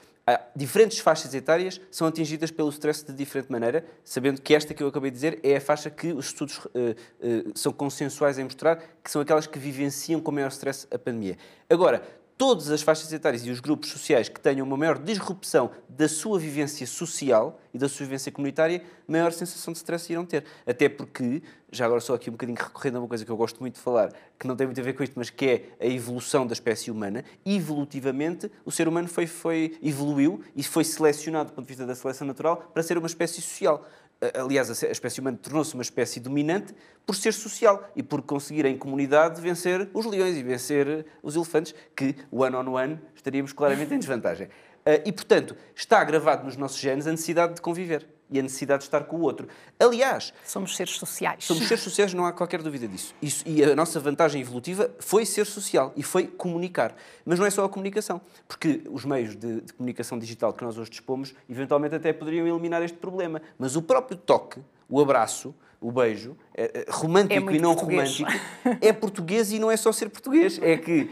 diferentes 0.55 0.99
faixas 0.99 1.33
etárias 1.33 1.79
são 1.89 2.07
atingidas 2.07 2.51
pelo 2.51 2.69
stress 2.69 3.05
de 3.05 3.13
diferente 3.13 3.51
maneira, 3.51 3.85
sabendo 4.03 4.41
que 4.41 4.53
esta 4.53 4.73
que 4.73 4.83
eu 4.83 4.87
acabei 4.87 5.09
de 5.11 5.15
dizer 5.15 5.39
é 5.43 5.55
a 5.55 5.61
faixa 5.61 5.89
que 5.89 6.11
os 6.11 6.27
estudos 6.27 6.57
uh, 6.57 6.69
uh, 6.69 7.51
são 7.55 7.71
consensuais 7.71 8.37
em 8.37 8.43
mostrar, 8.43 8.77
que 9.03 9.09
são 9.09 9.21
aquelas 9.21 9.47
que 9.47 9.57
vivenciam 9.57 10.19
com 10.19 10.31
maior 10.31 10.49
stress 10.49 10.87
a 10.91 10.99
pandemia. 10.99 11.37
Agora, 11.69 12.01
todas 12.39 12.71
as 12.71 12.81
faixas 12.81 13.11
etárias 13.11 13.45
e 13.45 13.51
os 13.51 13.59
grupos 13.59 13.89
sociais 13.89 14.29
que 14.29 14.39
tenham 14.39 14.65
uma 14.65 14.77
maior 14.77 14.97
disrupção 14.97 15.71
da 15.89 16.07
sua 16.07 16.39
vivência 16.39 16.87
social 16.87 17.59
e 17.73 17.77
da 17.77 17.89
sua 17.89 18.05
vivência 18.05 18.31
comunitária, 18.31 18.81
maior 19.05 19.33
sensação 19.33 19.73
de 19.73 19.79
stress 19.79 20.09
irão 20.09 20.25
ter. 20.25 20.45
Até 20.65 20.87
porque, 20.87 21.43
já 21.69 21.85
agora 21.85 21.99
só 21.99 22.13
aqui 22.13 22.29
um 22.29 22.31
bocadinho 22.31 22.57
recorrendo 22.57 22.95
a 22.95 22.99
uma 23.01 23.09
coisa 23.09 23.25
que 23.25 23.29
eu 23.29 23.35
gosto 23.35 23.59
muito 23.59 23.75
de 23.75 23.81
falar, 23.81 24.13
que 24.39 24.47
não 24.47 24.55
tem 24.55 24.65
muito 24.65 24.79
a 24.79 24.83
ver 24.85 24.93
com 24.93 25.03
isto, 25.03 25.15
mas 25.17 25.29
que 25.29 25.45
é 25.45 25.85
a 25.85 25.85
evolução 25.85 26.47
da 26.47 26.53
espécie 26.53 26.89
humana. 26.89 27.25
Evolutivamente, 27.45 28.49
o 28.63 28.71
ser 28.71 28.87
humano 28.87 29.09
foi, 29.09 29.27
foi, 29.27 29.77
evoluiu 29.83 30.41
e 30.55 30.63
foi 30.63 30.85
selecionado, 30.85 31.49
do 31.49 31.55
ponto 31.55 31.65
de 31.65 31.69
vista 31.69 31.85
da 31.85 31.93
seleção 31.93 32.25
natural, 32.25 32.71
para 32.73 32.81
ser 32.81 32.97
uma 32.97 33.07
espécie 33.07 33.41
social 33.41 33.85
aliás, 34.33 34.69
a 34.83 34.91
espécie 34.91 35.19
humana 35.21 35.39
tornou-se 35.41 35.73
uma 35.73 35.83
espécie 35.83 36.19
dominante 36.19 36.75
por 37.05 37.15
ser 37.15 37.33
social 37.33 37.89
e 37.95 38.03
por 38.03 38.21
conseguir 38.21 38.65
em 38.65 38.77
comunidade 38.77 39.39
vencer 39.39 39.89
os 39.93 40.05
leões 40.05 40.35
e 40.35 40.43
vencer 40.43 41.05
os 41.23 41.35
elefantes, 41.35 41.73
que 41.95 42.15
one 42.31 42.55
on 42.55 42.73
one 42.73 42.99
estaríamos 43.15 43.53
claramente 43.53 43.93
em 43.93 43.97
desvantagem. 43.97 44.49
Eh, 44.85 45.03
e, 45.05 45.11
portanto, 45.11 45.55
está 45.75 46.03
gravado 46.03 46.43
nos 46.43 46.57
nossos 46.57 46.79
genes 46.79 47.07
a 47.07 47.11
necessidade 47.11 47.55
de 47.55 47.61
conviver 47.61 48.07
e 48.29 48.39
a 48.39 48.41
necessidade 48.41 48.79
de 48.79 48.87
estar 48.87 49.03
com 49.05 49.17
o 49.17 49.21
outro. 49.21 49.47
Aliás, 49.79 50.33
somos 50.45 50.75
seres 50.75 50.95
sociais. 50.95 51.43
Somos 51.43 51.67
seres 51.67 51.83
sociais, 51.83 52.13
não 52.13 52.25
há 52.25 52.31
qualquer 52.31 52.61
dúvida 52.61 52.87
disso. 52.87 53.13
Isso, 53.21 53.43
e 53.47 53.63
a 53.63 53.75
nossa 53.75 53.99
vantagem 53.99 54.41
evolutiva 54.41 54.89
foi 54.99 55.25
ser 55.25 55.45
social 55.45 55.91
e 55.95 56.03
foi 56.03 56.27
comunicar. 56.27 56.95
Mas 57.25 57.39
não 57.39 57.45
é 57.45 57.49
só 57.49 57.65
a 57.65 57.69
comunicação, 57.69 58.21
porque 58.47 58.81
os 58.89 59.05
meios 59.05 59.35
de, 59.35 59.61
de 59.61 59.73
comunicação 59.73 60.19
digital 60.19 60.53
que 60.53 60.63
nós 60.63 60.77
hoje 60.77 60.91
dispomos, 60.91 61.33
eventualmente 61.49 61.95
até 61.95 62.13
poderiam 62.13 62.47
eliminar 62.47 62.81
este 62.83 62.97
problema. 62.97 63.41
Mas 63.57 63.75
o 63.75 63.81
próprio 63.81 64.17
toque, 64.17 64.61
o 64.87 65.01
abraço, 65.01 65.55
o 65.81 65.91
beijo, 65.91 66.35
é, 66.53 66.81
é 66.81 66.85
romântico 66.89 67.49
é 67.49 67.55
e 67.55 67.59
não 67.59 67.73
português. 67.73 68.19
romântico, 68.19 68.77
é 68.81 68.93
português 68.93 69.51
e 69.51 69.59
não 69.59 69.71
é 69.71 69.77
só 69.77 69.91
ser 69.91 70.09
português. 70.09 70.59
É 70.61 70.77
que 70.77 71.03
uh, 71.03 71.09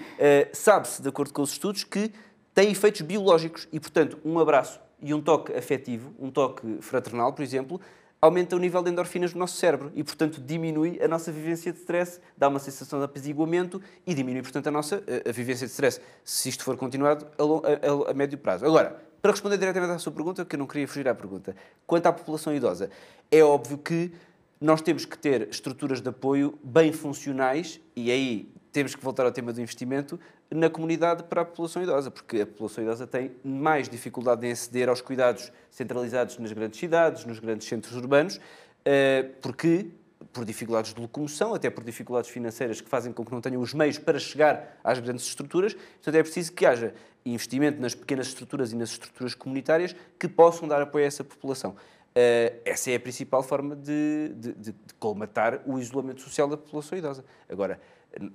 sabe-se, 0.53 1.01
de 1.01 1.09
acordo 1.09 1.33
com 1.33 1.41
os 1.41 1.51
estudos, 1.51 1.83
que 1.83 2.11
têm 2.53 2.71
efeitos 2.71 3.01
biológicos 3.01 3.67
e, 3.71 3.79
portanto, 3.79 4.19
um 4.25 4.39
abraço 4.39 4.79
e 5.01 5.13
um 5.13 5.21
toque 5.21 5.53
afetivo, 5.53 6.13
um 6.19 6.31
toque 6.31 6.77
fraternal, 6.81 7.33
por 7.33 7.43
exemplo, 7.43 7.79
aumenta 8.21 8.55
o 8.55 8.59
nível 8.59 8.81
de 8.81 8.89
endorfinas 8.89 9.33
no 9.33 9.39
nosso 9.39 9.57
cérebro 9.57 9.91
e, 9.93 10.03
portanto, 10.03 10.41
diminui 10.41 10.99
a 11.01 11.07
nossa 11.07 11.31
vivência 11.31 11.71
de 11.71 11.79
stress, 11.79 12.19
dá 12.35 12.47
uma 12.47 12.59
sensação 12.59 12.99
de 12.99 13.05
apaziguamento 13.05 13.81
e 14.05 14.13
diminui, 14.13 14.41
portanto, 14.41 14.67
a 14.67 14.71
nossa 14.71 15.03
a, 15.07 15.29
a 15.29 15.31
vivência 15.31 15.67
de 15.67 15.73
stress, 15.73 16.01
se 16.23 16.49
isto 16.49 16.63
for 16.63 16.75
continuado 16.77 17.27
a, 17.37 18.07
a, 18.07 18.11
a, 18.11 18.13
médio 18.13 18.37
prazo. 18.37 18.65
Agora, 18.65 18.99
para 19.21 19.31
responder 19.31 19.57
diretamente 19.57 19.93
à 19.93 19.99
sua 19.99 20.11
pergunta, 20.11 20.45
que 20.45 20.55
eu 20.55 20.59
não 20.59 20.67
queria 20.67 20.87
fugir 20.87 21.07
à 21.07 21.13
pergunta, 21.13 21.55
quanto 21.85 22.07
à 22.07 22.13
população 22.13 22.55
idosa, 22.55 22.89
é 23.31 23.43
óbvio 23.43 23.77
que 23.77 24.11
nós 24.59 24.81
temos 24.81 25.05
que 25.05 25.17
ter 25.17 25.47
estruturas 25.49 26.01
de 26.01 26.09
apoio 26.09 26.57
bem 26.63 26.91
funcionais 26.91 27.79
e 27.95 28.11
aí 28.11 28.51
temos 28.71 28.95
que 28.95 29.03
voltar 29.03 29.25
ao 29.25 29.31
tema 29.31 29.51
do 29.53 29.61
investimento 29.61 30.19
na 30.49 30.69
comunidade 30.69 31.23
para 31.23 31.41
a 31.41 31.45
população 31.45 31.81
idosa, 31.81 32.11
porque 32.11 32.41
a 32.41 32.45
população 32.47 32.83
idosa 32.83 33.07
tem 33.07 33.31
mais 33.43 33.89
dificuldade 33.89 34.45
em 34.45 34.51
aceder 34.51 34.89
aos 34.89 35.01
cuidados 35.01 35.51
centralizados 35.69 36.37
nas 36.37 36.51
grandes 36.51 36.79
cidades, 36.79 37.25
nos 37.25 37.39
grandes 37.39 37.67
centros 37.67 37.95
urbanos, 37.95 38.39
eh, 38.85 39.31
porque 39.41 39.87
por 40.33 40.45
dificuldades 40.45 40.93
de 40.93 41.01
locomoção, 41.01 41.53
até 41.53 41.69
por 41.69 41.83
dificuldades 41.83 42.29
financeiras 42.29 42.81
que 42.81 42.89
fazem 42.89 43.11
com 43.11 43.25
que 43.25 43.31
não 43.31 43.41
tenham 43.41 43.61
os 43.61 43.73
meios 43.73 43.97
para 43.97 44.19
chegar 44.19 44.79
às 44.83 44.99
grandes 44.99 45.25
estruturas. 45.25 45.73
Portanto, 45.73 46.15
é 46.15 46.23
preciso 46.23 46.53
que 46.53 46.65
haja 46.65 46.93
investimento 47.25 47.81
nas 47.81 47.93
pequenas 47.93 48.27
estruturas 48.27 48.71
e 48.71 48.75
nas 48.75 48.91
estruturas 48.91 49.35
comunitárias 49.35 49.95
que 50.17 50.27
possam 50.27 50.67
dar 50.67 50.81
apoio 50.81 51.03
a 51.05 51.07
essa 51.07 51.23
população. 51.23 51.75
Uh, 52.17 52.61
essa 52.65 52.89
é 52.89 52.95
a 52.95 52.99
principal 52.99 53.43
forma 53.43 53.75
de, 53.75 54.33
de, 54.35 54.53
de, 54.53 54.75
colmatar 54.97 55.61
o 55.67 55.77
isolamento 55.77 56.19
social 56.19 56.47
da 56.47 56.57
população 56.57 56.97
idosa. 56.97 57.23
Agora, 57.47 57.79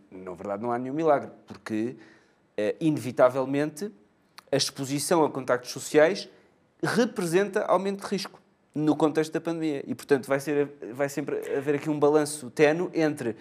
na 0.08 0.32
verdade, 0.34 0.62
não 0.62 0.70
há 0.70 0.78
nenhum 0.78 0.94
milagre, 0.94 1.32
porque, 1.48 1.96
uh, 2.56 2.76
inevitavelmente, 2.78 3.92
a 4.52 4.56
exposição 4.56 5.24
a 5.24 5.30
contactos 5.30 5.72
sociais 5.72 6.28
representa 6.80 7.64
aumento 7.64 8.02
de 8.02 8.06
risco 8.06 8.40
no 8.72 8.94
contexto 8.94 9.32
da 9.32 9.40
pandemia. 9.40 9.82
E, 9.84 9.96
portanto, 9.96 10.28
vai, 10.28 10.38
ser, 10.38 10.68
vai 10.92 11.08
sempre 11.08 11.38
haver 11.56 11.74
aqui 11.74 11.90
um 11.90 11.98
balanço 11.98 12.50
tenue 12.50 12.88
entre 12.94 13.34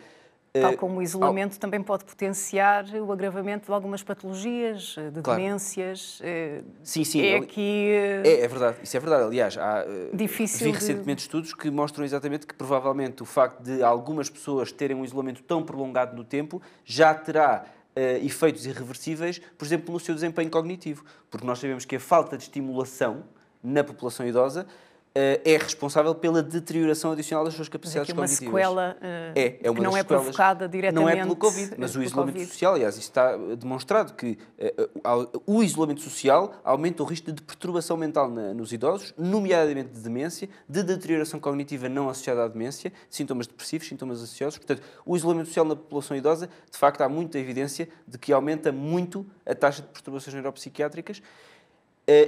Tal 0.54 0.74
eh, 0.74 0.76
como 0.76 1.00
o 1.00 1.02
isolamento 1.02 1.58
também 1.58 1.82
pode 1.82 2.04
potenciar 2.04 2.86
o 2.96 3.12
agravamento 3.12 3.68
de 3.68 3.72
algumas 3.72 4.04
patologias, 4.04 4.96
eh, 4.98 5.10
de 5.10 5.22
claro. 5.22 5.40
demências. 5.40 6.20
Eh, 6.22 6.62
sim, 6.84 7.06
sim. 7.06 7.22
É 7.22 7.38
aqui. 7.38 7.90
É, 8.24 8.42
é, 8.42 8.48
verdade, 8.50 8.78
isso 8.84 8.98
é 8.98 9.00
verdade. 9.00 9.24
Aliás, 9.24 9.58
há, 9.58 9.86
difícil 10.14 10.68
vi 10.68 10.74
recentemente 10.74 11.20
de... 11.20 11.22
estudos 11.22 11.54
que 11.54 11.72
mostram 11.72 12.04
exatamente 12.04 12.46
que 12.46 12.54
provavelmente 12.54 13.24
o 13.24 13.26
facto 13.26 13.62
de 13.62 13.82
algumas 13.82 14.30
pessoas 14.30 14.74
terem 14.74 14.98
um 14.98 15.06
isolamento 15.06 15.42
tão 15.44 15.64
prolongado 15.64 16.16
no 16.16 16.24
tempo 16.24 16.62
já 16.84 17.14
terá 17.14 17.66
Uh, 17.94 18.26
efeitos 18.26 18.66
irreversíveis, 18.66 19.42
por 19.58 19.66
exemplo, 19.66 19.92
no 19.92 20.00
seu 20.00 20.16
desempenho 20.16 20.50
cognitivo. 20.50 21.04
Porque 21.30 21.46
nós 21.46 21.60
sabemos 21.60 21.84
que 21.84 21.98
a 21.98 22.00
falta 22.00 22.38
de 22.38 22.44
estimulação 22.44 23.26
na 23.62 23.84
população 23.84 24.26
idosa 24.26 24.66
é 25.14 25.58
responsável 25.58 26.16
pela 26.16 26.42
deterioração 26.42 27.12
adicional 27.12 27.44
das 27.44 27.54
suas 27.54 27.68
capacidades 27.68 28.14
uma 28.14 28.22
cognitivas. 28.22 28.54
Sequela, 28.54 28.98
uh, 28.98 29.06
é, 29.36 29.60
é 29.62 29.70
uma 29.70 29.78
que 29.78 29.84
não 29.84 29.98
é 29.98 30.04
provocada 30.04 30.70
diretamente. 30.70 31.04
Não 31.04 31.10
é 31.10 31.24
pelo 31.24 31.36
Covid, 31.36 31.76
mas 31.78 31.96
o 31.96 32.02
isolamento 32.02 32.36
COVID. 32.36 32.50
social, 32.50 32.76
aliás, 32.76 32.96
isso 32.96 33.10
está 33.10 33.36
demonstrado 33.58 34.14
que 34.14 34.38
uh, 34.58 35.42
o 35.46 35.62
isolamento 35.62 36.00
social 36.00 36.54
aumenta 36.64 37.04
o 37.04 37.06
risco 37.06 37.30
de 37.30 37.42
perturbação 37.42 37.98
mental 37.98 38.30
na, 38.30 38.54
nos 38.54 38.72
idosos, 38.72 39.14
nomeadamente 39.18 39.90
de 39.90 40.00
demência, 40.00 40.48
de 40.68 40.82
deterioração 40.82 41.42
cognitiva 41.42 41.90
não 41.90 42.08
associada 42.08 42.46
à 42.46 42.48
demência, 42.48 42.94
sintomas 43.10 43.48
depressivos, 43.48 43.88
sintomas 43.90 44.24
associados. 44.24 44.58
Portanto, 44.58 44.82
o 45.06 45.18
isolamento 45.18 45.48
social 45.48 45.66
na 45.66 45.76
população 45.76 46.16
idosa, 46.16 46.50
de 46.72 46.78
facto, 46.78 47.02
há 47.02 47.10
muita 47.10 47.38
evidência 47.38 47.90
de 48.08 48.18
que 48.18 48.32
aumenta 48.32 48.72
muito 48.72 49.26
a 49.46 49.54
taxa 49.54 49.82
de 49.82 49.90
perturbações 49.90 50.34
neuropsiquiátricas 50.34 51.22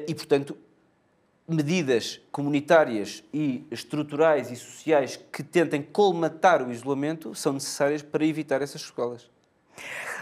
e, 0.07 0.15
portanto, 0.15 0.55
medidas 1.47 2.21
comunitárias 2.31 3.23
e 3.33 3.65
estruturais 3.69 4.49
e 4.49 4.55
sociais 4.55 5.19
que 5.31 5.43
tentem 5.43 5.81
colmatar 5.81 6.65
o 6.65 6.71
isolamento 6.71 7.35
são 7.35 7.53
necessárias 7.53 8.01
para 8.01 8.25
evitar 8.25 8.61
essas 8.61 8.81
sequelas. 8.81 9.29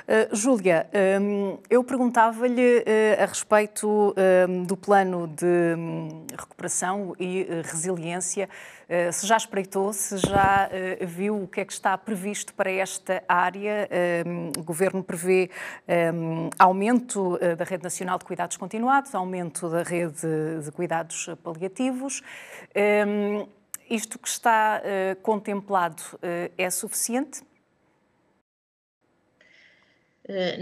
Uh, 0.02 0.36
Júlia, 0.36 0.90
um, 1.22 1.60
eu 1.70 1.84
perguntava-lhe 1.84 2.80
uh, 2.80 3.22
a 3.22 3.26
respeito 3.26 4.16
um, 4.50 4.64
do 4.64 4.76
plano 4.76 5.28
de 5.28 5.76
um, 5.78 6.26
recuperação 6.32 7.16
e 7.20 7.44
uh, 7.44 7.62
resiliência 7.64 8.50
se 9.12 9.26
já 9.26 9.38
espreitou, 9.38 9.94
se 9.94 10.18
já 10.18 10.68
eh, 10.70 11.06
viu 11.06 11.44
o 11.44 11.48
que 11.48 11.62
é 11.62 11.66
que 11.66 11.72
está 11.72 11.98
previsto 11.98 12.54
para 12.54 12.70
esta 12.70 13.24
área. 13.28 13.88
Eh, 13.90 14.24
o 14.58 14.64
Governo 14.64 15.02
prevê 15.04 15.50
aumento 16.60 17.40
da 17.58 17.64
Rede 17.64 17.84
Nacional 17.84 18.18
de 18.18 18.26
Cuidados 18.26 18.58
Continuados, 18.58 19.16
aumento 19.16 19.70
da 19.70 19.84
rede 19.84 20.22
de 20.64 20.72
cuidados 20.72 21.30
paliativos. 21.44 22.22
Isto 23.90 24.20
que 24.20 24.28
está 24.28 24.82
contemplado 25.22 26.02
é 26.58 26.70
suficiente? 26.70 27.42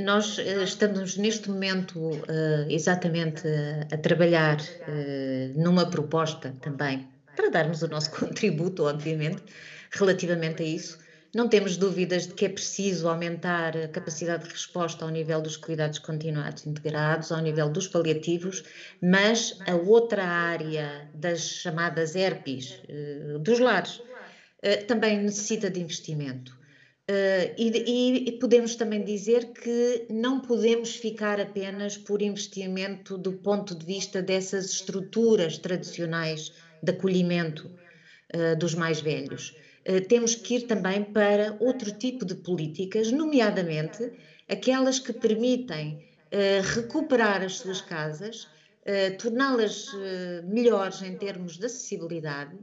Nós 0.03 0.37
estamos 0.37 1.17
neste 1.17 1.49
momento 1.49 2.11
exatamente 2.69 3.47
a 3.91 3.97
trabalhar 3.97 4.57
numa 5.55 5.89
proposta 5.89 6.53
também 6.61 7.07
para 7.39 7.49
darmos 7.49 7.81
o 7.81 7.87
nosso 7.87 8.11
contributo, 8.19 8.83
obviamente, 8.83 9.41
relativamente 9.91 10.61
a 10.61 10.65
isso. 10.65 10.99
Não 11.33 11.47
temos 11.47 11.77
dúvidas 11.77 12.27
de 12.27 12.33
que 12.33 12.45
é 12.45 12.49
preciso 12.49 13.07
aumentar 13.07 13.77
a 13.77 13.87
capacidade 13.87 14.43
de 14.45 14.49
resposta 14.49 15.05
ao 15.05 15.11
nível 15.11 15.39
dos 15.41 15.55
cuidados 15.55 15.99
continuados 15.99 16.65
integrados, 16.65 17.31
ao 17.31 17.39
nível 17.39 17.69
dos 17.69 17.87
paliativos, 17.87 18.63
mas 19.01 19.57
a 19.67 19.75
outra 19.75 20.25
área 20.25 21.09
das 21.13 21.41
chamadas 21.41 22.15
ERPs, 22.15 22.81
eh, 22.89 23.37
dos 23.39 23.59
lares, 23.59 24.01
eh, 24.63 24.77
também 24.77 25.19
necessita 25.19 25.69
de 25.69 25.79
investimento. 25.79 26.57
Eh, 27.07 27.55
e, 27.57 28.37
podemos 28.41 28.75
também 28.75 29.03
dizer 29.03 29.53
que 29.53 30.07
não 30.09 30.41
podemos 30.41 30.95
ficar 30.95 31.39
apenas 31.39 31.95
por 31.95 32.23
investimento 32.23 33.17
do 33.19 33.33
ponto 33.33 33.75
de 33.75 33.85
vista 33.85 34.21
dessas 34.21 34.71
estruturas 34.71 35.59
tradicionais 35.59 36.51
de 36.81 36.91
acolhimento 36.91 37.67
uh, 38.33 38.55
dos 38.57 38.75
mais 38.75 39.01
velhos. 39.01 39.55
Uh, 39.87 40.05
temos 40.07 40.35
que 40.35 40.55
ir 40.55 40.61
também 40.67 41.03
para 41.03 41.55
outro 41.59 41.91
tipo 41.91 42.25
de 42.25 42.35
políticas, 42.35 43.11
nomeadamente 43.11 44.11
aquelas 44.47 44.99
que 44.99 45.13
permitem 45.13 46.05
uh, 46.33 46.75
recuperar 46.75 47.43
as 47.43 47.57
suas 47.57 47.81
casas, 47.81 48.47
torná-las 49.19 49.91
melhores 50.45 51.03
em 51.03 51.15
termos 51.15 51.59
de 51.59 51.65
acessibilidade, 51.67 52.57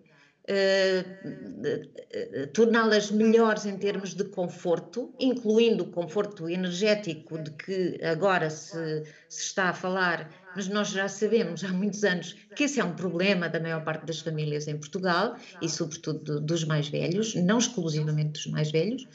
torná-las 2.52 3.12
melhores 3.12 3.64
em 3.64 3.76
termos 3.76 4.12
de 4.12 4.24
conforto, 4.24 5.14
incluindo 5.20 5.84
o 5.84 5.90
conforto 5.92 6.48
energético 6.48 7.38
de 7.38 7.52
que 7.52 8.00
agora 8.02 8.50
se, 8.50 9.04
se, 9.28 9.42
está 9.42 9.68
a 9.68 9.74
falar, 9.74 10.28
mas 10.56 10.68
nós 10.68 10.88
já 10.88 11.06
sabemos 11.06 11.62
há 11.62 11.68
muitos 11.68 12.02
anos 12.02 12.34
que 12.56 12.64
esse 12.64 12.80
é 12.80 12.84
um 12.84 12.96
problema 12.96 13.46
da 13.46 13.60
maior 13.60 13.84
parte 13.84 14.06
das 14.06 14.20
famílias 14.20 14.66
em 14.66 14.78
Portugal 14.78 15.36
e, 15.60 15.68
sobretudo, 15.68 16.40
dos 16.40 16.64
mais 16.64 16.88
velhos, 16.88 17.34
não 17.34 17.58
exclusivamente 17.58 18.32
dos 18.32 18.46
mais 18.46 18.70
velhos, 18.70 19.06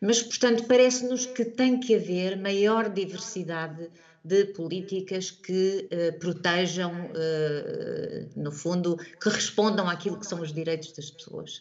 mas, 0.00 0.22
portanto, 0.22 0.64
parece-nos 0.64 1.26
que 1.26 1.44
tem 1.44 1.78
que 1.78 1.94
haver 1.94 2.38
maior 2.38 2.88
diversidade 2.88 3.90
de 4.24 4.46
políticas 4.46 5.30
que 5.30 5.86
uh, 5.92 6.18
protejam, 6.18 7.10
uh, 7.10 8.30
no 8.34 8.50
fundo, 8.50 8.96
que 8.96 9.28
respondam 9.28 9.88
àquilo 9.88 10.18
que 10.18 10.26
são 10.26 10.40
os 10.40 10.52
direitos 10.52 10.92
das 10.92 11.10
pessoas. 11.10 11.58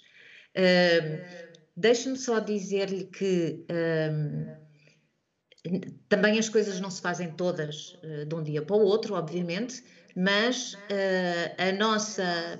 Uh, 0.55 1.55
Deixe-me 1.77 2.17
só 2.17 2.39
dizer-lhe 2.39 3.03
que 3.03 3.65
também 6.09 6.37
as 6.39 6.49
coisas 6.49 6.79
não 6.79 6.89
se 6.89 7.01
fazem 7.01 7.31
todas 7.31 7.97
de 8.27 8.35
um 8.35 8.43
dia 8.43 8.61
para 8.61 8.75
o 8.75 8.79
outro, 8.79 9.15
obviamente, 9.15 9.83
mas 10.15 10.77
a 11.57 11.71
nossa 11.71 12.59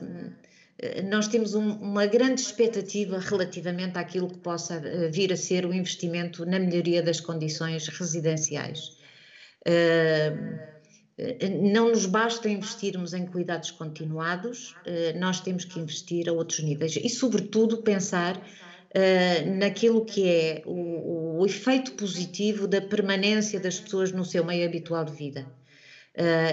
nós 1.10 1.28
temos 1.30 1.54
um, 1.56 1.72
uma 1.76 2.06
grande 2.06 2.42
expectativa 2.42 3.18
relativamente 3.18 3.98
àquilo 3.98 4.28
que 4.28 4.40
possa 4.40 4.82
vir 5.10 5.32
a 5.32 5.38
ser 5.38 5.66
o 5.66 5.74
investimento 5.74 6.46
na 6.46 6.60
melhoria 6.60 7.02
das 7.02 7.22
condições 7.22 7.88
residenciais. 7.88 8.92
Não 11.62 11.90
nos 11.90 12.06
basta 12.06 12.50
investirmos 12.50 13.14
em 13.14 13.26
cuidados 13.26 13.72
continuados, 13.72 14.76
nós 15.18 15.40
temos 15.40 15.64
que 15.64 15.80
investir 15.80 16.28
a 16.28 16.34
outros 16.34 16.60
níveis 16.60 16.98
e, 16.98 17.10
sobretudo, 17.10 17.78
pensar 17.78 18.38
naquilo 19.58 20.06
que 20.06 20.30
é 20.30 20.62
o, 20.66 21.40
o 21.42 21.46
efeito 21.46 21.94
positivo 21.94 22.68
da 22.68 22.82
permanência 22.82 23.60
das 23.60 23.80
pessoas 23.80 24.12
no 24.12 24.24
seu 24.26 24.44
meio 24.46 24.66
habitual 24.66 25.04
de 25.06 25.12
vida. 25.14 25.52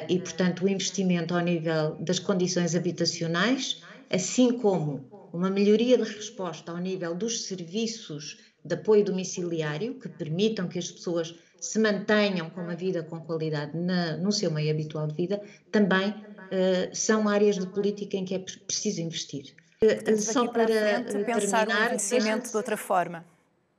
e, 0.08 0.18
portanto, 0.18 0.64
o 0.64 0.68
investimento 0.68 1.34
ao 1.34 1.40
nível 1.40 1.96
das 2.00 2.18
condições 2.18 2.74
habitacionais, 2.74 3.82
assim 4.10 4.56
como 4.56 5.10
uma 5.32 5.50
melhoria 5.50 5.96
de 5.96 6.04
resposta 6.04 6.72
ao 6.72 6.78
nível 6.78 7.14
dos 7.14 7.44
serviços 7.46 8.38
de 8.64 8.74
apoio 8.74 9.04
domiciliário, 9.04 9.98
que 9.98 10.08
permitam 10.08 10.68
que 10.68 10.78
as 10.78 10.90
pessoas 10.90 11.34
se 11.60 11.78
mantenham 11.78 12.50
com 12.50 12.60
uma 12.62 12.76
vida 12.76 13.02
com 13.04 13.20
qualidade 13.20 13.76
na, 13.76 14.16
no 14.16 14.32
seu 14.32 14.50
meio 14.50 14.70
habitual 14.72 15.06
de 15.06 15.14
vida, 15.14 15.42
também 15.70 16.10
uh, 16.10 16.94
são 16.94 17.28
áreas 17.28 17.58
de 17.58 17.66
política 17.66 18.16
em 18.16 18.24
que 18.24 18.34
é 18.34 18.38
preciso 18.40 19.00
investir. 19.00 19.54
Portanto, 19.82 20.22
Só 20.22 20.46
para, 20.46 20.66
para 20.66 21.24
pensar 21.24 21.66
terminar, 21.66 21.80
o 21.80 21.84
envelhecimento 21.86 22.50
de 22.50 22.56
outra 22.56 22.76
forma. 22.76 23.24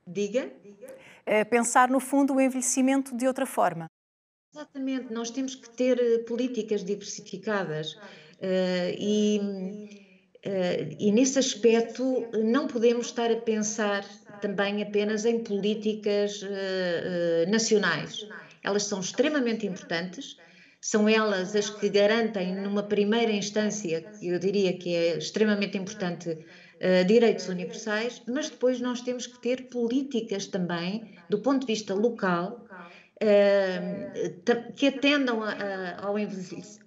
Diga? 0.06 0.50
Pensar, 1.48 1.88
no 1.88 1.98
fundo, 1.98 2.34
o 2.34 2.40
envelhecimento 2.40 3.16
de 3.16 3.26
outra 3.26 3.46
forma. 3.46 3.86
Exatamente, 4.54 5.12
nós 5.12 5.30
temos 5.30 5.54
que 5.54 5.68
ter 5.70 5.98
eh, 5.98 6.18
políticas 6.18 6.84
diversificadas 6.84 7.98
e, 8.98 9.40
e 11.00 11.10
nesse 11.10 11.38
aspecto 11.38 12.28
não 12.44 12.68
podemos 12.68 13.06
estar 13.06 13.32
a 13.32 13.36
pensar 13.36 14.04
também 14.42 14.82
apenas 14.82 15.24
em 15.24 15.42
políticas 15.42 16.42
nacionais. 17.48 18.28
Elas 18.62 18.84
são 18.84 19.00
extremamente 19.00 19.66
importantes, 19.66 20.36
são 20.90 21.08
elas 21.08 21.54
as 21.56 21.70
que 21.70 21.88
garantem, 21.88 22.54
numa 22.64 22.82
primeira 22.94 23.32
instância, 23.32 23.96
eu 24.20 24.38
diria 24.38 24.72
que 24.78 24.94
é 24.94 25.16
extremamente 25.16 25.78
importante, 25.78 26.28
direitos 27.06 27.48
universais, 27.48 28.22
mas 28.28 28.50
depois 28.50 28.80
nós 28.80 29.00
temos 29.00 29.26
que 29.26 29.38
ter 29.38 29.68
políticas 29.70 30.46
também, 30.46 30.92
do 31.28 31.40
ponto 31.40 31.60
de 31.66 31.72
vista 31.72 31.94
local, 31.94 32.68
que 34.76 34.86
atendam 34.86 35.40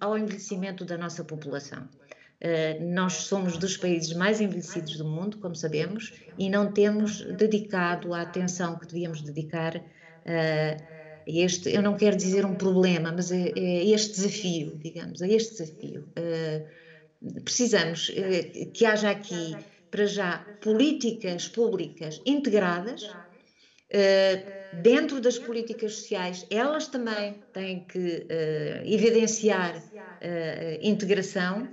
ao 0.00 0.16
envelhecimento 0.16 0.84
da 0.84 0.96
nossa 0.96 1.24
população. 1.24 1.88
nós 2.80 3.14
somos 3.24 3.58
dos 3.58 3.76
países 3.76 4.12
mais 4.14 4.40
envelhecidos 4.40 4.96
do 4.96 5.04
mundo, 5.04 5.38
como 5.40 5.56
sabemos, 5.56 6.12
e 6.36 6.48
não 6.48 6.72
temos 6.72 7.20
dedicado 7.36 8.14
a 8.14 8.22
atenção 8.22 8.78
que 8.78 8.86
devíamos 8.86 9.22
dedicar 9.22 9.74
a 10.24 10.76
este, 11.28 11.74
eu 11.74 11.82
não 11.82 11.96
quero 11.96 12.16
dizer 12.16 12.44
um 12.44 12.54
problema, 12.54 13.12
mas 13.12 13.30
é, 13.30 13.52
é 13.56 13.84
este 13.90 14.14
desafio, 14.14 14.76
digamos, 14.76 15.20
a 15.22 15.28
este 15.28 15.52
desafio. 15.52 16.08
precisamos 17.44 18.10
que 18.72 18.86
haja 18.86 19.10
aqui, 19.10 19.56
para 19.90 20.06
já, 20.06 20.38
políticas 20.60 21.48
públicas 21.48 22.20
integradas, 22.24 23.10
Uh, 23.88 24.76
dentro 24.82 25.18
das 25.18 25.38
políticas 25.38 25.94
sociais, 25.94 26.46
elas 26.50 26.88
também 26.88 27.42
têm 27.54 27.86
que 27.86 27.98
uh, 27.98 28.84
evidenciar 28.84 29.78
uh, 29.78 30.78
integração 30.82 31.66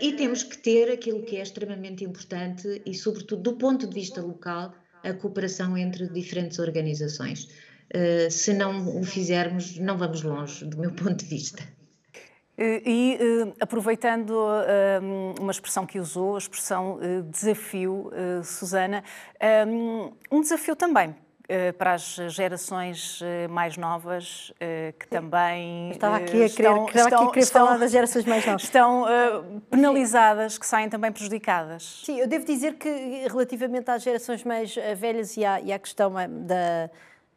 e 0.00 0.12
temos 0.12 0.44
que 0.44 0.56
ter 0.58 0.92
aquilo 0.92 1.24
que 1.24 1.36
é 1.36 1.42
extremamente 1.42 2.04
importante 2.04 2.80
e, 2.86 2.94
sobretudo, 2.94 3.42
do 3.42 3.56
ponto 3.56 3.84
de 3.84 3.92
vista 3.92 4.22
local, 4.22 4.72
a 5.02 5.12
cooperação 5.12 5.76
entre 5.76 6.08
diferentes 6.08 6.60
organizações. 6.60 7.48
Se 8.30 8.52
não 8.54 9.00
o 9.00 9.04
fizermos, 9.04 9.78
não 9.78 9.98
vamos 9.98 10.22
longe, 10.22 10.64
do 10.64 10.78
meu 10.78 10.92
ponto 10.94 11.16
de 11.16 11.24
vista. 11.24 11.62
E, 12.62 13.18
aproveitando 13.58 14.36
uma 15.40 15.50
expressão 15.50 15.86
que 15.86 15.98
usou, 15.98 16.34
a 16.34 16.38
expressão 16.38 16.98
desafio, 17.30 18.10
Susana, 18.44 19.02
um 20.30 20.42
desafio 20.42 20.76
também 20.76 21.14
para 21.78 21.94
as 21.94 22.02
gerações 22.28 23.18
mais 23.48 23.78
novas 23.78 24.52
que 24.98 25.08
também 25.08 25.90
estava 25.90 26.16
aqui 26.16 26.44
a 26.44 26.48
querer, 26.50 26.68
estão, 26.68 26.86
estava 26.86 27.08
aqui 27.08 27.24
a 27.24 27.28
querer 27.30 27.42
estão, 27.42 27.66
falar 27.66 27.78
das 27.78 27.90
gerações 27.90 28.24
mais 28.26 28.46
novas 28.46 28.62
estão 28.62 29.06
penalizadas 29.68 30.58
que 30.58 30.66
saem 30.66 30.88
também 30.88 31.10
prejudicadas 31.10 32.02
sim 32.04 32.20
eu 32.20 32.28
devo 32.28 32.44
dizer 32.44 32.74
que 32.74 32.88
relativamente 33.28 33.90
às 33.90 34.02
gerações 34.02 34.44
mais 34.44 34.76
velhas 34.96 35.36
e 35.36 35.44
à, 35.44 35.60
e 35.60 35.72
à 35.72 35.78
questão 35.78 36.12
da 36.46 36.88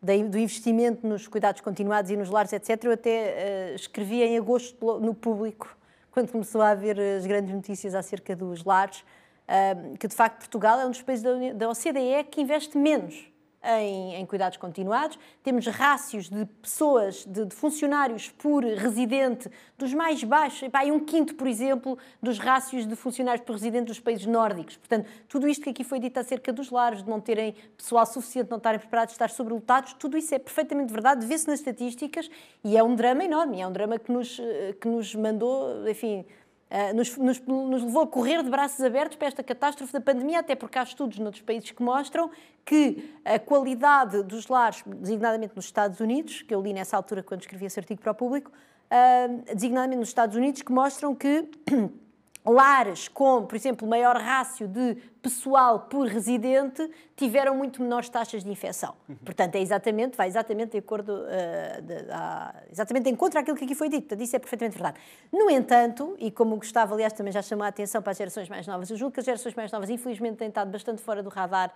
do 0.04 0.38
investimento 0.38 1.08
nos 1.08 1.28
cuidados 1.28 1.62
continuados 1.62 2.12
e 2.12 2.18
nos 2.18 2.30
lares, 2.30 2.52
etc., 2.52 2.84
eu 2.84 2.92
até 2.92 3.72
uh, 3.72 3.76
escrevi 3.76 4.22
em 4.22 4.38
agosto 4.38 5.00
no 5.00 5.14
público, 5.14 5.76
quando 6.12 6.30
começou 6.32 6.62
a 6.62 6.72
haver 6.72 7.00
as 7.00 7.26
grandes 7.26 7.54
notícias 7.56 7.96
acerca 7.96 8.36
dos 8.36 8.66
lares, 8.66 9.00
uh, 9.00 9.98
que 9.98 10.08
de 10.08 10.14
facto 10.14 10.40
Portugal 10.40 10.80
é 10.80 10.86
um 10.86 10.92
dos 10.92 11.02
países 11.02 11.24
da, 11.24 11.54
da 11.54 11.70
OCDE 11.70 12.26
que 12.30 12.42
investe 12.42 12.78
menos 12.78 13.33
em, 13.64 14.16
em, 14.16 14.26
cuidados 14.26 14.58
continuados, 14.58 15.18
temos 15.42 15.66
rácios 15.68 16.30
de 16.30 16.46
pessoas, 16.62 17.26
de, 17.26 17.46
de, 17.46 17.56
funcionários 17.56 18.30
por 18.30 18.64
residente 18.64 19.50
dos 19.78 19.94
mais 19.94 20.24
baixos, 20.24 20.70
e 20.86 20.92
um 20.92 21.00
quinto, 21.00 21.36
por 21.36 21.48
exemplo, 21.48 21.98
dos 22.22 22.38
rácios 22.40 22.86
de 22.86 22.96
funcionários 22.96 23.46
por 23.46 23.54
residente 23.54 23.86
dos 23.86 24.00
países 24.00 24.26
nórdicos. 24.26 24.78
Portanto, 24.78 25.10
tudo 25.28 25.48
isto 25.48 25.64
que 25.64 25.70
aqui 25.70 25.84
foi 25.84 26.00
dito 26.00 26.20
acerca 26.20 26.52
dos 26.52 26.70
lares, 26.70 27.04
de 27.04 27.10
não 27.10 27.22
terem 27.22 27.56
pessoal 27.78 28.06
suficiente, 28.06 28.50
não 28.50 28.58
estarem 28.58 28.80
preparados, 28.80 29.14
de 29.14 29.16
estar 29.16 29.30
sobrelotados, 29.30 29.94
tudo 29.94 30.18
isso 30.18 30.36
é 30.36 30.40
perfeitamente 30.40 30.92
verdade, 30.92 31.26
vê-se 31.26 31.48
nas 31.48 31.60
estatísticas 31.60 32.30
e 32.64 32.78
é 32.78 32.84
um 32.84 32.96
drama 32.96 33.24
enorme, 33.24 33.62
é 33.62 33.68
um 33.68 33.72
drama 33.72 33.98
que 33.98 34.12
nos, 34.12 34.40
eh, 34.40 34.76
que 34.80 34.88
nos 34.88 35.16
mandou, 35.16 35.88
enfim, 35.88 36.26
nos, 36.96 37.18
nos, 37.18 37.40
nos, 37.42 37.84
levou 37.84 38.02
a 38.02 38.08
correr 38.08 38.42
de 38.42 38.50
braços 38.50 38.84
abertos 38.84 39.16
para 39.16 39.28
esta 39.28 39.44
catástrofe 39.44 39.94
da 39.94 40.02
pandemia, 40.02 40.40
até 40.40 40.56
porque 40.56 40.80
há 40.80 40.84
estudos 40.84 41.20
noutros 41.20 41.44
países 41.44 41.70
que 41.70 41.84
mostram 41.84 42.32
que 42.66 43.14
a 43.24 43.38
qualidade 43.38 44.24
dos 44.24 44.48
lares, 44.48 44.84
designadamente 44.86 45.56
nos 45.56 45.66
Estados 45.66 46.00
Unidos, 46.00 46.42
que 46.42 46.54
eu 46.54 46.62
li 46.62 46.74
nessa 46.74 46.98
altura 46.98 47.22
quando 47.22 47.42
escrevi 47.42 47.66
esse 47.66 47.80
artigo 47.80 48.02
para 48.02 48.12
o 48.12 48.16
público, 48.16 48.52
uh, 48.52 49.54
designadamente 49.54 50.00
nos 50.00 50.10
Estados 50.10 50.36
Unidos, 50.36 50.64
que 50.64 50.72
mostram 50.72 51.14
que 51.14 51.48
lares 52.46 53.08
com, 53.08 53.46
por 53.46 53.56
exemplo, 53.56 53.88
maior 53.88 54.18
rácio 54.18 54.68
de 54.68 54.96
pessoal 55.22 55.80
por 55.82 56.06
residente 56.06 56.90
tiveram 57.16 57.56
muito 57.56 57.82
menores 57.82 58.10
taxas 58.10 58.44
de 58.44 58.50
infecção. 58.50 58.94
Portanto, 59.24 59.56
é 59.56 59.62
exatamente, 59.62 60.18
vai 60.18 60.28
exatamente 60.28 60.72
de 60.72 60.80
acordo, 60.80 61.14
uh, 61.14 61.82
de, 61.82 61.96
exatamente 62.72 63.10
em 63.10 63.16
contra 63.16 63.40
aquilo 63.40 63.56
que 63.56 63.64
aqui 63.64 63.76
foi 63.76 63.88
dito. 63.88 64.02
Portanto, 64.02 64.22
isso 64.22 64.36
é 64.36 64.40
perfeitamente 64.40 64.78
verdade. 64.78 65.00
No 65.32 65.50
entanto, 65.50 66.16
e 66.20 66.30
como 66.30 66.56
o 66.56 66.58
Gustavo, 66.58 66.94
aliás, 66.94 67.14
também 67.14 67.32
já 67.32 67.42
chamou 67.42 67.64
a 67.64 67.70
atenção 67.70 68.02
para 68.02 68.12
as 68.12 68.18
gerações 68.18 68.50
mais 68.50 68.68
novas, 68.68 68.90
eu 68.90 68.98
julgo 68.98 69.14
que 69.14 69.22
as 69.22 69.26
gerações 69.26 69.56
mais 69.56 69.72
novas, 69.72 69.90
infelizmente, 69.90 70.38
têm 70.38 70.50
estado 70.50 70.70
bastante 70.70 71.02
fora 71.02 71.24
do 71.24 71.30
radar 71.30 71.74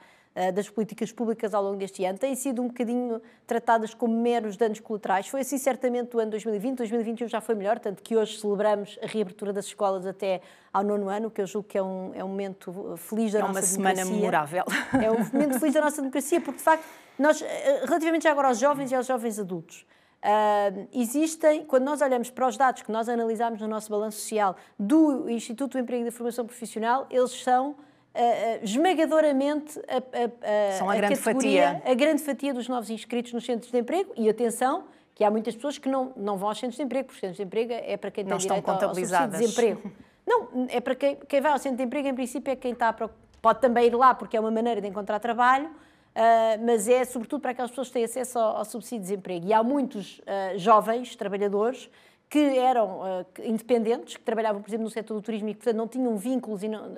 das 0.53 0.69
políticas 0.69 1.11
públicas 1.11 1.53
ao 1.53 1.63
longo 1.63 1.77
deste 1.77 2.05
ano, 2.05 2.17
têm 2.17 2.35
sido 2.35 2.61
um 2.61 2.67
bocadinho 2.67 3.19
tratadas 3.45 3.93
como 3.93 4.15
meros 4.21 4.55
danos 4.55 4.79
colaterais. 4.79 5.27
Foi 5.27 5.41
assim, 5.41 5.57
certamente, 5.57 6.15
o 6.15 6.19
ano 6.19 6.31
2020. 6.31 6.77
2021 6.77 7.27
já 7.27 7.41
foi 7.41 7.55
melhor, 7.55 7.79
tanto 7.79 8.03
que 8.03 8.15
hoje 8.15 8.39
celebramos 8.39 8.99
a 9.01 9.07
reabertura 9.07 9.51
das 9.51 9.65
escolas 9.65 10.05
até 10.05 10.41
ao 10.71 10.83
nono 10.83 11.09
ano, 11.09 11.31
que 11.31 11.41
eu 11.41 11.47
julgo 11.47 11.67
que 11.67 11.77
é 11.77 11.81
um, 11.81 12.11
é 12.13 12.23
um 12.23 12.27
momento 12.27 12.95
feliz 12.97 13.33
da 13.33 13.39
é 13.39 13.41
nossa 13.41 13.61
democracia. 13.61 13.79
É 13.79 13.81
uma 13.81 13.95
semana 13.95 14.15
memorável. 14.15 14.63
É 15.01 15.11
um 15.11 15.17
momento 15.17 15.59
feliz 15.59 15.73
da 15.73 15.81
nossa 15.81 16.01
democracia, 16.01 16.39
porque 16.39 16.57
de 16.57 16.63
facto, 16.63 16.85
nós, 17.17 17.41
eh, 17.41 17.81
relativamente 17.85 18.23
já 18.23 18.31
agora 18.31 18.49
aos 18.49 18.59
jovens 18.59 18.91
e 18.91 18.95
aos 18.95 19.07
jovens 19.07 19.39
adultos, 19.39 19.85
uh, 20.23 20.87
existem, 20.93 21.65
quando 21.65 21.83
nós 21.83 22.01
olhamos 22.01 22.29
para 22.29 22.47
os 22.47 22.57
dados 22.57 22.81
que 22.81 22.91
nós 22.91 23.09
analisamos 23.09 23.61
no 23.61 23.67
nosso 23.67 23.89
balanço 23.89 24.19
social 24.19 24.55
do 24.77 25.29
Instituto 25.29 25.73
do 25.73 25.79
Emprego 25.79 26.03
e 26.03 26.05
da 26.05 26.11
Formação 26.11 26.45
Profissional, 26.45 27.07
eles 27.09 27.31
são 27.43 27.75
Uh, 28.17 28.63
esmagadoramente 28.63 29.79
a, 29.87 29.97
a, 29.97 30.69
a, 30.69 30.71
São 30.71 30.89
a, 30.89 30.95
grande 30.95 31.15
fatia. 31.17 31.83
a 31.85 31.93
grande 31.93 32.23
fatia 32.23 32.51
dos 32.51 32.67
novos 32.67 32.89
inscritos 32.89 33.31
nos 33.31 33.45
centros 33.45 33.71
de 33.71 33.77
emprego 33.77 34.11
e 34.17 34.27
atenção 34.27 34.85
que 35.13 35.23
há 35.23 35.29
muitas 35.29 35.55
pessoas 35.55 35.77
que 35.77 35.87
não, 35.87 36.13
não 36.15 36.35
vão 36.35 36.49
aos 36.49 36.57
centros 36.57 36.77
de 36.77 36.83
emprego, 36.83 37.05
porque 37.05 37.17
os 37.17 37.21
centros 37.21 37.37
de 37.37 37.43
emprego 37.43 37.73
é 37.73 37.95
para 37.95 38.09
quem 38.09 38.23
não 38.23 38.37
tem 38.37 38.47
direito 38.47 38.69
ao, 38.69 38.75
ao 38.75 38.95
subsídio 38.95 39.27
de 39.27 39.37
desemprego. 39.37 39.91
Não, 40.25 40.67
é 40.69 40.81
para 40.81 40.95
quem, 40.95 41.15
quem 41.15 41.41
vai 41.41 41.51
ao 41.51 41.59
centro 41.59 41.77
de 41.77 41.83
emprego, 41.83 42.07
em 42.07 42.15
princípio, 42.15 42.51
é 42.51 42.55
quem 42.55 42.73
está 42.73 42.89
a, 42.89 43.09
pode 43.41 43.61
também 43.61 43.85
ir 43.85 43.95
lá 43.95 44.15
porque 44.15 44.35
é 44.35 44.39
uma 44.39 44.51
maneira 44.51 44.81
de 44.81 44.87
encontrar 44.87 45.19
trabalho, 45.19 45.69
Uh, 46.17 46.65
mas 46.65 46.87
é 46.87 47.05
sobretudo 47.05 47.41
para 47.41 47.51
aquelas 47.51 47.69
pessoas 47.69 47.89
que 47.89 47.93
têm 47.93 48.03
acesso 48.03 48.39
ao, 48.39 48.57
ao 48.57 48.65
subsídio 48.65 49.01
de 49.01 49.09
desemprego. 49.09 49.45
E 49.45 49.53
há 49.53 49.61
muitos 49.61 50.17
uh, 50.17 50.57
jovens 50.57 51.15
trabalhadores 51.15 51.91
que 52.29 52.39
eram 52.39 52.99
uh, 52.99 53.25
independentes, 53.43 54.17
que 54.17 54.23
trabalhavam, 54.23 54.61
por 54.61 54.69
exemplo, 54.69 54.83
no 54.83 54.89
setor 54.89 55.15
do 55.15 55.21
turismo 55.21 55.49
e 55.49 55.53
que, 55.53 55.59
portanto, 55.59 55.77
não 55.77 55.87
tinham 55.87 56.17
vínculos 56.17 56.61
não, 56.63 56.93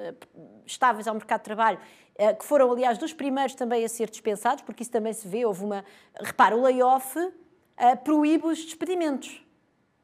estáveis 0.65 1.07
ao 1.07 1.13
mercado 1.13 1.39
de 1.39 1.45
trabalho, 1.45 1.79
que 2.37 2.43
foram, 2.43 2.69
aliás, 2.71 2.97
dos 2.97 3.13
primeiros 3.13 3.55
também 3.55 3.85
a 3.85 3.87
ser 3.87 4.09
dispensados, 4.09 4.61
porque 4.63 4.83
isso 4.83 4.91
também 4.91 5.13
se 5.13 5.25
vê. 5.25 5.45
Houve 5.45 5.63
uma. 5.63 5.85
Repara, 6.19 6.53
o 6.53 6.61
layoff 6.61 7.15
proíbe 8.03 8.45
os 8.45 8.65
despedimentos. 8.65 9.41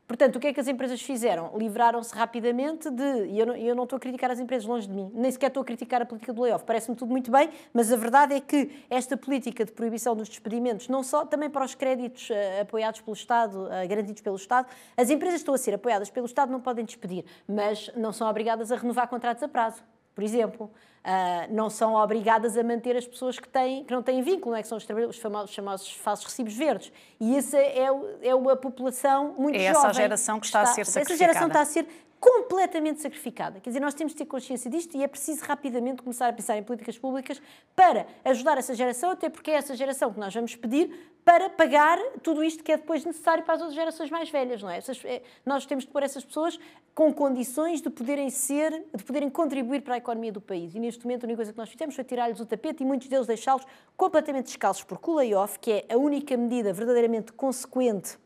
Portanto, 0.07 0.35
o 0.35 0.39
que 0.39 0.47
é 0.47 0.53
que 0.53 0.59
as 0.59 0.67
empresas 0.67 1.01
fizeram? 1.01 1.57
Livraram-se 1.57 2.13
rapidamente 2.13 2.91
de. 2.91 3.25
E 3.27 3.39
eu 3.39 3.45
não, 3.47 3.55
eu 3.55 3.75
não 3.75 3.83
estou 3.85 3.97
a 3.97 3.99
criticar 3.99 4.29
as 4.29 4.39
empresas 4.39 4.67
longe 4.67 4.87
de 4.87 4.93
mim, 4.93 5.11
nem 5.15 5.31
sequer 5.31 5.47
estou 5.47 5.61
a 5.61 5.65
criticar 5.65 5.99
a 6.01 6.05
política 6.05 6.31
do 6.31 6.43
layoff. 6.43 6.63
Parece-me 6.63 6.95
tudo 6.95 7.09
muito 7.09 7.31
bem, 7.31 7.49
mas 7.73 7.91
a 7.91 7.95
verdade 7.95 8.35
é 8.35 8.39
que 8.39 8.83
esta 8.87 9.17
política 9.17 9.65
de 9.65 9.71
proibição 9.71 10.15
dos 10.15 10.29
despedimentos, 10.29 10.87
não 10.87 11.01
só 11.01 11.25
também 11.25 11.49
para 11.49 11.65
os 11.65 11.73
créditos 11.73 12.29
uh, 12.29 12.61
apoiados 12.61 13.01
pelo 13.01 13.15
Estado, 13.15 13.65
uh, 13.65 13.87
garantidos 13.87 14.21
pelo 14.21 14.35
Estado, 14.35 14.67
as 14.95 15.09
empresas 15.09 15.41
estão 15.41 15.55
a 15.55 15.57
ser 15.57 15.73
apoiadas 15.73 16.11
pelo 16.11 16.27
Estado, 16.27 16.51
não 16.51 16.61
podem 16.61 16.85
despedir, 16.85 17.25
mas 17.47 17.89
não 17.95 18.13
são 18.13 18.29
obrigadas 18.29 18.71
a 18.71 18.75
renovar 18.75 19.07
contratos 19.07 19.41
a 19.41 19.47
prazo, 19.47 19.83
por 20.15 20.23
exemplo. 20.23 20.71
Uh, 21.05 21.53
não 21.53 21.69
são 21.69 21.93
obrigadas 21.93 22.57
a 22.57 22.63
manter 22.63 22.97
as 22.97 23.05
pessoas 23.05 23.37
que, 23.37 23.47
têm, 23.47 23.83
que 23.83 23.93
não 23.93 24.01
têm 24.01 24.23
vínculo, 24.23 24.53
não 24.53 24.57
é? 24.57 24.63
que 24.63 24.67
são 24.67 24.75
os, 24.75 24.87
os 25.07 25.19
famosos, 25.19 25.51
chamados 25.51 25.93
falsos 25.97 26.25
recibos 26.25 26.55
verdes. 26.55 26.91
E 27.19 27.37
essa 27.37 27.59
é, 27.59 27.85
é 28.23 28.31
a 28.31 28.55
população 28.55 29.35
muito 29.37 29.55
é 29.55 29.71
jovem. 29.71 29.81
essa 29.81 29.93
geração 29.93 30.39
que 30.39 30.47
está, 30.47 30.63
está, 30.63 30.71
a 30.71 30.73
ser 30.73 30.85
sacrificada. 30.85 31.13
Essa 31.13 31.33
geração 31.33 31.47
está 31.47 31.61
a 31.61 31.65
ser 31.65 31.87
completamente 32.19 33.01
sacrificada. 33.01 33.59
Quer 33.59 33.69
dizer, 33.69 33.79
nós 33.79 33.93
temos 33.93 34.13
de 34.13 34.17
ter 34.17 34.25
consciência 34.25 34.69
disto 34.69 34.95
e 34.97 35.03
é 35.03 35.07
preciso 35.07 35.43
rapidamente 35.45 36.01
começar 36.01 36.27
a 36.27 36.33
pensar 36.33 36.57
em 36.57 36.63
políticas 36.63 36.97
públicas 36.97 37.41
para 37.75 38.07
ajudar 38.23 38.57
essa 38.57 38.73
geração, 38.73 39.11
até 39.11 39.29
porque 39.29 39.51
é 39.51 39.55
essa 39.55 39.75
geração 39.75 40.11
que 40.11 40.19
nós 40.19 40.33
vamos 40.33 40.55
pedir 40.55 41.13
para 41.23 41.49
pagar 41.49 41.97
tudo 42.21 42.43
isto 42.43 42.63
que 42.63 42.71
é 42.71 42.77
depois 42.77 43.03
necessário 43.03 43.43
para 43.43 43.55
as 43.55 43.61
outras 43.61 43.75
gerações 43.75 44.11
mais 44.11 44.29
velhas, 44.29 44.61
não 44.61 44.69
é? 44.69 44.77
Essas, 44.77 45.03
é 45.05 45.23
nós 45.45 45.65
temos 45.65 45.83
de 45.83 45.91
pôr 45.91 46.03
essas 46.03 46.23
pessoas 46.23 46.59
com 46.93 47.11
condições 47.13 47.81
de 47.81 47.89
poderem 47.89 48.29
ser, 48.29 48.85
de 48.95 49.03
poderem 49.03 49.29
contribuir 49.29 49.81
para 49.81 49.95
a 49.95 49.97
economia 49.97 50.31
do 50.31 50.39
país. 50.39 50.75
E 50.75 50.79
neste 50.79 51.03
momento 51.03 51.23
a 51.23 51.25
única 51.25 51.37
coisa 51.37 51.51
que 51.51 51.57
nós 51.57 51.69
fizemos 51.69 51.95
foi 51.95 52.03
tirar-lhes 52.03 52.39
o 52.39 52.45
tapete 52.45 52.83
e 52.83 52.85
muitos 52.85 53.07
deles 53.07 53.25
deixá-los 53.25 53.65
completamente 53.97 54.45
descalços 54.45 54.83
por 54.83 54.99
cool 54.99 55.15
layoff, 55.15 55.59
que 55.59 55.71
é 55.71 55.85
a 55.93 55.97
única 55.97 56.37
medida 56.37 56.71
verdadeiramente 56.71 57.33
consequente 57.33 58.17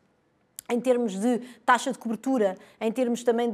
em 0.70 0.80
termos 0.80 1.18
de 1.18 1.38
taxa 1.64 1.92
de 1.92 1.98
cobertura, 1.98 2.56
em 2.80 2.90
termos 2.92 3.24
também 3.24 3.52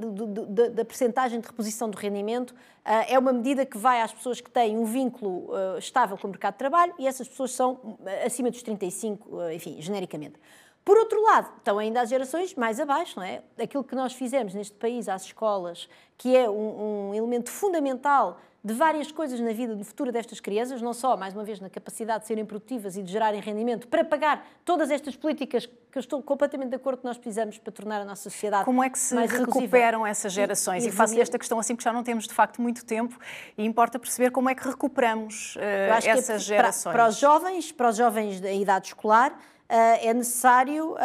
da 0.72 0.84
percentagem 0.84 1.40
de 1.40 1.46
reposição 1.46 1.88
do 1.88 1.96
rendimento, 1.96 2.50
uh, 2.50 3.04
é 3.08 3.18
uma 3.18 3.32
medida 3.32 3.64
que 3.64 3.78
vai 3.78 4.02
às 4.02 4.12
pessoas 4.12 4.40
que 4.40 4.50
têm 4.50 4.76
um 4.76 4.84
vínculo 4.84 5.50
uh, 5.50 5.78
estável 5.78 6.16
com 6.18 6.26
o 6.26 6.30
mercado 6.30 6.54
de 6.54 6.58
trabalho 6.58 6.94
e 6.98 7.06
essas 7.06 7.28
pessoas 7.28 7.52
são 7.52 7.98
acima 8.24 8.50
dos 8.50 8.62
35, 8.62 9.50
enfim, 9.52 9.80
genericamente. 9.80 10.38
Por 10.86 10.96
outro 10.98 11.20
lado, 11.20 11.50
estão 11.58 11.80
ainda 11.80 12.00
as 12.00 12.08
gerações 12.08 12.54
mais 12.54 12.78
abaixo, 12.78 13.18
não 13.18 13.26
é? 13.26 13.42
Aquilo 13.60 13.82
que 13.82 13.96
nós 13.96 14.12
fizemos 14.12 14.54
neste 14.54 14.76
país 14.76 15.08
às 15.08 15.24
escolas, 15.24 15.88
que 16.16 16.36
é 16.36 16.48
um, 16.48 17.08
um 17.08 17.14
elemento 17.14 17.50
fundamental 17.50 18.38
de 18.66 18.74
várias 18.74 19.12
coisas 19.12 19.38
na 19.38 19.52
vida 19.52 19.76
no 19.76 19.84
futuro 19.84 20.10
destas 20.10 20.40
crianças, 20.40 20.82
não 20.82 20.92
só, 20.92 21.16
mais 21.16 21.32
uma 21.32 21.44
vez, 21.44 21.60
na 21.60 21.70
capacidade 21.70 22.22
de 22.22 22.26
serem 22.26 22.44
produtivas 22.44 22.96
e 22.96 23.02
de 23.02 23.12
gerarem 23.12 23.40
rendimento 23.40 23.86
para 23.86 24.04
pagar 24.04 24.44
todas 24.64 24.90
estas 24.90 25.14
políticas 25.14 25.66
que 25.66 25.96
eu 25.96 26.00
estou 26.00 26.20
completamente 26.20 26.70
de 26.70 26.74
acordo 26.74 26.98
que 26.98 27.04
nós 27.04 27.16
precisamos 27.16 27.58
para 27.58 27.72
tornar 27.72 28.00
a 28.00 28.04
nossa 28.04 28.28
sociedade 28.28 28.64
Como 28.64 28.82
é 28.82 28.90
que 28.90 28.98
se 28.98 29.14
recuperam 29.14 30.04
essas 30.04 30.32
gerações? 30.32 30.82
E, 30.82 30.88
e, 30.88 30.90
e 30.90 30.92
faço 30.92 31.16
esta 31.20 31.38
questão 31.38 31.60
assim, 31.60 31.76
porque 31.76 31.88
já 31.88 31.92
não 31.92 32.02
temos 32.02 32.26
de 32.26 32.34
facto 32.34 32.60
muito 32.60 32.84
tempo 32.84 33.16
e 33.56 33.64
importa 33.64 34.00
perceber 34.00 34.32
como 34.32 34.50
é 34.50 34.54
que 34.56 34.66
recuperamos 34.66 35.54
uh, 35.54 35.60
essas 36.04 36.30
é 36.30 36.38
gerações. 36.40 36.92
Para, 36.92 37.04
para, 37.04 37.08
os 37.08 37.18
jovens, 37.18 37.70
para 37.70 37.88
os 37.88 37.96
jovens 37.96 38.40
da 38.40 38.50
idade 38.50 38.88
escolar, 38.88 39.38
é 39.68 40.14
necessário, 40.14 40.92
uh, 40.92 40.96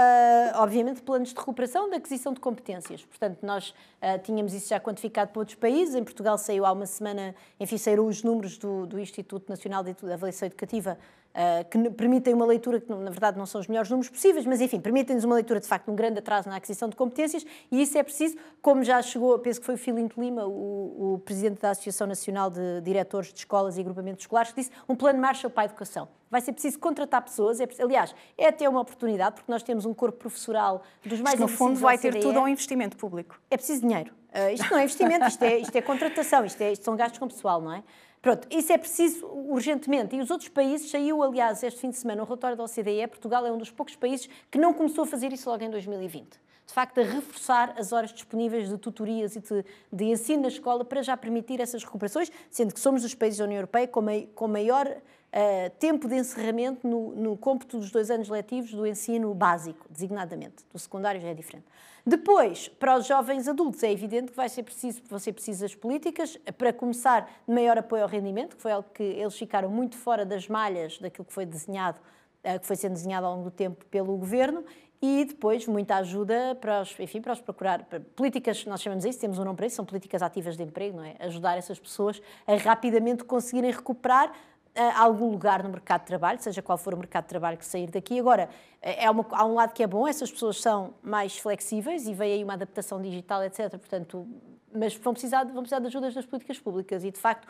obviamente, 0.55 1.01
planos 1.01 1.30
de 1.30 1.36
recuperação 1.36 1.89
da 1.89 1.97
aquisição 1.97 2.34
de 2.34 2.39
competências. 2.39 3.03
Portanto, 3.03 3.39
nós 3.41 3.70
uh, 3.70 4.20
tínhamos 4.24 4.53
isso 4.53 4.70
já 4.70 4.80
quantificado 4.80 5.32
para 5.32 5.39
outros 5.39 5.57
países. 5.57 5.95
Em 5.95 6.03
Portugal 6.03 6.38
saiu 6.38 6.66
há 6.66 6.72
uma 6.72 6.86
semana, 6.86 7.34
enfim, 7.59 7.78
saíram 7.78 8.05
os 8.05 8.24
números 8.24 8.57
do, 8.57 8.86
do 8.86 8.99
Instituto 8.99 9.49
Nacional 9.49 9.84
de 9.84 9.95
Avaliação 10.12 10.45
Educativa 10.45 10.97
Uh, 11.32 11.63
que 11.69 11.89
permitem 11.91 12.34
uma 12.34 12.45
leitura 12.45 12.82
que, 12.82 12.93
na 12.93 13.09
verdade, 13.09 13.38
não 13.38 13.45
são 13.45 13.61
os 13.61 13.67
melhores 13.67 13.89
números 13.89 14.09
possíveis, 14.09 14.45
mas, 14.45 14.59
enfim, 14.59 14.82
permitem-nos 14.82 15.23
uma 15.23 15.36
leitura, 15.36 15.61
de 15.61 15.67
facto, 15.67 15.86
de 15.86 15.91
um 15.91 15.95
grande 15.95 16.19
atraso 16.19 16.49
na 16.49 16.57
aquisição 16.57 16.89
de 16.89 16.95
competências 16.97 17.45
e 17.71 17.82
isso 17.82 17.97
é 17.97 18.03
preciso, 18.03 18.36
como 18.61 18.84
já 18.84 19.01
chegou, 19.01 19.39
penso 19.39 19.61
que 19.61 19.65
foi 19.65 19.75
o 19.75 19.77
Filinto 19.77 20.19
Lima, 20.19 20.45
o, 20.45 21.13
o 21.13 21.19
presidente 21.19 21.61
da 21.61 21.69
Associação 21.69 22.05
Nacional 22.05 22.49
de 22.49 22.82
Diretores 22.82 23.32
de 23.32 23.39
Escolas 23.39 23.77
e 23.77 23.79
Agrupamentos 23.79 24.23
Escolares, 24.23 24.51
que 24.51 24.59
disse 24.59 24.71
um 24.89 24.95
plano 24.95 25.19
Marshall 25.19 25.49
para 25.49 25.63
a 25.63 25.65
educação. 25.65 26.09
Vai 26.29 26.41
ser 26.41 26.51
preciso 26.51 26.79
contratar 26.79 27.21
pessoas, 27.21 27.61
é, 27.61 27.67
aliás, 27.79 28.13
é 28.38 28.47
até 28.47 28.67
uma 28.67 28.82
oportunidade, 28.82 29.36
porque 29.36 29.51
nós 29.51 29.63
temos 29.63 29.86
um 29.86 29.93
corpo 29.93 30.17
professoral 30.17 30.84
dos 31.05 31.21
mais 31.21 31.39
Isto, 31.39 31.41
no 31.41 31.47
fundo, 31.47 31.79
vai 31.79 31.97
ter 31.97 32.19
tudo 32.19 32.39
a 32.39 32.41
um 32.41 32.47
investimento 32.47 32.97
público. 32.97 33.39
É 33.49 33.55
preciso 33.55 33.82
dinheiro. 33.82 34.13
Uh, 34.34 34.53
isto 34.53 34.69
não 34.71 34.77
é 34.77 34.84
investimento, 34.84 35.25
isto 35.27 35.43
é, 35.43 35.57
isto 35.59 35.75
é 35.75 35.82
contratação, 35.82 36.45
isto, 36.45 36.61
é, 36.61 36.71
isto 36.71 36.86
são 36.86 36.95
gastos 36.95 37.19
com 37.19 37.27
pessoal, 37.27 37.61
não 37.61 37.73
é? 37.73 37.84
Pronto, 38.22 38.47
isso 38.51 38.72
é 38.72 38.78
preciso 38.78 39.26
urgentemente. 39.26 40.15
E 40.15 40.22
os 40.22 40.30
outros 40.30 40.49
países, 40.49 40.91
saiu 40.91 41.24
aliás 41.24 41.63
este 41.63 41.80
fim 41.80 41.89
de 41.89 41.97
semana 41.97 42.22
o 42.22 42.26
relatório 42.26 42.55
da 42.55 42.63
OCDE, 42.63 43.07
Portugal 43.07 43.45
é 43.45 43.51
um 43.51 43.57
dos 43.57 43.72
poucos 43.72 43.95
países 43.95 44.30
que 44.49 44.59
não 44.59 44.74
começou 44.74 45.05
a 45.05 45.07
fazer 45.07 45.34
isso 45.34 45.49
logo 45.49 45.63
em 45.63 45.69
2020. 45.69 46.39
De 46.67 46.74
facto, 46.74 46.99
a 46.99 47.03
reforçar 47.03 47.74
as 47.78 47.91
horas 47.91 48.13
disponíveis 48.13 48.69
de 48.69 48.78
tutorias 48.78 49.36
e 49.36 49.41
de, 49.41 49.65
de 49.91 50.05
ensino 50.05 50.43
na 50.43 50.47
escola 50.47 50.86
para 50.86 51.01
já 51.01 51.17
permitir 51.17 51.59
essas 51.59 51.84
recuperações, 51.84 52.32
sendo 52.49 52.74
que 52.74 52.80
somos 52.80 53.03
os 53.03 53.13
países 53.15 53.39
da 53.39 53.45
União 53.45 53.57
Europeia 53.57 53.88
com, 53.88 54.05
com 54.36 54.47
maior 54.47 54.88
uh, 55.34 55.69
tempo 55.79 56.07
de 56.07 56.15
encerramento 56.15 56.88
no, 56.88 57.15
no 57.15 57.38
cômputo 57.38 57.79
dos 57.79 57.91
dois 57.91 58.11
anos 58.11 58.29
letivos 58.29 58.71
do 58.73 58.86
ensino 58.86 59.34
básico, 59.34 59.86
designadamente. 59.89 60.65
Do 60.71 60.79
secundário 60.79 61.19
já 61.19 61.29
é 61.29 61.34
diferente. 61.34 61.65
Depois, 62.05 62.67
para 62.67 62.97
os 62.97 63.05
jovens 63.05 63.47
adultos, 63.47 63.84
é 63.84 63.91
evidente 63.91 64.32
que 64.32 64.38
vai 64.38 64.49
ser 64.49 64.63
preciso, 64.63 65.01
vão 65.07 65.19
ser 65.19 65.34
precisas 65.34 65.75
políticas, 65.75 66.36
para 66.57 66.73
começar, 66.73 67.29
de 67.47 67.53
maior 67.53 67.77
apoio 67.77 68.03
ao 68.03 68.09
rendimento, 68.09 68.55
que 68.55 68.61
foi 68.61 68.71
algo 68.71 68.89
que 68.91 69.03
eles 69.03 69.38
ficaram 69.38 69.69
muito 69.69 69.95
fora 69.95 70.25
das 70.25 70.47
malhas 70.47 70.97
daquilo 70.97 71.25
que 71.25 71.34
foi 71.34 71.45
desenhado, 71.45 71.99
eh, 72.43 72.57
que 72.57 72.65
foi 72.65 72.75
sendo 72.75 72.93
desenhado 72.93 73.27
ao 73.27 73.36
longo 73.36 73.45
do 73.45 73.51
tempo 73.51 73.86
pelo 73.86 74.17
governo, 74.17 74.65
e 74.99 75.25
depois 75.25 75.67
muita 75.67 75.95
ajuda 75.97 76.55
para 76.59 76.82
os, 76.82 76.99
enfim, 76.99 77.21
para 77.21 77.34
os 77.34 77.41
procurar 77.41 77.84
para 77.86 77.99
políticas, 77.99 78.65
nós 78.65 78.82
chamamos 78.82 79.05
isso, 79.05 79.19
temos 79.19 79.38
um 79.38 79.43
nome 79.43 79.57
para 79.57 79.65
isso, 79.67 79.75
são 79.75 79.86
políticas 79.86 80.21
ativas 80.23 80.57
de 80.57 80.63
emprego, 80.63 80.97
não 80.97 81.03
é? 81.03 81.15
Ajudar 81.19 81.57
essas 81.57 81.79
pessoas 81.79 82.21
a 82.45 82.55
rapidamente 82.55 83.23
conseguirem 83.23 83.71
recuperar 83.71 84.32
a 84.76 85.01
algum 85.03 85.30
lugar 85.30 85.63
no 85.63 85.69
mercado 85.69 86.01
de 86.01 86.07
trabalho, 86.07 86.41
seja 86.41 86.61
qual 86.61 86.78
for 86.78 86.93
o 86.93 86.97
mercado 86.97 87.24
de 87.24 87.30
trabalho 87.30 87.57
que 87.57 87.65
sair 87.65 87.89
daqui. 87.91 88.19
Agora, 88.19 88.49
é 88.82 89.09
uma, 89.09 89.26
há 89.32 89.45
um 89.45 89.53
lado 89.53 89.74
que 89.74 89.84
é 89.84 89.88
bom, 89.88 90.07
essas 90.07 90.32
pessoas 90.32 90.61
são 90.61 90.93
mais 91.03 91.38
flexíveis 91.38 92.07
e 92.07 92.13
veio 92.13 92.36
aí 92.36 92.43
uma 92.43 92.53
adaptação 92.53 93.01
digital, 93.01 93.43
etc. 93.43 93.69
Portanto, 93.72 94.26
mas 94.74 94.95
vão 94.95 95.13
precisar, 95.13 95.43
vão 95.43 95.61
precisar 95.61 95.80
de 95.80 95.88
ajudas 95.88 96.13
das 96.13 96.26
políticas 96.26 96.59
públicas 96.59 97.03
e, 97.03 97.11
de 97.11 97.19
facto, 97.19 97.47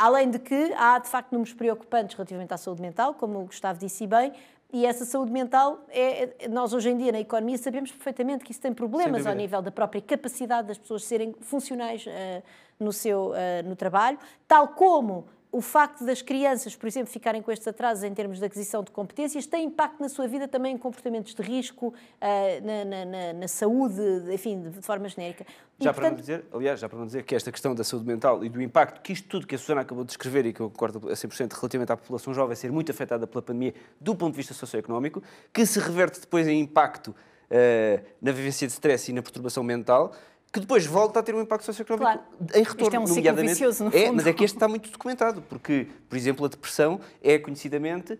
além 0.00 0.30
de 0.30 0.38
que 0.38 0.72
há, 0.76 0.98
de 0.98 1.08
facto, 1.08 1.32
números 1.32 1.54
preocupantes 1.54 2.16
relativamente 2.16 2.52
à 2.52 2.56
saúde 2.56 2.82
mental, 2.82 3.14
como 3.14 3.40
o 3.40 3.44
Gustavo 3.44 3.78
disse 3.78 4.06
bem, 4.06 4.32
e 4.72 4.84
essa 4.84 5.04
saúde 5.04 5.30
mental, 5.30 5.84
é, 5.88 6.44
é 6.44 6.48
nós 6.48 6.72
hoje 6.72 6.90
em 6.90 6.96
dia 6.96 7.12
na 7.12 7.20
economia 7.20 7.56
sabemos 7.56 7.92
perfeitamente 7.92 8.44
que 8.44 8.50
isso 8.50 8.60
tem 8.60 8.74
problemas 8.74 9.24
ao 9.24 9.34
nível 9.34 9.62
da 9.62 9.70
própria 9.70 10.02
capacidade 10.02 10.66
das 10.66 10.76
pessoas 10.76 11.04
serem 11.04 11.34
funcionais 11.40 12.04
uh, 12.04 12.42
no 12.78 12.92
seu 12.92 13.30
uh, 13.30 13.34
no 13.64 13.76
trabalho, 13.76 14.18
tal 14.46 14.68
como 14.68 15.28
o 15.56 15.60
facto 15.62 16.04
das 16.04 16.20
crianças, 16.20 16.76
por 16.76 16.86
exemplo, 16.86 17.10
ficarem 17.10 17.40
com 17.40 17.50
estes 17.50 17.66
atrasos 17.66 18.04
em 18.04 18.12
termos 18.12 18.38
de 18.38 18.44
aquisição 18.44 18.84
de 18.84 18.90
competências 18.90 19.46
tem 19.46 19.64
impacto 19.64 19.98
na 20.02 20.08
sua 20.10 20.28
vida 20.28 20.46
também 20.46 20.74
em 20.74 20.78
comportamentos 20.78 21.34
de 21.34 21.40
risco, 21.40 21.86
uh, 21.88 22.66
na, 22.66 22.84
na, 22.84 23.32
na, 23.32 23.48
saúde, 23.48 24.02
enfim, 24.30 24.68
de 24.68 24.82
forma 24.82 25.08
genérica. 25.08 25.46
Já 25.80 25.90
e, 25.90 25.94
para 25.94 25.94
portanto... 25.94 26.10
não 26.10 26.20
dizer, 26.20 26.44
aliás, 26.52 26.78
já 26.78 26.90
para 26.90 26.98
não 26.98 27.06
dizer 27.06 27.22
que 27.22 27.34
esta 27.34 27.50
questão 27.50 27.74
da 27.74 27.82
saúde 27.82 28.06
mental 28.06 28.44
e 28.44 28.50
do 28.50 28.60
impacto 28.60 29.00
que 29.00 29.14
isto 29.14 29.26
tudo 29.28 29.46
que 29.46 29.54
a 29.54 29.58
Susana 29.58 29.80
acabou 29.80 30.04
de 30.04 30.08
descrever 30.08 30.44
e 30.44 30.52
que 30.52 30.60
eu 30.60 30.68
concordo 30.68 31.08
a 31.08 31.14
100% 31.14 31.54
relativamente 31.54 31.90
à 31.90 31.96
população 31.96 32.34
jovem 32.34 32.54
ser 32.54 32.70
muito 32.70 32.92
afetada 32.92 33.26
pela 33.26 33.40
pandemia 33.40 33.72
do 33.98 34.14
ponto 34.14 34.32
de 34.32 34.36
vista 34.36 34.52
socioeconómico, 34.52 35.22
que 35.54 35.64
se 35.64 35.80
reverte 35.80 36.20
depois 36.20 36.46
em 36.46 36.60
impacto 36.60 37.08
uh, 37.08 38.04
na 38.20 38.30
vivência 38.30 38.66
de 38.66 38.74
stress 38.74 39.10
e 39.10 39.14
na 39.14 39.22
perturbação 39.22 39.62
mental, 39.62 40.12
que 40.56 40.60
depois 40.60 40.86
volta 40.86 41.20
a 41.20 41.22
ter 41.22 41.34
um 41.34 41.42
impacto 41.42 41.64
socioeconómico 41.64 42.10
claro. 42.10 42.50
em 42.54 42.62
retorno. 42.62 42.84
Isto 42.84 42.96
é 42.96 43.00
um 43.00 43.06
ciclo 43.06 43.34
vicioso, 43.34 43.84
no 43.84 43.90
é, 43.94 44.10
mas 44.10 44.26
é 44.26 44.32
que 44.32 44.42
este 44.42 44.56
está 44.56 44.66
muito 44.66 44.90
documentado, 44.90 45.42
porque, 45.42 45.86
por 46.08 46.16
exemplo, 46.16 46.46
a 46.46 46.48
depressão 46.48 46.98
é 47.22 47.38
conhecidamente 47.38 48.14
uh, 48.14 48.18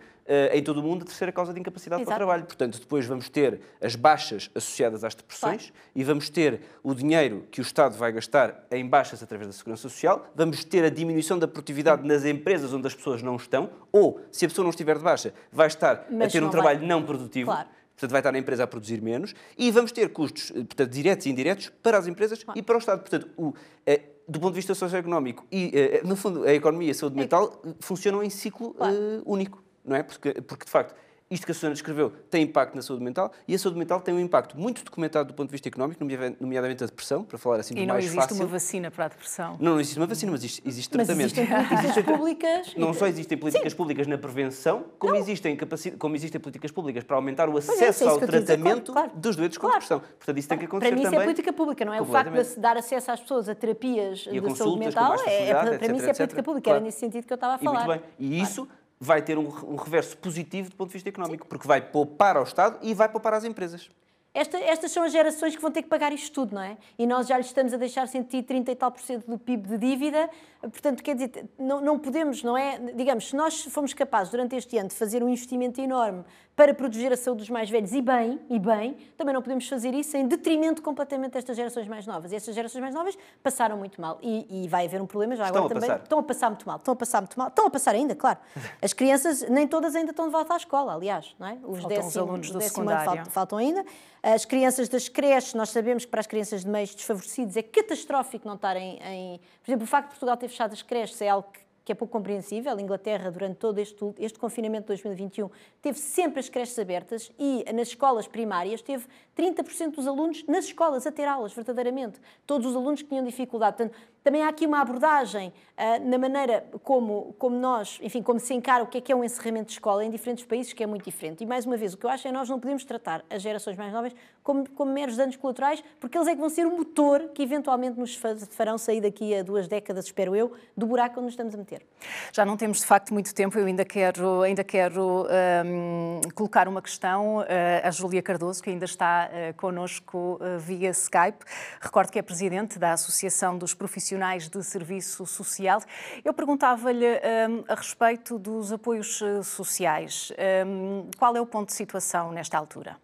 em 0.53 0.62
todo 0.62 0.80
o 0.80 0.82
mundo 0.82 1.03
a 1.03 1.05
terceira 1.07 1.32
causa 1.32 1.55
de 1.55 1.61
incapacidade 1.61 2.03
Exato. 2.03 2.14
para 2.14 2.14
o 2.14 2.26
trabalho. 2.26 2.45
Portanto, 2.45 2.78
depois 2.78 3.07
vamos 3.07 3.30
ter 3.30 3.61
as 3.80 3.97
baixas 3.97 4.51
associadas 4.55 5.03
às 5.03 5.14
depressões 5.14 5.70
claro. 5.70 5.91
e 5.95 6.05
vamos 6.05 6.28
ter 6.28 6.61
o 6.82 6.95
dinheiro 6.95 7.47
que 7.51 7.59
o 7.59 7.62
Estado 7.62 7.97
vai 7.97 8.12
gastar 8.12 8.66
em 8.70 8.87
baixas 8.87 9.22
através 9.22 9.49
da 9.49 9.55
Segurança 9.55 9.82
Social, 9.82 10.30
vamos 10.34 10.62
ter 10.62 10.84
a 10.84 10.91
diminuição 10.91 11.39
da 11.39 11.49
produtividade 11.49 12.07
nas 12.07 12.26
empresas 12.26 12.74
onde 12.74 12.87
as 12.87 12.95
pessoas 12.95 13.22
não 13.22 13.37
estão, 13.37 13.70
ou, 13.91 14.20
se 14.30 14.45
a 14.45 14.49
pessoa 14.49 14.62
não 14.62 14.70
estiver 14.70 14.99
de 14.99 15.05
baixa, 15.05 15.32
vai 15.51 15.68
estar 15.68 16.05
mas 16.11 16.28
a 16.28 16.30
ter 16.32 16.45
um 16.45 16.51
trabalho 16.51 16.80
vai... 16.80 16.89
não 16.89 17.03
produtivo. 17.03 17.51
Claro 17.51 17.76
portanto 17.97 18.11
vai 18.11 18.20
estar 18.20 18.34
a 18.34 18.38
empresa 18.38 18.64
a 18.64 18.66
produzir 18.66 19.01
menos, 19.01 19.34
e 19.57 19.70
vamos 19.70 19.90
ter 19.90 20.12
custos, 20.12 20.51
eh, 20.51 20.64
portanto, 20.64 20.90
diretos 20.90 21.26
e 21.26 21.30
indiretos 21.30 21.72
para 21.82 21.97
as 21.99 22.07
empresas 22.07 22.44
e 22.55 22.62
para 22.62 22.76
o 22.76 22.78
Estado. 22.78 23.01
Portanto, 23.01 23.28
o, 23.36 23.55
é, 23.86 24.03
do 24.28 24.38
ponto 24.38 24.53
de 24.53 24.57
vista 24.57 24.74
socioeconómico 24.74 25.47
e, 25.51 25.70
é, 25.74 26.03
no 26.05 26.14
fundo, 26.14 26.44
a 26.44 26.53
economia 26.53 26.88
e 26.88 26.90
a 26.90 26.94
saúde 26.94 27.16
mental 27.16 27.62
funcionam 27.80 28.22
em 28.22 28.28
ciclo 28.28 28.74
claro. 28.74 29.22
único, 29.24 29.62
não 29.84 29.97
é? 29.97 30.03
Porque, 30.03 30.34
porque, 30.42 30.64
de 30.66 30.70
facto, 30.70 30.94
isto 31.30 31.44
que 31.44 31.52
a 31.52 31.54
Susana 31.54 31.72
descreveu 31.72 32.12
tem 32.30 32.42
impacto 32.42 32.74
na 32.74 32.82
saúde 32.82 33.02
mental 33.02 33.32
e 33.48 33.54
a 33.54 33.58
saúde 33.58 33.78
mental 33.78 34.00
tem 34.00 34.14
um 34.14 34.20
impacto 34.20 34.58
muito 34.58 34.84
documentado 34.84 35.28
do 35.28 35.34
ponto 35.34 35.48
de 35.48 35.52
vista 35.52 35.68
económico, 35.68 36.04
nomeadamente 36.40 36.84
a 36.84 36.86
depressão, 36.86 37.24
para 37.24 37.38
falar 37.38 37.60
assim 37.60 37.74
do 37.74 37.84
mais 37.86 38.04
fácil. 38.04 38.12
E 38.12 38.16
não 38.16 38.22
existe 38.22 38.42
uma 38.42 38.46
vacina 38.46 38.90
para 38.90 39.04
a 39.06 39.08
depressão. 39.08 39.56
Não, 39.58 39.72
não 39.72 39.80
existe 39.80 39.98
uma 39.98 40.06
vacina, 40.06 40.32
mas 40.32 40.40
existe, 40.40 40.62
existe 40.64 40.90
tratamento. 40.90 41.34
Mas 41.36 41.84
existem 41.84 42.02
políticas 42.04 42.36
públicas. 42.36 42.74
Não 42.76 42.94
só 42.94 43.06
existem 43.06 43.38
políticas 43.38 43.72
Sim. 43.72 43.76
públicas 43.76 44.06
na 44.06 44.18
prevenção, 44.18 44.84
como 44.98 45.16
existem, 45.16 45.58
como 45.98 46.14
existem 46.16 46.40
políticas 46.40 46.70
públicas 46.70 47.04
para 47.04 47.16
aumentar 47.16 47.48
o 47.48 47.56
é, 47.56 47.58
acesso 47.58 48.04
é, 48.04 48.08
ao 48.08 48.18
tratamento 48.18 48.92
claro, 48.92 49.08
claro. 49.08 49.20
dos 49.20 49.36
doentes 49.36 49.58
com 49.58 49.66
claro. 49.66 49.80
depressão. 49.80 50.00
Portanto, 50.00 50.38
isso 50.38 50.48
tem 50.48 50.58
que 50.58 50.64
acontecer 50.64 50.90
também. 50.90 51.02
Para 51.02 51.10
mim 51.10 51.16
isso 51.16 51.22
é 51.22 51.24
política 51.24 51.52
pública, 51.52 51.84
não 51.84 51.94
é? 51.94 52.00
O 52.00 52.04
facto 52.04 52.32
de 52.32 52.60
dar 52.60 52.76
acesso 52.76 53.10
às 53.10 53.20
pessoas 53.20 53.48
a 53.48 53.54
terapias 53.54 54.18
de 54.20 54.56
saúde 54.56 54.78
mental, 54.78 55.14
é, 55.26 55.52
para 55.78 55.88
mim 55.88 55.96
isso 55.96 56.10
é 56.10 56.14
política 56.14 56.42
pública. 56.42 56.70
Era 56.70 56.80
nesse 56.80 56.98
sentido 56.98 57.26
que 57.26 57.32
eu 57.32 57.36
estava 57.36 57.54
a 57.54 57.58
falar. 57.58 57.84
E 57.84 57.86
muito 57.86 58.00
bem. 58.00 58.10
E 58.18 58.40
isso 58.40 58.68
vai 58.99 59.22
ter 59.22 59.38
um, 59.38 59.47
um 59.47 59.76
reverso 59.76 60.16
positivo 60.16 60.70
do 60.70 60.76
ponto 60.76 60.88
de 60.88 60.94
vista 60.94 61.09
económico, 61.09 61.44
Sim. 61.44 61.49
porque 61.49 61.66
vai 61.66 61.80
poupar 61.80 62.36
ao 62.36 62.44
Estado 62.44 62.78
e 62.82 62.94
vai 62.94 63.09
poupar 63.09 63.34
às 63.34 63.44
empresas. 63.44 63.90
Esta, 64.36 64.59
estas 64.59 64.92
são 64.92 65.03
as 65.03 65.12
gerações 65.12 65.57
que 65.57 65.62
vão 65.62 65.70
ter 65.70 65.80
que 65.80 65.88
pagar 65.88 66.12
isto 66.12 66.30
tudo, 66.30 66.55
não 66.55 66.61
é? 66.61 66.76
E 66.99 67.07
nós 67.07 67.26
já 67.26 67.38
lhes 67.38 67.47
estamos 67.47 67.72
a 67.72 67.78
deixar 67.78 68.07
sentir 68.07 68.42
30 68.42 68.70
e 68.70 68.76
tal 68.76 68.92
por 68.92 69.01
cento 69.01 69.26
do 69.26 69.38
PIB 69.38 69.66
de 69.66 69.78
dívida, 69.78 70.28
portanto, 70.70 71.02
quer 71.02 71.14
dizer, 71.14 71.46
não, 71.58 71.80
não 71.80 71.98
podemos, 71.98 72.42
não 72.42 72.56
é? 72.56 72.78
Digamos, 72.94 73.28
se 73.28 73.36
nós 73.36 73.64
fomos 73.64 73.92
capazes 73.94 74.30
durante 74.30 74.54
este 74.56 74.76
ano 74.78 74.88
de 74.88 74.94
fazer 74.94 75.22
um 75.22 75.28
investimento 75.28 75.80
enorme 75.80 76.24
para 76.54 76.72
proteger 76.72 77.12
a 77.12 77.16
saúde 77.18 77.40
dos 77.40 77.50
mais 77.50 77.68
velhos 77.68 77.92
e 77.92 78.00
bem, 78.00 78.40
e 78.48 78.58
bem, 78.58 78.96
também 79.18 79.34
não 79.34 79.42
podemos 79.42 79.68
fazer 79.68 79.92
isso 79.92 80.16
em 80.16 80.26
detrimento 80.26 80.80
completamente 80.80 81.32
destas 81.32 81.54
gerações 81.54 81.86
mais 81.86 82.06
novas. 82.06 82.32
E 82.32 82.36
estas 82.36 82.54
gerações 82.54 82.80
mais 82.80 82.94
novas 82.94 83.16
passaram 83.42 83.76
muito 83.76 84.00
mal 84.00 84.18
e, 84.22 84.64
e 84.64 84.68
vai 84.68 84.86
haver 84.86 85.02
um 85.02 85.06
problema 85.06 85.36
já 85.36 85.44
Estão 85.44 85.64
agora 85.66 85.74
a 85.78 85.80
também. 85.80 85.90
passar. 85.90 86.02
Estão 86.04 86.18
a 86.18 86.22
passar 86.22 86.48
muito 86.50 86.66
mal, 86.66 86.76
estão 86.78 86.92
a 86.94 86.96
passar 86.96 87.20
muito 87.20 87.38
mal, 87.38 87.48
estão 87.48 87.66
a 87.66 87.70
passar 87.70 87.94
ainda, 87.94 88.14
claro. 88.14 88.38
As 88.80 88.94
crianças, 88.94 89.42
nem 89.50 89.68
todas 89.68 89.94
ainda 89.94 90.12
estão 90.12 90.24
de 90.26 90.32
volta 90.32 90.54
à 90.54 90.56
escola, 90.56 90.94
aliás, 90.94 91.34
não 91.38 91.46
é? 91.46 91.58
Os 91.62 91.80
Faltam 91.80 92.06
os 92.06 92.16
alunos 92.16 92.50
do 92.50 92.58
décimo 92.58 92.88
ano 92.88 93.00
secundário. 93.00 93.04
faltam, 93.04 93.32
faltam 93.32 93.58
ainda. 93.58 93.84
As 94.22 94.44
crianças 94.46 94.88
das 94.88 95.08
creches, 95.10 95.52
nós 95.54 95.68
sabemos 95.68 96.04
que 96.06 96.10
para 96.10 96.20
as 96.20 96.26
crianças 96.26 96.64
de 96.64 96.70
meios 96.70 96.94
desfavorecidos 96.94 97.54
é 97.56 97.62
catastrófico 97.62 98.48
não 98.48 98.54
estarem 98.56 98.98
em. 99.04 99.38
Por 99.62 99.70
exemplo, 99.70 99.84
o 99.84 99.86
facto 99.86 100.06
de 100.06 100.10
Portugal 100.14 100.36
ter 100.38 100.48
fechado 100.57 100.72
as 100.72 100.82
creches 100.82 101.20
é 101.20 101.28
algo 101.28 101.48
que 101.52 101.66
que 101.86 101.92
é 101.92 101.94
pouco 101.94 102.11
compreensível. 102.11 102.76
A 102.76 102.82
Inglaterra, 102.82 103.30
durante 103.30 103.59
todo 103.59 103.78
este, 103.78 104.04
este 104.18 104.40
confinamento 104.40 104.92
de 104.92 105.00
2021, 105.00 105.48
teve 105.80 105.96
sempre 106.00 106.40
as 106.40 106.48
creches 106.48 106.76
abertas 106.80 107.30
e 107.38 107.64
nas 107.72 107.88
escolas 107.88 108.26
primárias 108.26 108.82
teve 108.82 109.07
30% 109.36 109.94
dos 109.94 110.04
alunos 110.09 110.44
nas 110.48 110.64
escolas 110.64 111.07
a 111.07 111.12
ter 111.12 111.28
aulas, 111.28 111.54
verdadeiramente. 111.54 112.20
Todos 112.44 112.66
os 112.66 112.74
alunos 112.74 113.02
que 113.02 113.09
tinham 113.09 113.24
dificuldade. 113.24 113.76
Portanto, 113.76 113.96
também 114.26 114.42
há 114.42 114.48
aqui 114.48 114.66
uma 114.66 114.80
abordagem 114.80 115.52
ah, 115.76 116.00
na 116.00 116.18
maneira 116.18 116.64
como, 116.82 117.32
como 117.38 117.56
nós, 117.56 118.00
enfim, 118.02 118.22
como 118.22 118.40
se 118.40 118.52
encara 118.52 118.82
o 118.82 118.86
que 118.88 118.98
é 118.98 119.00
que 119.00 119.12
é 119.12 119.14
um 119.14 119.22
encerramento 119.22 119.66
de 119.66 119.72
escola 119.74 120.04
em 120.04 120.10
diferentes 120.10 120.44
países, 120.44 120.72
que 120.72 120.82
é 120.82 120.86
muito 120.86 121.04
diferente. 121.04 121.44
E, 121.44 121.46
mais 121.46 121.64
uma 121.64 121.76
vez, 121.76 121.94
o 121.94 121.96
que 121.96 122.04
eu 122.06 122.10
acho 122.10 122.26
é 122.26 122.30
que 122.32 122.36
nós 122.36 122.48
não 122.48 122.58
podemos 122.58 122.84
tratar 122.84 123.24
as 123.30 123.40
gerações 123.40 123.76
mais 123.76 123.92
novas 123.92 124.12
como, 124.42 124.68
como 124.70 124.92
meros 124.92 125.16
danos 125.16 125.36
colaterais, 125.36 125.82
porque 126.00 126.18
eles 126.18 126.26
é 126.26 126.34
que 126.34 126.40
vão 126.40 126.48
ser 126.48 126.66
o 126.66 126.76
motor 126.76 127.28
que 127.34 127.42
eventualmente 127.42 127.98
nos 128.00 128.16
fa- 128.16 128.34
farão 128.50 128.76
sair 128.78 129.00
daqui 129.00 129.32
a 129.32 129.44
duas 129.44 129.68
décadas, 129.68 130.06
espero 130.06 130.34
eu, 130.34 130.52
do 130.76 130.86
buraco 130.86 131.14
onde 131.20 131.26
nos 131.26 131.32
estamos 131.34 131.54
a 131.54 131.58
meter. 131.58 131.86
Já 132.32 132.44
não 132.44 132.56
temos 132.56 132.80
de 132.80 132.86
facto 132.86 133.12
muito 133.14 133.32
tempo, 133.32 133.56
eu 133.56 133.66
ainda 133.66 133.84
quero, 133.84 134.42
ainda 134.42 134.64
quero 134.64 135.26
hum, 135.64 136.20
colocar 136.34 136.66
uma 136.66 136.82
questão 136.82 137.44
eh, 137.46 137.80
à 137.84 137.90
Júlia 137.92 138.22
Cardoso, 138.22 138.60
que 138.60 138.70
ainda 138.70 138.86
está 138.86 139.28
eh, 139.32 139.52
connosco 139.52 140.38
eh, 140.40 140.58
via 140.58 140.90
Skype. 140.90 141.44
Recordo 141.80 142.10
que 142.10 142.18
é 142.18 142.22
presidente 142.22 142.76
da 142.78 142.92
Associação 142.92 143.56
dos 143.56 143.72
Profissionais 143.74 144.15
de 144.48 144.62
Serviço 144.62 145.26
Social. 145.26 145.80
Eu 146.24 146.32
perguntava-lhe 146.34 147.06
hum, 147.48 147.64
a 147.68 147.74
respeito 147.74 148.38
dos 148.38 148.72
apoios 148.72 149.20
eh, 149.22 149.42
sociais. 149.42 150.32
Hum, 150.66 151.10
qual 151.18 151.36
é 151.36 151.40
o 151.40 151.46
ponto 151.46 151.68
de 151.68 151.74
situação 151.74 152.32
nesta 152.32 152.56
altura? 152.58 152.96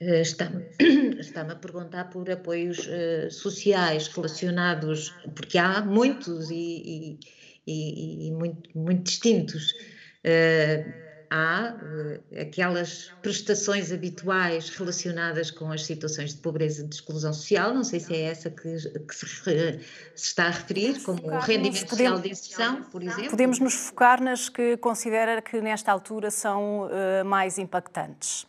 Eh, 0.00 0.20
Está-me 0.22 0.64
está 1.20 1.42
a 1.42 1.56
perguntar 1.56 2.10
por 2.10 2.28
apoios 2.30 2.86
eh, 2.88 3.28
sociais 3.30 4.08
relacionados, 4.08 5.14
porque 5.34 5.58
há 5.58 5.80
muitos 5.84 6.50
e, 6.50 6.54
e- 6.54 7.20
e- 7.66 8.28
e 8.28 8.32
muito, 8.32 8.68
muito 8.78 9.02
distintos. 9.04 9.72
Eh, 10.22 10.84
há 11.30 11.74
eh, 12.32 12.42
aquelas 12.42 13.10
prestações 13.22 13.92
habituais 13.92 14.68
relacionadas 14.70 15.50
com 15.50 15.70
as 15.72 15.84
situações 15.84 16.34
de 16.34 16.40
pobreza 16.40 16.82
e 16.84 16.86
de 16.88 16.94
exclusão 16.94 17.32
social, 17.32 17.74
não 17.74 17.84
sei 17.84 18.00
se 18.00 18.14
é 18.14 18.22
essa 18.22 18.50
que, 18.50 18.76
que 19.00 19.14
se, 19.14 19.26
se 19.26 19.80
está 20.14 20.46
a 20.46 20.50
referir, 20.50 21.02
como 21.02 21.22
o 21.26 21.38
rendimento 21.38 21.86
podemos- 21.86 21.90
social 21.90 22.20
de 22.20 22.28
inserção, 22.30 22.82
por 22.84 23.02
exemplo. 23.02 23.30
Podemos 23.30 23.58
nos 23.58 23.74
focar 23.74 24.22
nas 24.22 24.48
que 24.48 24.76
considera 24.76 25.40
que 25.42 25.60
nesta 25.60 25.90
altura 25.92 26.30
são 26.30 26.88
eh, 26.90 27.22
mais 27.24 27.58
impactantes. 27.58 28.46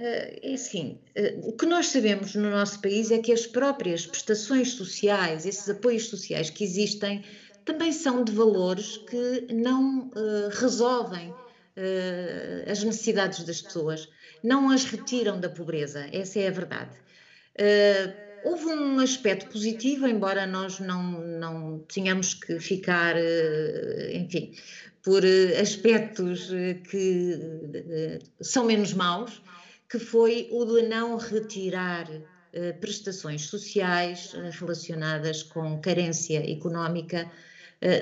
É 0.00 0.52
assim, 0.54 1.00
eh, 1.16 1.34
o 1.42 1.52
que 1.52 1.66
nós 1.66 1.88
sabemos 1.88 2.34
no 2.36 2.50
nosso 2.50 2.80
país 2.80 3.10
é 3.10 3.18
que 3.18 3.32
as 3.32 3.46
próprias 3.46 4.06
prestações 4.06 4.72
sociais, 4.74 5.44
esses 5.44 5.68
apoios 5.68 6.08
sociais 6.08 6.50
que 6.50 6.62
existem, 6.62 7.24
também 7.68 7.92
são 7.92 8.24
de 8.24 8.32
valores 8.32 8.96
que 8.96 9.46
não 9.52 10.10
eh, 10.16 10.48
resolvem 10.58 11.34
eh, 11.76 12.64
as 12.66 12.82
necessidades 12.82 13.44
das 13.44 13.60
pessoas, 13.60 14.08
não 14.42 14.70
as 14.70 14.84
retiram 14.84 15.38
da 15.38 15.50
pobreza, 15.50 16.08
essa 16.10 16.38
é 16.38 16.48
a 16.48 16.50
verdade. 16.50 16.96
Eh, 17.56 18.40
houve 18.42 18.64
um 18.68 18.98
aspecto 19.00 19.52
positivo, 19.52 20.08
embora 20.08 20.46
nós 20.46 20.80
não, 20.80 21.20
não 21.20 21.80
tenhamos 21.80 22.32
que 22.32 22.58
ficar, 22.58 23.16
enfim, 24.14 24.54
por 25.02 25.22
aspectos 25.60 26.48
que 26.90 28.18
são 28.40 28.64
menos 28.64 28.94
maus, 28.94 29.42
que 29.90 29.98
foi 29.98 30.48
o 30.50 30.64
de 30.64 30.88
não 30.88 31.18
retirar 31.18 32.06
prestações 32.80 33.42
sociais 33.42 34.32
relacionadas 34.58 35.42
com 35.42 35.80
carência 35.80 36.50
económica, 36.50 37.30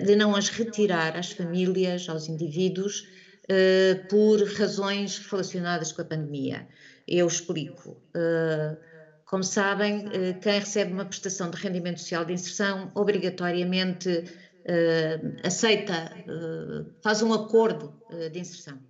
de 0.04 0.16
não 0.16 0.34
as 0.34 0.48
retirar 0.48 1.16
às 1.16 1.32
famílias, 1.32 2.08
aos 2.08 2.28
indivíduos, 2.28 3.06
eh, 3.48 3.94
por 4.08 4.42
razões 4.58 5.18
relacionadas 5.18 5.92
com 5.92 6.02
a 6.02 6.04
pandemia. 6.04 6.66
Eu 7.06 7.26
explico. 7.26 8.02
Eh, 8.14 8.76
como 9.24 9.42
sabem, 9.44 10.08
eh, 10.12 10.34
quem 10.34 10.58
recebe 10.58 10.92
uma 10.92 11.04
prestação 11.04 11.50
de 11.50 11.56
rendimento 11.56 12.00
social 12.00 12.24
de 12.24 12.32
inserção 12.32 12.90
obrigatoriamente 12.94 14.24
eh, 14.68 15.20
aceita, 15.44 16.12
eh, 16.26 16.84
faz 17.00 17.22
um 17.22 17.32
acordo 17.32 18.02
eh, 18.10 18.28
de 18.28 18.40
inserção. 18.40 18.80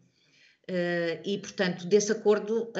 E, 1.24 1.38
portanto, 1.38 1.86
desse 1.86 2.10
acordo 2.10 2.72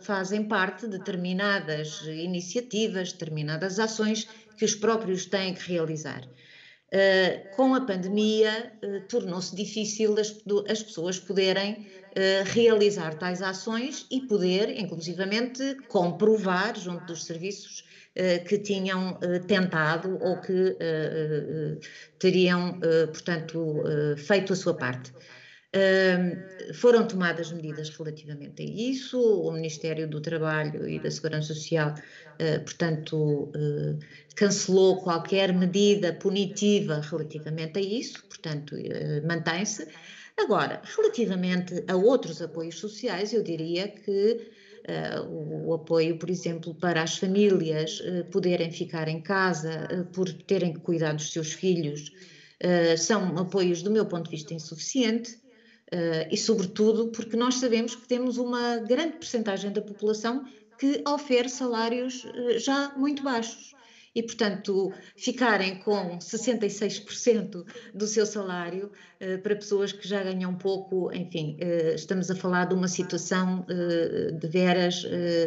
fazem 0.00 0.48
parte 0.48 0.86
determinadas 0.86 2.00
iniciativas, 2.06 3.12
determinadas 3.12 3.78
ações 3.78 4.26
que 4.56 4.64
os 4.64 4.74
próprios 4.74 5.26
têm 5.26 5.52
que 5.52 5.70
realizar. 5.70 6.26
Uh, 6.94 7.50
com 7.56 7.74
a 7.74 7.80
pandemia, 7.80 8.72
tornou-se 9.08 9.56
difícil 9.56 10.14
as, 10.16 10.32
as, 10.68 10.80
pessoas 10.80 11.18
poderem 11.18 11.88
realizar 12.44 13.18
tais 13.18 13.42
ações 13.42 14.06
e 14.08 14.20
poder, 14.20 14.70
inclusivamente, 14.78 15.76
comprovar 15.88 16.78
junto 16.78 17.06
dos 17.06 17.24
serviços 17.24 17.82
que 18.46 18.56
tinham 18.58 19.18
tentado 19.48 20.16
ou 20.22 20.40
que 20.40 20.76
teriam, 22.20 22.78
portanto, 23.12 23.82
feito 24.16 24.52
a 24.52 24.56
sua 24.56 24.74
parte. 24.74 25.12
Uh, 25.74 26.72
foram 26.72 27.04
tomadas 27.04 27.50
medidas 27.50 27.88
relativamente 27.88 28.62
a 28.62 28.64
isso, 28.64 29.18
o 29.20 29.50
Ministério 29.50 30.08
do 30.08 30.20
Trabalho 30.20 30.88
e 30.88 31.00
da 31.00 31.10
Segurança 31.10 31.52
Social, 31.52 31.92
uh, 31.94 32.60
portanto, 32.62 33.16
uh, 33.16 33.98
cancelou 34.36 35.02
qualquer 35.02 35.52
medida 35.52 36.12
punitiva 36.12 37.00
relativamente 37.00 37.80
a 37.80 37.82
isso, 37.82 38.24
portanto, 38.26 38.76
mantém-se. 39.26 39.88
Agora, 40.38 40.80
relativamente 40.96 41.82
a 41.88 41.96
outros 41.96 42.40
apoios 42.40 42.78
sociais, 42.78 43.32
eu 43.32 43.42
diria 43.42 43.88
que 43.88 44.52
o, 45.28 45.70
o, 45.70 45.74
apoio, 45.74 46.18
por 46.18 46.28
exemplo, 46.28 46.74
para 46.74 47.02
as 47.02 47.16
famílias 47.16 48.02
poderem 48.30 48.70
ficar 48.70 49.08
em 49.08 49.20
casa 49.20 50.06
por 50.12 50.30
terem 50.32 50.74
que 50.74 50.80
cuidar 50.80 51.14
dos 51.14 51.32
seus 51.32 51.52
filhos, 51.52 52.12
são 52.98 53.38
apoios, 53.38 53.82
do 53.82 53.90
meu 53.90 54.04
ponto 54.04 54.24
de 54.24 54.32
vista, 54.32 54.52
insuficiente. 54.52 55.43
Uh, 55.94 56.26
e, 56.28 56.36
sobretudo, 56.36 57.06
porque 57.12 57.36
nós 57.36 57.54
sabemos 57.54 57.94
que 57.94 58.08
temos 58.08 58.36
uma 58.36 58.78
grande 58.78 59.12
percentagem 59.12 59.70
da 59.70 59.80
população 59.80 60.44
que 60.76 61.04
oferece 61.06 61.58
salários 61.58 62.24
uh, 62.24 62.58
já 62.58 62.92
muito 62.96 63.22
baixos. 63.22 63.72
E, 64.12 64.20
portanto, 64.20 64.92
ficarem 65.16 65.78
com 65.80 66.18
66% 66.18 67.64
do 67.94 68.06
seu 68.08 68.26
salário 68.26 68.90
uh, 69.20 69.40
para 69.40 69.54
pessoas 69.54 69.92
que 69.92 70.08
já 70.08 70.20
ganham 70.20 70.56
pouco, 70.56 71.12
enfim, 71.12 71.56
estamos 71.94 72.28
a 72.28 72.34
falar 72.34 72.64
de 72.64 72.74
uma 72.74 72.88
situação 72.88 73.64
de 74.40 74.48
veras 74.48 75.04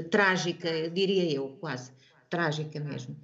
trágica, 0.09 0.89
diria 0.89 1.29
eu, 1.33 1.57
quase, 1.59 1.91
trágica 2.29 2.79
mesmo. 2.79 3.17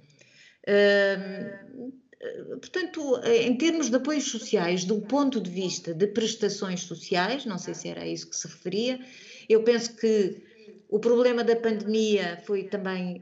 Portanto, 2.64 3.20
em 3.26 3.54
termos 3.58 3.90
de 3.90 3.96
apoios 3.96 4.24
sociais, 4.24 4.86
do 4.86 4.98
ponto 5.02 5.38
de 5.38 5.50
vista 5.50 5.92
de 5.92 6.06
prestações 6.06 6.80
sociais, 6.80 7.44
não 7.44 7.58
sei 7.58 7.74
se 7.74 7.88
era 7.88 8.00
a 8.00 8.06
isso 8.06 8.26
que 8.26 8.34
se 8.34 8.48
referia, 8.48 8.98
eu 9.46 9.62
penso 9.62 9.94
que 9.94 10.42
o 10.88 10.98
problema 10.98 11.44
da 11.44 11.56
pandemia 11.56 12.40
foi 12.46 12.64
também. 12.64 13.20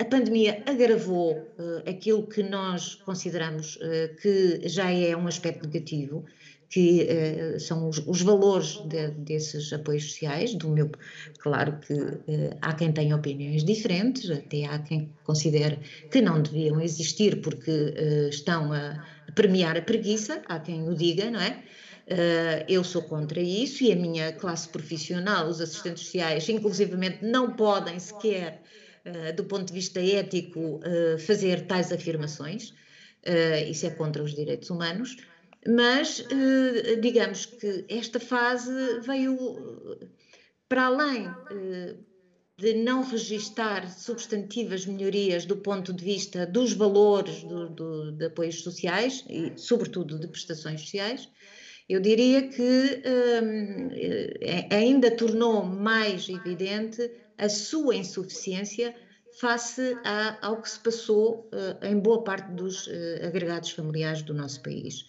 A 0.00 0.04
pandemia 0.06 0.62
agravou 0.64 1.46
aquilo 1.86 2.26
que 2.26 2.42
nós 2.42 2.94
consideramos 2.94 3.78
que 4.22 4.66
já 4.66 4.90
é 4.90 5.14
um 5.14 5.26
aspecto 5.26 5.66
negativo, 5.66 6.24
que 6.68 7.08
uh, 7.08 7.60
são 7.60 7.88
os, 7.88 7.98
os 8.06 8.20
valores 8.20 8.76
de, 8.86 9.08
desses 9.12 9.72
apoios 9.72 10.04
sociais, 10.04 10.54
do 10.54 10.68
meu, 10.68 10.90
claro 11.38 11.78
que 11.78 11.94
uh, 11.94 12.56
há 12.60 12.74
quem 12.74 12.92
tenha 12.92 13.16
opiniões 13.16 13.64
diferentes, 13.64 14.30
até 14.30 14.66
há 14.66 14.78
quem 14.78 15.10
considere 15.24 15.78
que 16.10 16.20
não 16.20 16.42
deviam 16.42 16.80
existir 16.80 17.40
porque 17.40 17.70
uh, 17.70 18.28
estão 18.28 18.72
a 18.72 19.02
premiar 19.34 19.76
a 19.78 19.82
preguiça, 19.82 20.42
há 20.46 20.58
quem 20.58 20.86
o 20.88 20.94
diga, 20.94 21.30
não 21.30 21.40
é? 21.40 21.62
eu 22.66 22.82
sou 22.82 23.02
contra 23.02 23.38
isso 23.38 23.84
e 23.84 23.92
a 23.92 23.96
minha 23.96 24.32
classe 24.32 24.66
profissional, 24.70 25.46
os 25.46 25.60
assistentes 25.60 26.04
sociais, 26.04 26.48
inclusivamente, 26.48 27.18
não 27.22 27.54
podem 27.54 27.98
sequer, 27.98 28.62
do 29.36 29.44
ponto 29.44 29.66
de 29.66 29.74
vista 29.74 30.00
ético, 30.00 30.80
fazer 31.18 31.66
tais 31.66 31.92
afirmações. 31.92 32.72
isso 33.68 33.86
é 33.86 33.90
contra 33.90 34.22
os 34.22 34.34
direitos 34.34 34.70
humanos 34.70 35.18
mas 35.68 36.24
digamos 37.00 37.46
que 37.46 37.84
esta 37.88 38.18
fase 38.18 38.72
veio 39.00 39.36
para 40.68 40.86
além 40.86 41.28
de 42.56 42.74
não 42.74 43.02
registar 43.02 43.88
substantivas 43.88 44.84
melhorias 44.84 45.44
do 45.44 45.56
ponto 45.56 45.92
de 45.92 46.04
vista 46.04 46.44
dos 46.46 46.72
valores 46.72 47.44
do, 47.44 47.68
do, 47.68 48.12
de 48.12 48.26
apoios 48.26 48.62
sociais 48.62 49.24
e, 49.28 49.52
sobretudo, 49.56 50.18
de 50.18 50.26
prestações 50.26 50.80
sociais, 50.80 51.28
eu 51.88 52.00
diria 52.00 52.48
que 52.48 53.02
eh, 53.04 54.66
ainda 54.70 55.10
tornou 55.10 55.64
mais 55.64 56.28
evidente 56.28 57.10
a 57.38 57.48
sua 57.48 57.94
insuficiência 57.94 58.94
face 59.40 59.96
a, 60.04 60.46
ao 60.46 60.60
que 60.60 60.68
se 60.68 60.80
passou 60.80 61.48
uh, 61.52 61.86
em 61.86 61.98
boa 61.98 62.24
parte 62.24 62.50
dos 62.52 62.88
uh, 62.88 62.90
agregados 63.26 63.70
familiares 63.70 64.22
do 64.22 64.34
nosso 64.34 64.60
país. 64.62 65.06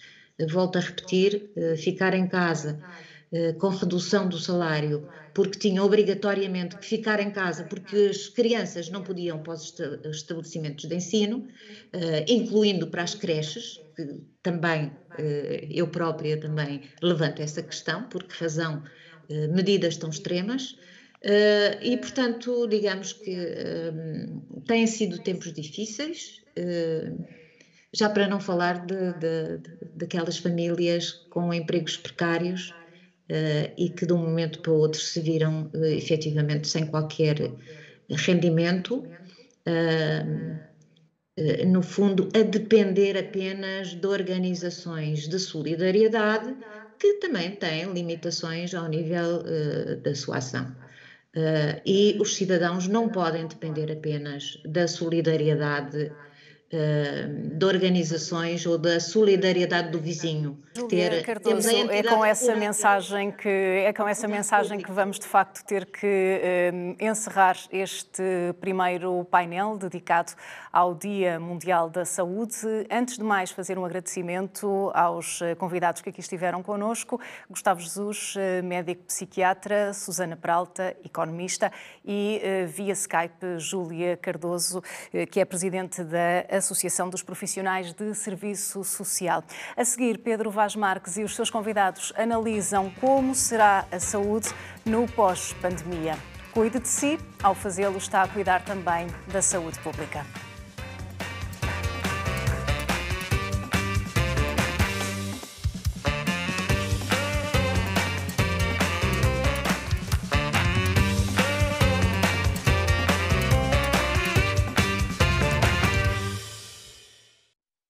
Volto 0.48 0.78
a 0.78 0.82
repetir: 0.82 1.52
ficar 1.78 2.14
em 2.14 2.28
casa 2.28 2.80
eh, 3.32 3.54
com 3.54 3.70
redução 3.70 4.28
do 4.28 4.38
salário, 4.40 5.08
porque 5.34 5.60
tinham 5.60 5.86
obrigatoriamente 5.86 6.78
que 6.78 6.86
ficar 6.88 7.20
em 7.20 7.32
casa, 7.32 7.66
porque 7.66 8.10
as 8.12 8.30
crianças 8.30 8.90
não 8.90 9.04
podiam 9.04 9.42
para 9.42 9.54
os 9.54 9.74
estabelecimentos 10.12 10.86
de 10.88 10.96
ensino, 10.96 11.46
eh, 11.94 12.26
incluindo 12.28 12.90
para 12.90 13.04
as 13.04 13.16
creches, 13.16 13.80
que 13.96 14.06
também 14.44 14.98
eh, 15.18 15.68
eu 15.70 15.88
própria 15.92 16.40
também 16.40 16.82
levanto 17.02 17.42
essa 17.42 17.64
questão, 17.64 18.08
por 18.10 18.24
que 18.26 18.36
razão 18.44 18.84
medidas 19.30 19.98
tão 19.98 20.10
extremas. 20.10 20.74
e, 21.82 21.98
portanto, 21.98 22.66
digamos 22.68 23.14
que 23.14 23.32
têm 24.66 24.88
sido 24.88 25.20
tempos 25.22 25.52
difíceis, 25.54 26.42
já 27.94 28.10
para 28.10 28.28
não 28.28 28.40
falar 28.40 28.86
de, 28.86 29.14
de, 29.14 29.58
de, 29.58 29.86
daquelas 29.96 30.38
famílias 30.38 31.12
com 31.30 31.54
empregos 31.54 31.98
precários 31.98 32.70
uh, 32.70 33.74
e 33.78 33.90
que 33.90 34.06
de 34.06 34.14
um 34.14 34.18
momento 34.18 34.60
para 34.60 34.72
o 34.72 34.76
outro 34.76 35.02
se 35.02 35.20
viram 35.20 35.70
uh, 35.74 35.86
efetivamente 35.86 36.68
sem 36.68 36.86
qualquer 36.86 37.52
rendimento, 38.10 39.04
uh, 39.68 40.70
no 41.66 41.82
fundo, 41.82 42.28
a 42.36 42.42
depender 42.42 43.18
apenas 43.18 43.94
de 43.94 44.06
organizações 44.06 45.28
de 45.28 45.40
solidariedade 45.40 46.54
que 47.00 47.14
também 47.14 47.52
têm 47.52 47.94
limitações 47.94 48.74
ao 48.74 48.90
nível 48.90 49.42
da 50.04 50.14
sua 50.14 50.40
ação. 50.40 50.76
e 51.86 52.18
os 52.20 52.36
cidadãos 52.36 52.90
não 52.90 53.08
podem 53.08 53.48
depender 53.48 53.90
apenas 53.90 54.62
da 54.66 54.86
solidariedade 54.86 56.12
de 56.72 57.66
organizações 57.66 58.66
ou 58.66 58.78
da 58.78 59.00
solidariedade 59.00 59.90
do 59.90 60.00
vizinho. 60.00 60.58
Ter, 60.88 61.24
Cardoso, 61.24 61.68
é 61.90 62.04
com 62.04 62.24
essa 62.24 62.56
mensagem 62.56 63.32
que 63.32 63.50
é 63.50 63.92
com 63.92 64.08
essa 64.08 64.28
mensagem 64.28 64.80
que 64.80 64.92
vamos 64.92 65.20
de 65.20 65.26
facto 65.26 65.66
ter 65.66 65.86
que 65.88 66.96
encerrar 67.00 67.58
este 67.72 68.24
primeiro 68.62 69.26
painel 69.32 69.78
dedicado 69.78 70.34
ao 70.72 70.94
Dia 70.94 71.40
Mundial 71.40 71.90
da 71.90 72.06
Saúde. 72.06 72.56
Antes 72.90 73.18
de 73.18 73.24
mais 73.24 73.52
fazer 73.52 73.78
um 73.78 73.86
agradecimento 73.86 74.92
aos 74.94 75.42
eh, 75.42 75.56
convidados 75.56 76.02
que 76.02 76.10
aqui 76.10 76.20
estiveram 76.20 76.62
connosco, 76.62 77.20
Gustavo 77.50 77.80
Jesus, 77.80 78.36
eh, 78.38 78.62
médico 78.62 79.04
psiquiatra, 79.04 79.94
Susana 79.94 80.36
Peralta, 80.36 80.96
economista 81.04 81.72
e 82.06 82.40
eh, 82.44 82.66
via 82.66 82.94
Skype 82.94 83.58
Júlia 83.58 84.18
Cardoso, 84.18 84.84
que 85.32 85.40
é 85.40 85.46
presidente 85.46 86.04
da 86.04 86.46
Associação 86.60 87.10
dos 87.10 87.22
Profissionais 87.22 87.94
de 87.94 88.14
Serviço 88.16 88.84
Social. 88.84 89.44
A 89.76 89.84
seguir, 89.84 90.20
Pedro 90.20 90.50
Vaz 90.50 90.76
Marques 90.76 91.18
e 91.18 91.24
os 91.24 91.36
seus 91.36 91.50
convidados 91.50 92.14
analisam 92.16 92.92
como 93.02 93.36
será 93.36 93.86
a 93.92 94.00
saúde 94.00 94.50
no 94.86 95.08
pós-pandemia. 95.08 96.18
Cuide 96.54 96.80
de 96.80 96.88
si, 96.88 97.20
ao 97.44 97.54
fazê-lo, 97.54 97.98
está 97.98 98.24
a 98.24 98.28
cuidar 98.28 98.64
também 98.64 99.08
da 99.28 99.42
saúde 99.42 99.80
pública. 99.80 100.26